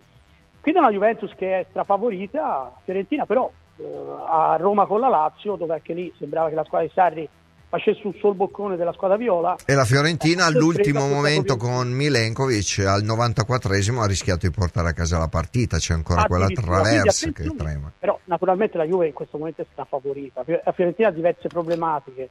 Quindi 0.60 0.80
è 0.80 0.82
una 0.82 0.92
Juventus 0.92 1.32
che 1.36 1.60
è 1.60 1.66
strafavorita, 1.70 2.72
Fiorentina 2.84 3.24
però 3.24 3.50
eh, 3.76 3.84
a 4.26 4.56
Roma 4.58 4.86
con 4.86 5.00
la 5.00 5.08
Lazio, 5.08 5.56
dove 5.56 5.74
anche 5.74 5.94
lì 5.94 6.12
sembrava 6.18 6.50
che 6.50 6.54
la 6.54 6.64
squadra 6.64 6.86
di 6.86 6.92
Sarri 6.92 7.28
facesse 7.70 8.00
un 8.04 8.14
sol 8.18 8.34
boccone 8.34 8.76
della 8.76 8.92
squadra 8.92 9.16
viola. 9.16 9.56
E 9.64 9.74
la 9.74 9.84
Fiorentina 9.84 10.44
all'ultimo 10.44 11.06
momento 11.06 11.56
con 11.56 11.88
Milenkovic 11.88 12.80
al 12.80 13.04
94esimo 13.04 14.00
ha 14.00 14.06
rischiato 14.06 14.48
di 14.48 14.52
portare 14.52 14.88
a 14.88 14.92
casa 14.92 15.18
la 15.18 15.28
partita, 15.28 15.78
c'è 15.78 15.94
ancora 15.94 16.24
quella 16.24 16.48
traversa 16.48 17.30
che 17.30 17.54
trema. 17.56 17.92
Però 17.96 18.18
naturalmente 18.24 18.76
la 18.76 18.84
Juve 18.84 19.06
in 19.06 19.12
questo 19.12 19.38
momento 19.38 19.62
è 19.62 19.66
strafavorita. 19.70 20.44
La 20.64 20.72
Fiorentina 20.72 21.08
ha 21.08 21.12
diverse 21.12 21.46
problematiche 21.46 22.30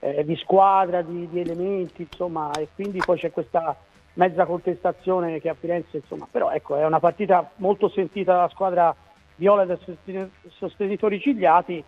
eh, 0.00 0.24
di 0.24 0.36
squadra, 0.36 1.00
di, 1.00 1.26
di, 1.30 1.40
elementi, 1.40 2.02
insomma, 2.02 2.50
e 2.52 2.68
quindi 2.74 3.00
poi 3.04 3.18
c'è 3.18 3.30
questa 3.30 3.74
mezza 4.14 4.44
contestazione 4.44 5.40
che 5.40 5.48
a 5.48 5.56
Firenze, 5.58 5.96
insomma, 5.96 6.28
però 6.30 6.50
ecco, 6.50 6.76
è 6.76 6.84
una 6.84 7.00
partita 7.00 7.50
molto 7.56 7.88
sentita 7.88 8.34
dalla 8.34 8.50
squadra 8.50 8.94
viola 9.36 9.62
e 9.62 9.66
dai 9.66 10.30
sostenitori 10.58 11.18
cigliati 11.20 11.82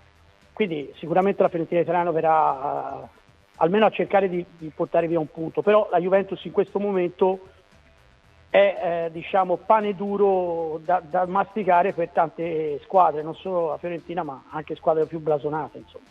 quindi 0.59 0.93
sicuramente 0.97 1.41
la 1.41 1.49
Fiorentina 1.49 1.83
italiana 1.83 2.11
verrà 2.11 2.51
uh, 2.51 3.09
almeno 3.59 3.87
a 3.87 3.91
cercare 3.91 4.29
di, 4.29 4.45
di, 4.59 4.73
portare 4.75 5.07
via 5.07 5.21
un 5.21 5.31
punto, 5.31 5.63
però 5.63 5.89
la 5.89 6.01
Juventus 6.01 6.45
in 6.47 6.51
questo 6.51 6.81
momento 6.81 7.47
è 8.51 8.57
eh, 9.07 9.11
diciamo, 9.13 9.59
pane 9.59 9.95
duro 9.95 10.81
da, 10.85 11.01
da, 11.09 11.27
masticare 11.27 11.93
per 11.93 12.09
tante 12.09 12.81
squadre, 12.83 13.23
non 13.23 13.37
solo 13.37 13.69
la 13.69 13.79
Fiorentina 13.79 14.25
ma 14.25 14.47
anche 14.51 14.75
squadre 14.75 15.07
più 15.07 15.21
blasonate. 15.21 15.79
Insomma. 15.79 16.05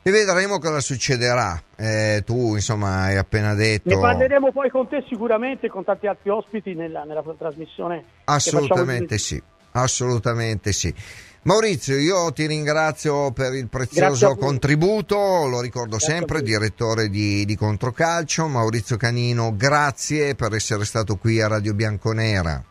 E 0.00 0.10
vedremo 0.10 0.58
cosa 0.58 0.80
succederà. 0.80 1.62
Eh, 1.76 2.22
tu, 2.24 2.54
insomma, 2.54 3.02
hai 3.02 3.18
appena 3.18 3.52
detto. 3.52 3.90
Ne 3.90 4.00
parleremo 4.00 4.50
poi 4.50 4.70
con 4.70 4.88
te 4.88 5.04
sicuramente 5.06 5.68
con 5.68 5.84
tanti 5.84 6.06
altri 6.06 6.30
ospiti 6.30 6.72
nella, 6.72 7.04
nella 7.04 7.22
trasmissione. 7.36 8.02
Assolutamente 8.24 9.18
sì, 9.18 9.38
assolutamente 9.72 10.72
sì. 10.72 11.26
Maurizio, 11.42 11.96
io 11.96 12.32
ti 12.32 12.46
ringrazio 12.46 13.30
per 13.32 13.54
il 13.54 13.68
prezioso 13.68 14.34
contributo, 14.34 15.46
lo 15.46 15.60
ricordo 15.60 15.96
grazie 15.96 16.14
sempre, 16.14 16.42
direttore 16.42 17.08
di, 17.08 17.44
di, 17.44 17.56
Controcalcio. 17.56 18.48
Maurizio 18.48 18.96
Canino, 18.96 19.54
grazie 19.56 20.34
per 20.34 20.52
essere 20.54 20.84
stato 20.84 21.16
qui 21.16 21.40
a 21.40 21.46
Radio 21.46 21.74
Bianconera. 21.74 22.62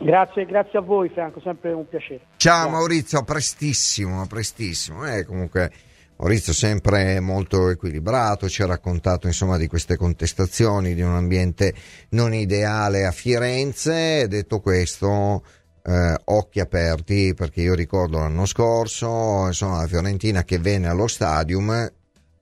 Grazie, 0.00 0.46
grazie 0.46 0.78
a 0.78 0.82
voi 0.82 1.10
Franco, 1.10 1.40
sempre 1.40 1.72
un 1.72 1.86
piacere. 1.86 2.20
Ciao 2.36 2.68
grazie. 2.68 2.70
Maurizio, 2.70 3.18
a 3.18 3.22
prestissimo, 3.22 4.22
a 4.22 4.26
prestissimo. 4.26 5.06
Eh, 5.06 5.24
comunque 5.24 5.70
Maurizio 6.16 6.52
sempre 6.52 7.18
molto 7.18 7.68
equilibrato, 7.68 8.48
ci 8.48 8.62
ha 8.62 8.66
raccontato 8.66 9.26
insomma 9.26 9.56
di 9.56 9.66
queste 9.66 9.96
contestazioni, 9.96 10.94
di 10.94 11.02
un 11.02 11.14
ambiente 11.14 11.74
non 12.10 12.32
ideale 12.32 13.04
a 13.04 13.10
Firenze. 13.10 14.28
Detto 14.28 14.60
questo 14.60 15.42
eh, 15.84 16.16
occhi 16.24 16.60
aperti 16.60 17.34
perché 17.34 17.60
io 17.60 17.74
ricordo 17.74 18.18
l'anno 18.18 18.46
scorso 18.46 19.46
insomma 19.46 19.80
la 19.80 19.86
Fiorentina 19.86 20.44
che 20.44 20.58
venne 20.58 20.88
allo 20.88 21.06
stadium 21.06 21.90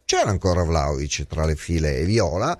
c'era 0.04 0.30
ancora 0.30 0.62
Vlaovic 0.62 1.26
tra 1.26 1.44
le 1.44 1.56
file 1.56 1.98
e 1.98 2.04
Viola 2.04 2.56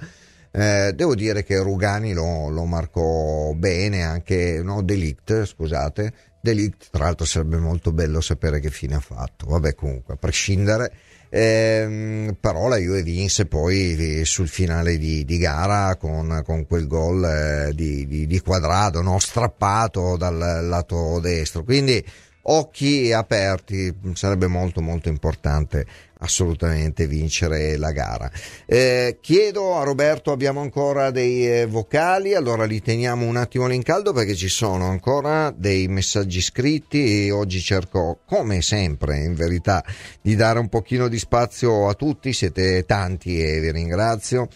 eh, 0.52 0.92
devo 0.94 1.14
dire 1.14 1.44
che 1.44 1.58
Rugani 1.58 2.12
lo, 2.12 2.48
lo 2.48 2.64
marcò 2.64 3.52
bene 3.52 4.02
anche 4.02 4.60
no, 4.62 4.82
Delict 4.82 5.44
scusate 5.44 6.12
Delict 6.42 6.88
tra 6.90 7.04
l'altro 7.04 7.26
sarebbe 7.26 7.58
molto 7.58 7.92
bello 7.92 8.20
sapere 8.20 8.60
che 8.60 8.70
fine 8.70 8.94
ha 8.94 9.00
fatto. 9.00 9.46
Vabbè 9.46 9.74
comunque 9.74 10.14
a 10.14 10.16
prescindere 10.16 10.92
eh, 11.32 12.34
però 12.40 12.66
la 12.66 12.76
Juve 12.76 13.04
vinse 13.04 13.46
poi 13.46 14.22
sul 14.24 14.48
finale 14.48 14.98
di, 14.98 15.24
di 15.24 15.38
gara 15.38 15.94
con, 15.94 16.42
con, 16.44 16.66
quel 16.66 16.88
gol 16.88 17.24
eh, 17.24 17.72
di, 17.72 18.06
di, 18.08 18.26
di, 18.26 18.40
quadrato 18.40 19.00
no? 19.00 19.20
strappato 19.20 20.16
dal 20.16 20.66
lato 20.66 21.20
destro 21.20 21.62
quindi 21.62 22.04
occhi 22.42 23.12
aperti 23.12 23.94
sarebbe 24.14 24.48
molto 24.48 24.80
molto 24.80 25.08
importante 25.08 25.86
assolutamente 26.20 27.06
vincere 27.06 27.76
la 27.76 27.92
gara. 27.92 28.30
Eh, 28.66 29.18
chiedo 29.20 29.76
a 29.76 29.84
Roberto, 29.84 30.32
abbiamo 30.32 30.60
ancora 30.60 31.10
dei 31.10 31.46
eh, 31.46 31.66
vocali, 31.66 32.34
allora 32.34 32.64
li 32.64 32.80
teniamo 32.80 33.26
un 33.26 33.36
attimo 33.36 33.68
in 33.72 33.82
caldo 33.82 34.12
perché 34.12 34.34
ci 34.34 34.48
sono 34.48 34.88
ancora 34.88 35.52
dei 35.56 35.86
messaggi 35.88 36.40
scritti 36.40 37.26
e 37.26 37.30
oggi 37.30 37.60
cerco, 37.60 38.20
come 38.26 38.62
sempre 38.62 39.18
in 39.18 39.34
verità, 39.34 39.84
di 40.20 40.34
dare 40.34 40.58
un 40.58 40.68
pochino 40.68 41.08
di 41.08 41.18
spazio 41.18 41.88
a 41.88 41.94
tutti, 41.94 42.32
siete 42.32 42.84
tanti 42.84 43.40
e 43.40 43.60
vi 43.60 43.70
ringrazio. 43.70 44.48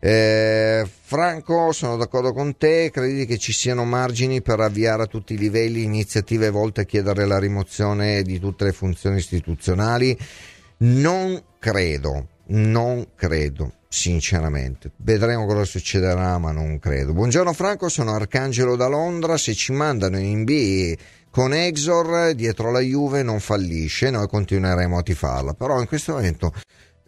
Eh, 0.00 0.86
Franco, 1.02 1.72
sono 1.72 1.96
d'accordo 1.96 2.32
con 2.32 2.56
te, 2.56 2.90
credi 2.92 3.26
che 3.26 3.36
ci 3.36 3.52
siano 3.52 3.84
margini 3.84 4.42
per 4.42 4.60
avviare 4.60 5.02
a 5.02 5.06
tutti 5.06 5.34
i 5.34 5.38
livelli 5.38 5.82
iniziative 5.82 6.50
volte 6.50 6.82
a 6.82 6.84
chiedere 6.84 7.26
la 7.26 7.38
rimozione 7.38 8.22
di 8.22 8.38
tutte 8.38 8.64
le 8.64 8.72
funzioni 8.72 9.16
istituzionali? 9.16 10.16
Non 10.80 11.42
credo, 11.58 12.28
non 12.50 13.08
credo, 13.16 13.72
sinceramente. 13.88 14.92
Vedremo 14.98 15.44
cosa 15.44 15.64
succederà, 15.64 16.38
ma 16.38 16.52
non 16.52 16.78
credo. 16.78 17.12
Buongiorno 17.12 17.52
Franco, 17.52 17.88
sono 17.88 18.14
Arcangelo 18.14 18.76
da 18.76 18.86
Londra. 18.86 19.36
Se 19.36 19.54
ci 19.54 19.72
mandano 19.72 20.20
in 20.20 20.44
B 20.44 20.96
con 21.30 21.52
Exor 21.52 22.32
dietro 22.34 22.70
la 22.70 22.78
Juve 22.78 23.24
non 23.24 23.40
fallisce, 23.40 24.10
noi 24.10 24.28
continueremo 24.28 24.96
a 24.96 25.02
tifarla. 25.02 25.54
Però 25.54 25.80
in 25.80 25.88
questo 25.88 26.12
momento 26.12 26.52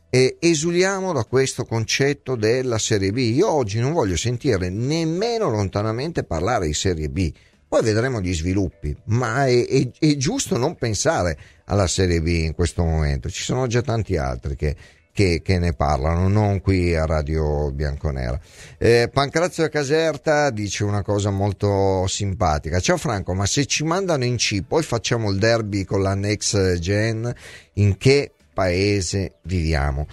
eh, 0.09 0.37
esuliamo 0.41 1.13
da 1.13 1.23
questo 1.23 1.65
concetto 1.65 2.35
della 2.35 2.79
Serie 2.79 3.13
B. 3.13 3.19
Io 3.19 3.49
oggi 3.49 3.79
non 3.79 3.93
voglio 3.93 4.17
sentire 4.17 4.69
nemmeno 4.69 5.49
lontanamente 5.49 6.25
parlare 6.25 6.67
di 6.67 6.75
Serie 6.75 7.09
B. 7.09 7.33
Poi 7.71 7.83
vedremo 7.83 8.21
gli 8.21 8.35
sviluppi, 8.35 8.97
ma 9.05 9.47
è, 9.47 9.65
è, 9.65 9.89
è, 9.97 10.17
giusto 10.17 10.57
non 10.57 10.75
pensare 10.75 11.39
alla 11.67 11.87
Serie 11.87 12.21
B 12.21 12.27
in 12.27 12.53
questo 12.53 12.83
momento. 12.83 13.31
Ci 13.31 13.45
sono 13.45 13.69
già 13.69 13.81
tanti 13.81 14.17
altri 14.17 14.57
che, 14.57 14.75
che, 15.13 15.41
che 15.41 15.59
ne 15.61 15.73
parlano, 15.75 16.27
non 16.27 16.61
qui 16.61 16.97
a 16.97 17.07
Radio 17.07 17.71
Bianconera. 17.71 18.41
Eh, 18.77 19.09
Pancrazio 19.13 19.69
Caserta 19.69 20.51
dice 20.51 20.83
una 20.83 21.03
cosa 21.03 21.31
molto 21.31 22.09
simpatica. 22.09 22.81
Ciao 22.81 22.97
Franco, 22.97 23.35
ma 23.35 23.47
se 23.47 23.65
ci 23.67 23.85
mandano 23.85 24.25
in 24.25 24.35
C, 24.35 24.65
poi 24.67 24.83
facciamo 24.83 25.31
il 25.31 25.39
derby 25.39 25.85
con 25.85 26.03
la 26.03 26.17
next 26.17 26.77
gen, 26.81 27.33
in 27.75 27.97
che 27.97 28.33
paese 28.53 29.35
viviamo? 29.43 30.09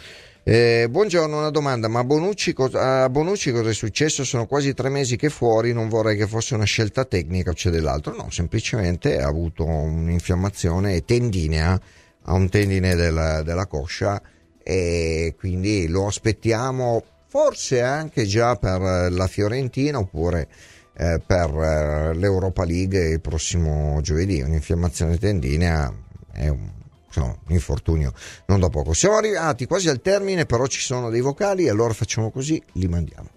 Eh, 0.50 0.88
buongiorno, 0.90 1.40
una 1.40 1.50
domanda, 1.50 1.90
ma 1.90 2.06
Bonucci, 2.06 2.56
a 2.72 3.10
Bonucci 3.10 3.52
cosa 3.52 3.70
è 3.70 3.74
successo? 3.74 4.24
Sono 4.24 4.46
quasi 4.46 4.74
tre 4.74 4.88
mesi 4.88 5.18
che 5.18 5.28
fuori, 5.28 5.74
non 5.74 5.90
vorrei 5.90 6.16
che 6.16 6.26
fosse 6.26 6.56
una 6.56 6.64
scelta 6.64 7.04
tecnica 7.04 7.50
o 7.50 7.54
c'è 7.54 7.70
dell'altro, 7.70 8.16
no, 8.16 8.30
semplicemente 8.30 9.20
ha 9.20 9.28
avuto 9.28 9.66
un'infiammazione 9.66 11.04
tendinea, 11.04 11.78
ha 12.22 12.32
un 12.34 12.48
tendine 12.48 12.96
della, 12.96 13.42
della 13.42 13.66
coscia 13.66 14.22
e 14.64 15.36
quindi 15.38 15.90
lo 15.90 16.08
aspettiamo 16.08 17.04
forse 17.28 17.82
anche 17.82 18.24
già 18.24 18.56
per 18.56 19.12
la 19.12 19.28
Fiorentina 19.28 20.00
oppure 20.00 20.48
eh, 20.96 21.22
per 21.26 21.50
eh, 21.50 22.14
l'Europa 22.14 22.64
League 22.64 22.98
il 23.10 23.20
prossimo 23.20 24.00
giovedì, 24.00 24.40
un'infiammazione 24.40 25.18
tendinea 25.18 25.94
è 26.32 26.48
un 26.48 26.77
no, 27.20 27.40
infortunio 27.50 28.14
non 28.46 28.60
da 28.60 28.70
poco. 28.70 28.94
Siamo 28.94 29.18
arrivati 29.18 29.66
quasi 29.66 29.90
al 29.90 30.02
termine, 30.02 30.46
però 30.46 30.66
ci 30.68 30.80
sono 30.80 31.10
dei 31.10 31.22
vocali, 31.22 31.68
allora 31.70 31.94
facciamo 31.94 32.32
così, 32.32 32.62
li 32.74 32.88
mandiamo. 32.88 33.30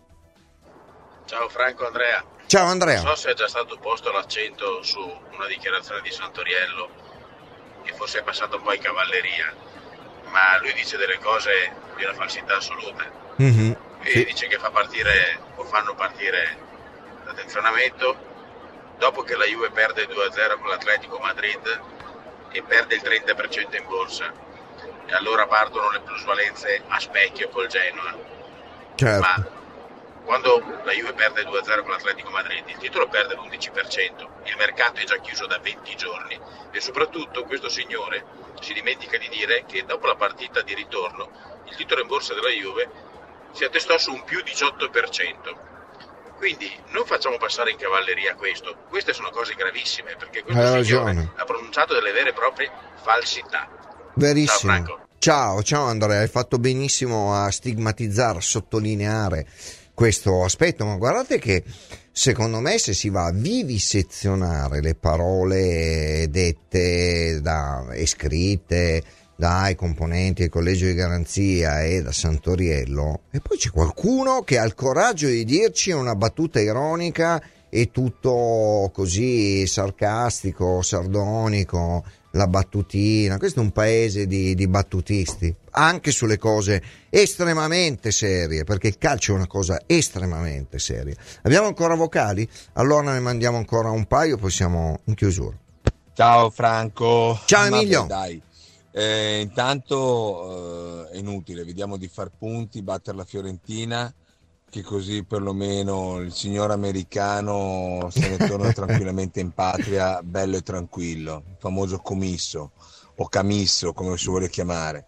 Ciao 1.25 1.49
Franco 1.49 1.87
Andrea. 1.87 2.25
Ciao 2.47 2.67
Andrea. 2.67 3.03
Non 3.03 3.15
so 3.15 3.23
se 3.23 3.31
è 3.31 3.35
già 3.35 3.47
stato 3.47 3.79
posto 3.79 4.11
l'accento 4.11 4.83
su 4.83 4.99
una 4.99 5.47
dichiarazione 5.47 6.01
di 6.03 6.11
Santoriello, 6.11 6.91
che 7.85 7.93
forse 7.95 8.19
è 8.19 8.23
passato 8.23 8.57
un 8.57 8.63
po' 8.63 8.73
in 8.73 8.81
cavalleria, 8.81 9.55
ma 10.33 10.59
lui 10.61 10.73
dice 10.75 10.97
delle 10.97 11.19
cose 11.19 11.73
di 11.97 12.05
una 12.05 12.15
falsità 12.15 12.57
assoluta. 12.57 13.09
Mm-hmm. 13.41 13.73
E 14.03 14.11
sì. 14.11 14.25
dice 14.25 14.47
che 14.49 14.59
fa 14.59 14.71
partire 14.71 15.39
o 15.57 15.65
fanno 15.65 15.95
partire 15.95 16.57
l'attenzionamento 17.25 18.29
dopo 18.99 19.23
che 19.23 19.37
la 19.37 19.45
Juve 19.45 19.71
perde 19.71 20.07
2-0 20.07 20.59
con 20.59 20.69
l'Atletico 20.69 21.19
Madrid 21.19 21.81
e 22.53 22.63
perde 22.63 22.95
il 22.97 23.03
30% 23.03 23.77
in 23.77 23.87
borsa 23.87 24.33
e 25.07 25.13
allora 25.13 25.47
partono 25.47 25.91
le 25.91 26.01
plusvalenze 26.01 26.83
a 26.87 26.99
specchio 26.99 27.49
col 27.49 27.67
Genoa. 27.67 28.15
Certo. 28.95 29.21
Ma 29.21 29.59
quando 30.25 30.63
la 30.85 30.93
Juve 30.93 31.13
perde 31.15 31.43
2-0 31.43 31.83
con 31.83 31.91
l'Atletico 31.91 32.31
Madrid, 32.31 32.63
il 32.69 32.77
titolo 32.77 33.09
perde 33.09 33.35
l'11%, 33.35 34.29
il 34.45 34.57
mercato 34.59 35.01
è 35.01 35.05
già 35.05 35.17
chiuso 35.19 35.47
da 35.47 35.59
20 35.59 35.97
giorni 35.97 36.39
e 36.71 36.81
soprattutto 36.81 37.45
questo 37.45 37.69
signore 37.69 38.25
si 38.61 38.73
dimentica 38.73 39.19
di 39.19 39.29
dire 39.29 39.65
che 39.67 39.85
dopo 39.85 40.07
la 40.07 40.15
partita 40.15 40.63
di 40.63 40.75
ritorno 40.75 41.31
il 41.65 41.75
titolo 41.75 42.03
in 42.03 42.07
borsa 42.07 42.35
della 42.35 42.51
Juve 42.51 42.89
si 43.53 43.65
attestò 43.65 43.99
su 43.99 44.13
un 44.13 44.23
più 44.25 44.39
18%. 44.39 45.70
Quindi 46.41 46.71
non 46.93 47.05
facciamo 47.05 47.37
passare 47.37 47.71
in 47.71 47.77
cavalleria 47.77 48.35
questo. 48.35 48.75
Queste 48.89 49.13
sono 49.13 49.29
cose 49.29 49.53
gravissime 49.53 50.17
perché 50.19 50.43
questo 50.43 50.59
Hai 50.59 50.83
signore 50.83 51.05
ragione. 51.05 51.33
ha 51.37 51.45
pronunciato 51.45 51.93
delle 51.93 52.13
vere 52.13 52.31
e 52.31 52.33
proprie 52.33 52.71
falsità. 53.03 53.69
Verissimo. 54.15 54.73
Ciao. 54.73 55.07
Ciao, 55.19 55.63
ciao 55.63 55.85
Andrea, 55.85 56.21
hai 56.21 56.29
fatto 56.29 56.57
benissimo 56.57 57.35
a 57.35 57.51
stigmatizzare, 57.51 58.39
a 58.39 58.41
sottolineare 58.41 59.47
questo 59.93 60.43
aspetto, 60.43 60.87
ma 60.87 60.97
guardate 60.97 61.39
che 61.39 61.63
secondo 62.11 62.61
me 62.61 62.79
se 62.79 62.95
si 62.95 63.11
va 63.11 63.27
a 63.27 63.33
vivisezionare 63.33 64.81
le 64.81 64.95
parole 64.95 66.25
dette 66.31 67.39
da, 67.43 67.87
e 67.93 68.07
scritte 68.07 69.03
dai 69.41 69.75
componenti 69.75 70.43
del 70.43 70.51
collegio 70.51 70.85
di 70.85 70.93
garanzia 70.93 71.83
e 71.83 72.03
da 72.03 72.13
Santoriello, 72.13 73.23
e 73.31 73.41
poi 73.41 73.57
c'è 73.57 73.71
qualcuno 73.71 74.43
che 74.43 74.59
ha 74.59 74.65
il 74.65 74.75
coraggio 74.75 75.29
di 75.29 75.47
dirci 75.47 75.93
una 75.93 76.15
battuta 76.15 76.61
ironica 76.61 77.43
e 77.71 77.91
tutto 77.91 78.91
così 78.93 79.67
sarcastico, 79.67 80.83
sardonico, 80.83 82.05
la 82.33 82.47
battutina. 82.49 83.39
Questo 83.39 83.61
è 83.61 83.63
un 83.63 83.71
paese 83.71 84.27
di, 84.27 84.55
di 84.55 84.69
battutisti, 84.69 85.53
anche 85.71 86.11
sulle 86.11 86.37
cose 86.37 86.83
estremamente 87.09 88.11
serie, 88.11 88.65
perché 88.65 88.89
il 88.89 88.99
calcio 88.99 89.33
è 89.33 89.37
una 89.37 89.47
cosa 89.47 89.81
estremamente 89.87 90.79
seria. 90.79 91.15
Abbiamo 91.45 91.67
ancora 91.67 91.95
vocali? 91.95 92.47
Allora 92.75 93.13
ne 93.13 93.21
mandiamo 93.21 93.57
ancora 93.57 93.89
un 93.89 94.05
paio, 94.05 94.37
poi 94.37 94.51
siamo 94.51 95.01
in 95.05 95.15
chiusura. 95.15 95.57
Ciao 96.13 96.51
Franco. 96.51 97.41
Ciao 97.47 97.71
Vabbè, 97.71 97.77
Emilio. 97.77 98.05
dai. 98.07 98.43
Eh, 98.93 99.41
intanto 99.41 101.07
eh, 101.09 101.15
è 101.15 101.19
inutile, 101.19 101.65
vediamo 101.65 101.97
di 101.97 102.09
far 102.09 102.31
punti, 102.37 102.83
battere 102.83 103.17
la 103.17 103.25
Fiorentina, 103.25 104.13
che 104.69 104.83
così 104.83 105.25
perlomeno 105.25 106.19
il 106.19 106.33
signor 106.33 106.71
americano 106.71 108.09
se 108.11 108.29
ne 108.29 108.37
torna 108.37 108.73
tranquillamente 108.75 109.41
in 109.41 109.53
patria, 109.53 110.23
bello 110.23 110.57
e 110.57 110.63
tranquillo, 110.63 111.43
il 111.49 111.57
famoso 111.59 111.99
commisso 111.99 112.73
o 113.17 113.29
camisso, 113.29 113.93
come 113.93 114.17
si 114.17 114.27
vuole 114.27 114.49
chiamare. 114.49 115.07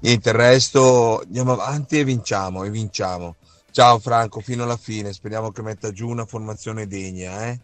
Niente, 0.00 0.30
il 0.30 0.34
resto 0.34 1.20
andiamo 1.20 1.52
avanti 1.52 1.98
e 1.98 2.04
vinciamo, 2.04 2.64
e 2.64 2.70
vinciamo. 2.70 3.36
Ciao 3.70 3.98
Franco, 3.98 4.40
fino 4.40 4.64
alla 4.64 4.78
fine, 4.78 5.12
speriamo 5.12 5.52
che 5.52 5.62
metta 5.62 5.92
giù 5.92 6.08
una 6.08 6.24
formazione 6.24 6.86
degna, 6.86 7.46
eh? 7.46 7.60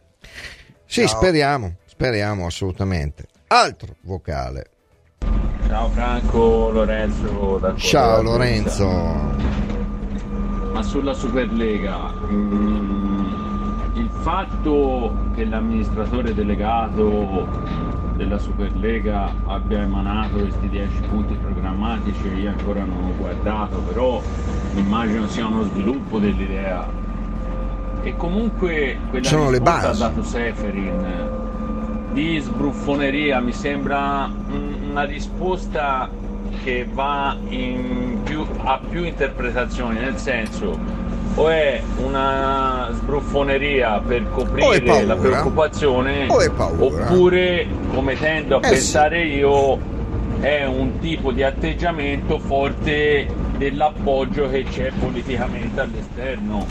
Sì, 0.85 1.07
Ciao. 1.07 1.17
speriamo, 1.17 1.77
speriamo 1.87 2.47
assolutamente. 2.47 3.27
Altro 3.49 3.97
vocale. 4.03 4.76
Ciao 5.69 5.89
Franco, 5.89 6.71
Lorenzo 6.71 7.59
da 7.61 7.75
Ciao. 7.75 8.23
Lorenzo. 8.23 8.87
Ma 10.73 10.83
sulla 10.83 11.13
Superlega, 11.13 12.13
mm, 12.31 13.25
il 13.95 14.09
fatto 14.21 15.13
che 15.35 15.45
l'amministratore 15.45 16.35
delegato 16.35 17.49
della 18.15 18.39
Superlega 18.39 19.33
abbia 19.47 19.81
emanato 19.81 20.39
questi 20.39 20.69
10 20.69 21.01
punti 21.09 21.35
programmatici 21.35 22.29
io 22.29 22.51
ancora 22.51 22.85
non 22.85 23.05
ho 23.05 23.17
guardato, 23.17 23.79
però 23.79 24.23
immagino 24.75 25.27
sia 25.27 25.47
uno 25.47 25.65
sviluppo 25.65 26.19
dell'idea. 26.19 26.87
E 28.03 28.17
comunque 28.17 28.99
quella 29.11 29.27
Sono 29.27 29.51
risposta 29.51 29.89
ha 29.89 29.95
dato 29.95 30.23
Seferin 30.23 31.45
di 32.13 32.39
sbruffoneria 32.39 33.41
mi 33.41 33.53
sembra 33.53 34.27
mm, 34.27 34.76
una 34.97 35.05
risposta 35.05 36.09
che 36.65 36.87
va 36.91 37.37
in 37.49 38.21
più, 38.25 38.47
a 38.65 38.81
più 38.89 39.05
interpretazioni, 39.05 39.99
nel 39.99 40.17
senso 40.17 41.05
o 41.35 41.49
è 41.51 41.83
una 42.03 42.89
sbruffoneria 42.95 44.01
per 44.01 44.27
coprire 44.31 45.05
la 45.05 45.17
preoccupazione 45.17 46.27
oppure 46.31 47.67
come 47.93 48.19
tendo 48.19 48.57
a 48.57 48.61
Eh 48.61 48.63
sì. 48.63 48.71
pensare 48.71 49.23
io 49.25 49.79
è 50.41 50.65
un 50.65 50.99
tipo 50.99 51.31
di 51.31 51.43
atteggiamento 51.43 52.39
forte 52.39 53.27
dell'appoggio 53.59 54.49
che 54.49 54.65
c'è 54.65 54.91
politicamente 54.99 55.79
all'esterno. 55.79 56.67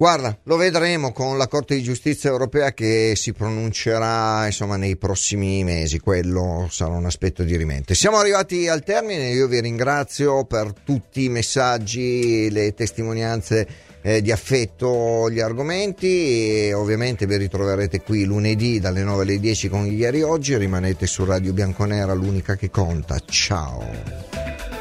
Guarda, 0.00 0.38
lo 0.44 0.54
vedremo 0.54 1.10
con 1.10 1.36
la 1.36 1.48
Corte 1.48 1.74
di 1.74 1.82
Giustizia 1.82 2.30
europea 2.30 2.72
che 2.72 3.14
si 3.16 3.32
pronuncerà 3.32 4.46
insomma 4.46 4.76
nei 4.76 4.96
prossimi 4.96 5.64
mesi, 5.64 5.98
quello 5.98 6.68
sarà 6.70 6.92
un 6.92 7.04
aspetto 7.04 7.42
di 7.42 7.56
rimente. 7.56 7.96
Siamo 7.96 8.16
arrivati 8.16 8.68
al 8.68 8.84
termine, 8.84 9.30
io 9.30 9.48
vi 9.48 9.60
ringrazio 9.60 10.44
per 10.44 10.72
tutti 10.84 11.24
i 11.24 11.28
messaggi, 11.28 12.48
le 12.48 12.74
testimonianze 12.74 13.66
eh, 14.02 14.22
di 14.22 14.30
affetto, 14.30 15.28
gli 15.30 15.40
argomenti 15.40 16.66
e 16.66 16.74
ovviamente 16.74 17.26
vi 17.26 17.36
ritroverete 17.36 18.00
qui 18.02 18.22
lunedì 18.22 18.78
dalle 18.78 19.02
9 19.02 19.22
alle 19.22 19.40
10 19.40 19.68
con 19.68 19.84
ieri 19.84 20.22
oggi, 20.22 20.56
rimanete 20.56 21.08
su 21.08 21.24
Radio 21.24 21.52
Bianconera, 21.52 22.12
l'unica 22.12 22.54
che 22.54 22.70
conta. 22.70 23.18
Ciao. 23.26 24.77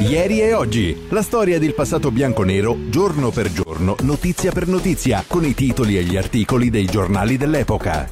Ieri 0.00 0.40
e 0.40 0.54
oggi, 0.54 1.08
la 1.10 1.20
storia 1.20 1.58
del 1.58 1.74
passato 1.74 2.10
bianco-nero, 2.10 2.88
giorno 2.88 3.28
per 3.30 3.52
giorno, 3.52 3.96
notizia 4.00 4.50
per 4.50 4.66
notizia, 4.66 5.22
con 5.26 5.44
i 5.44 5.52
titoli 5.52 5.98
e 5.98 6.02
gli 6.04 6.16
articoli 6.16 6.70
dei 6.70 6.86
giornali 6.86 7.36
dell'epoca. 7.36 8.06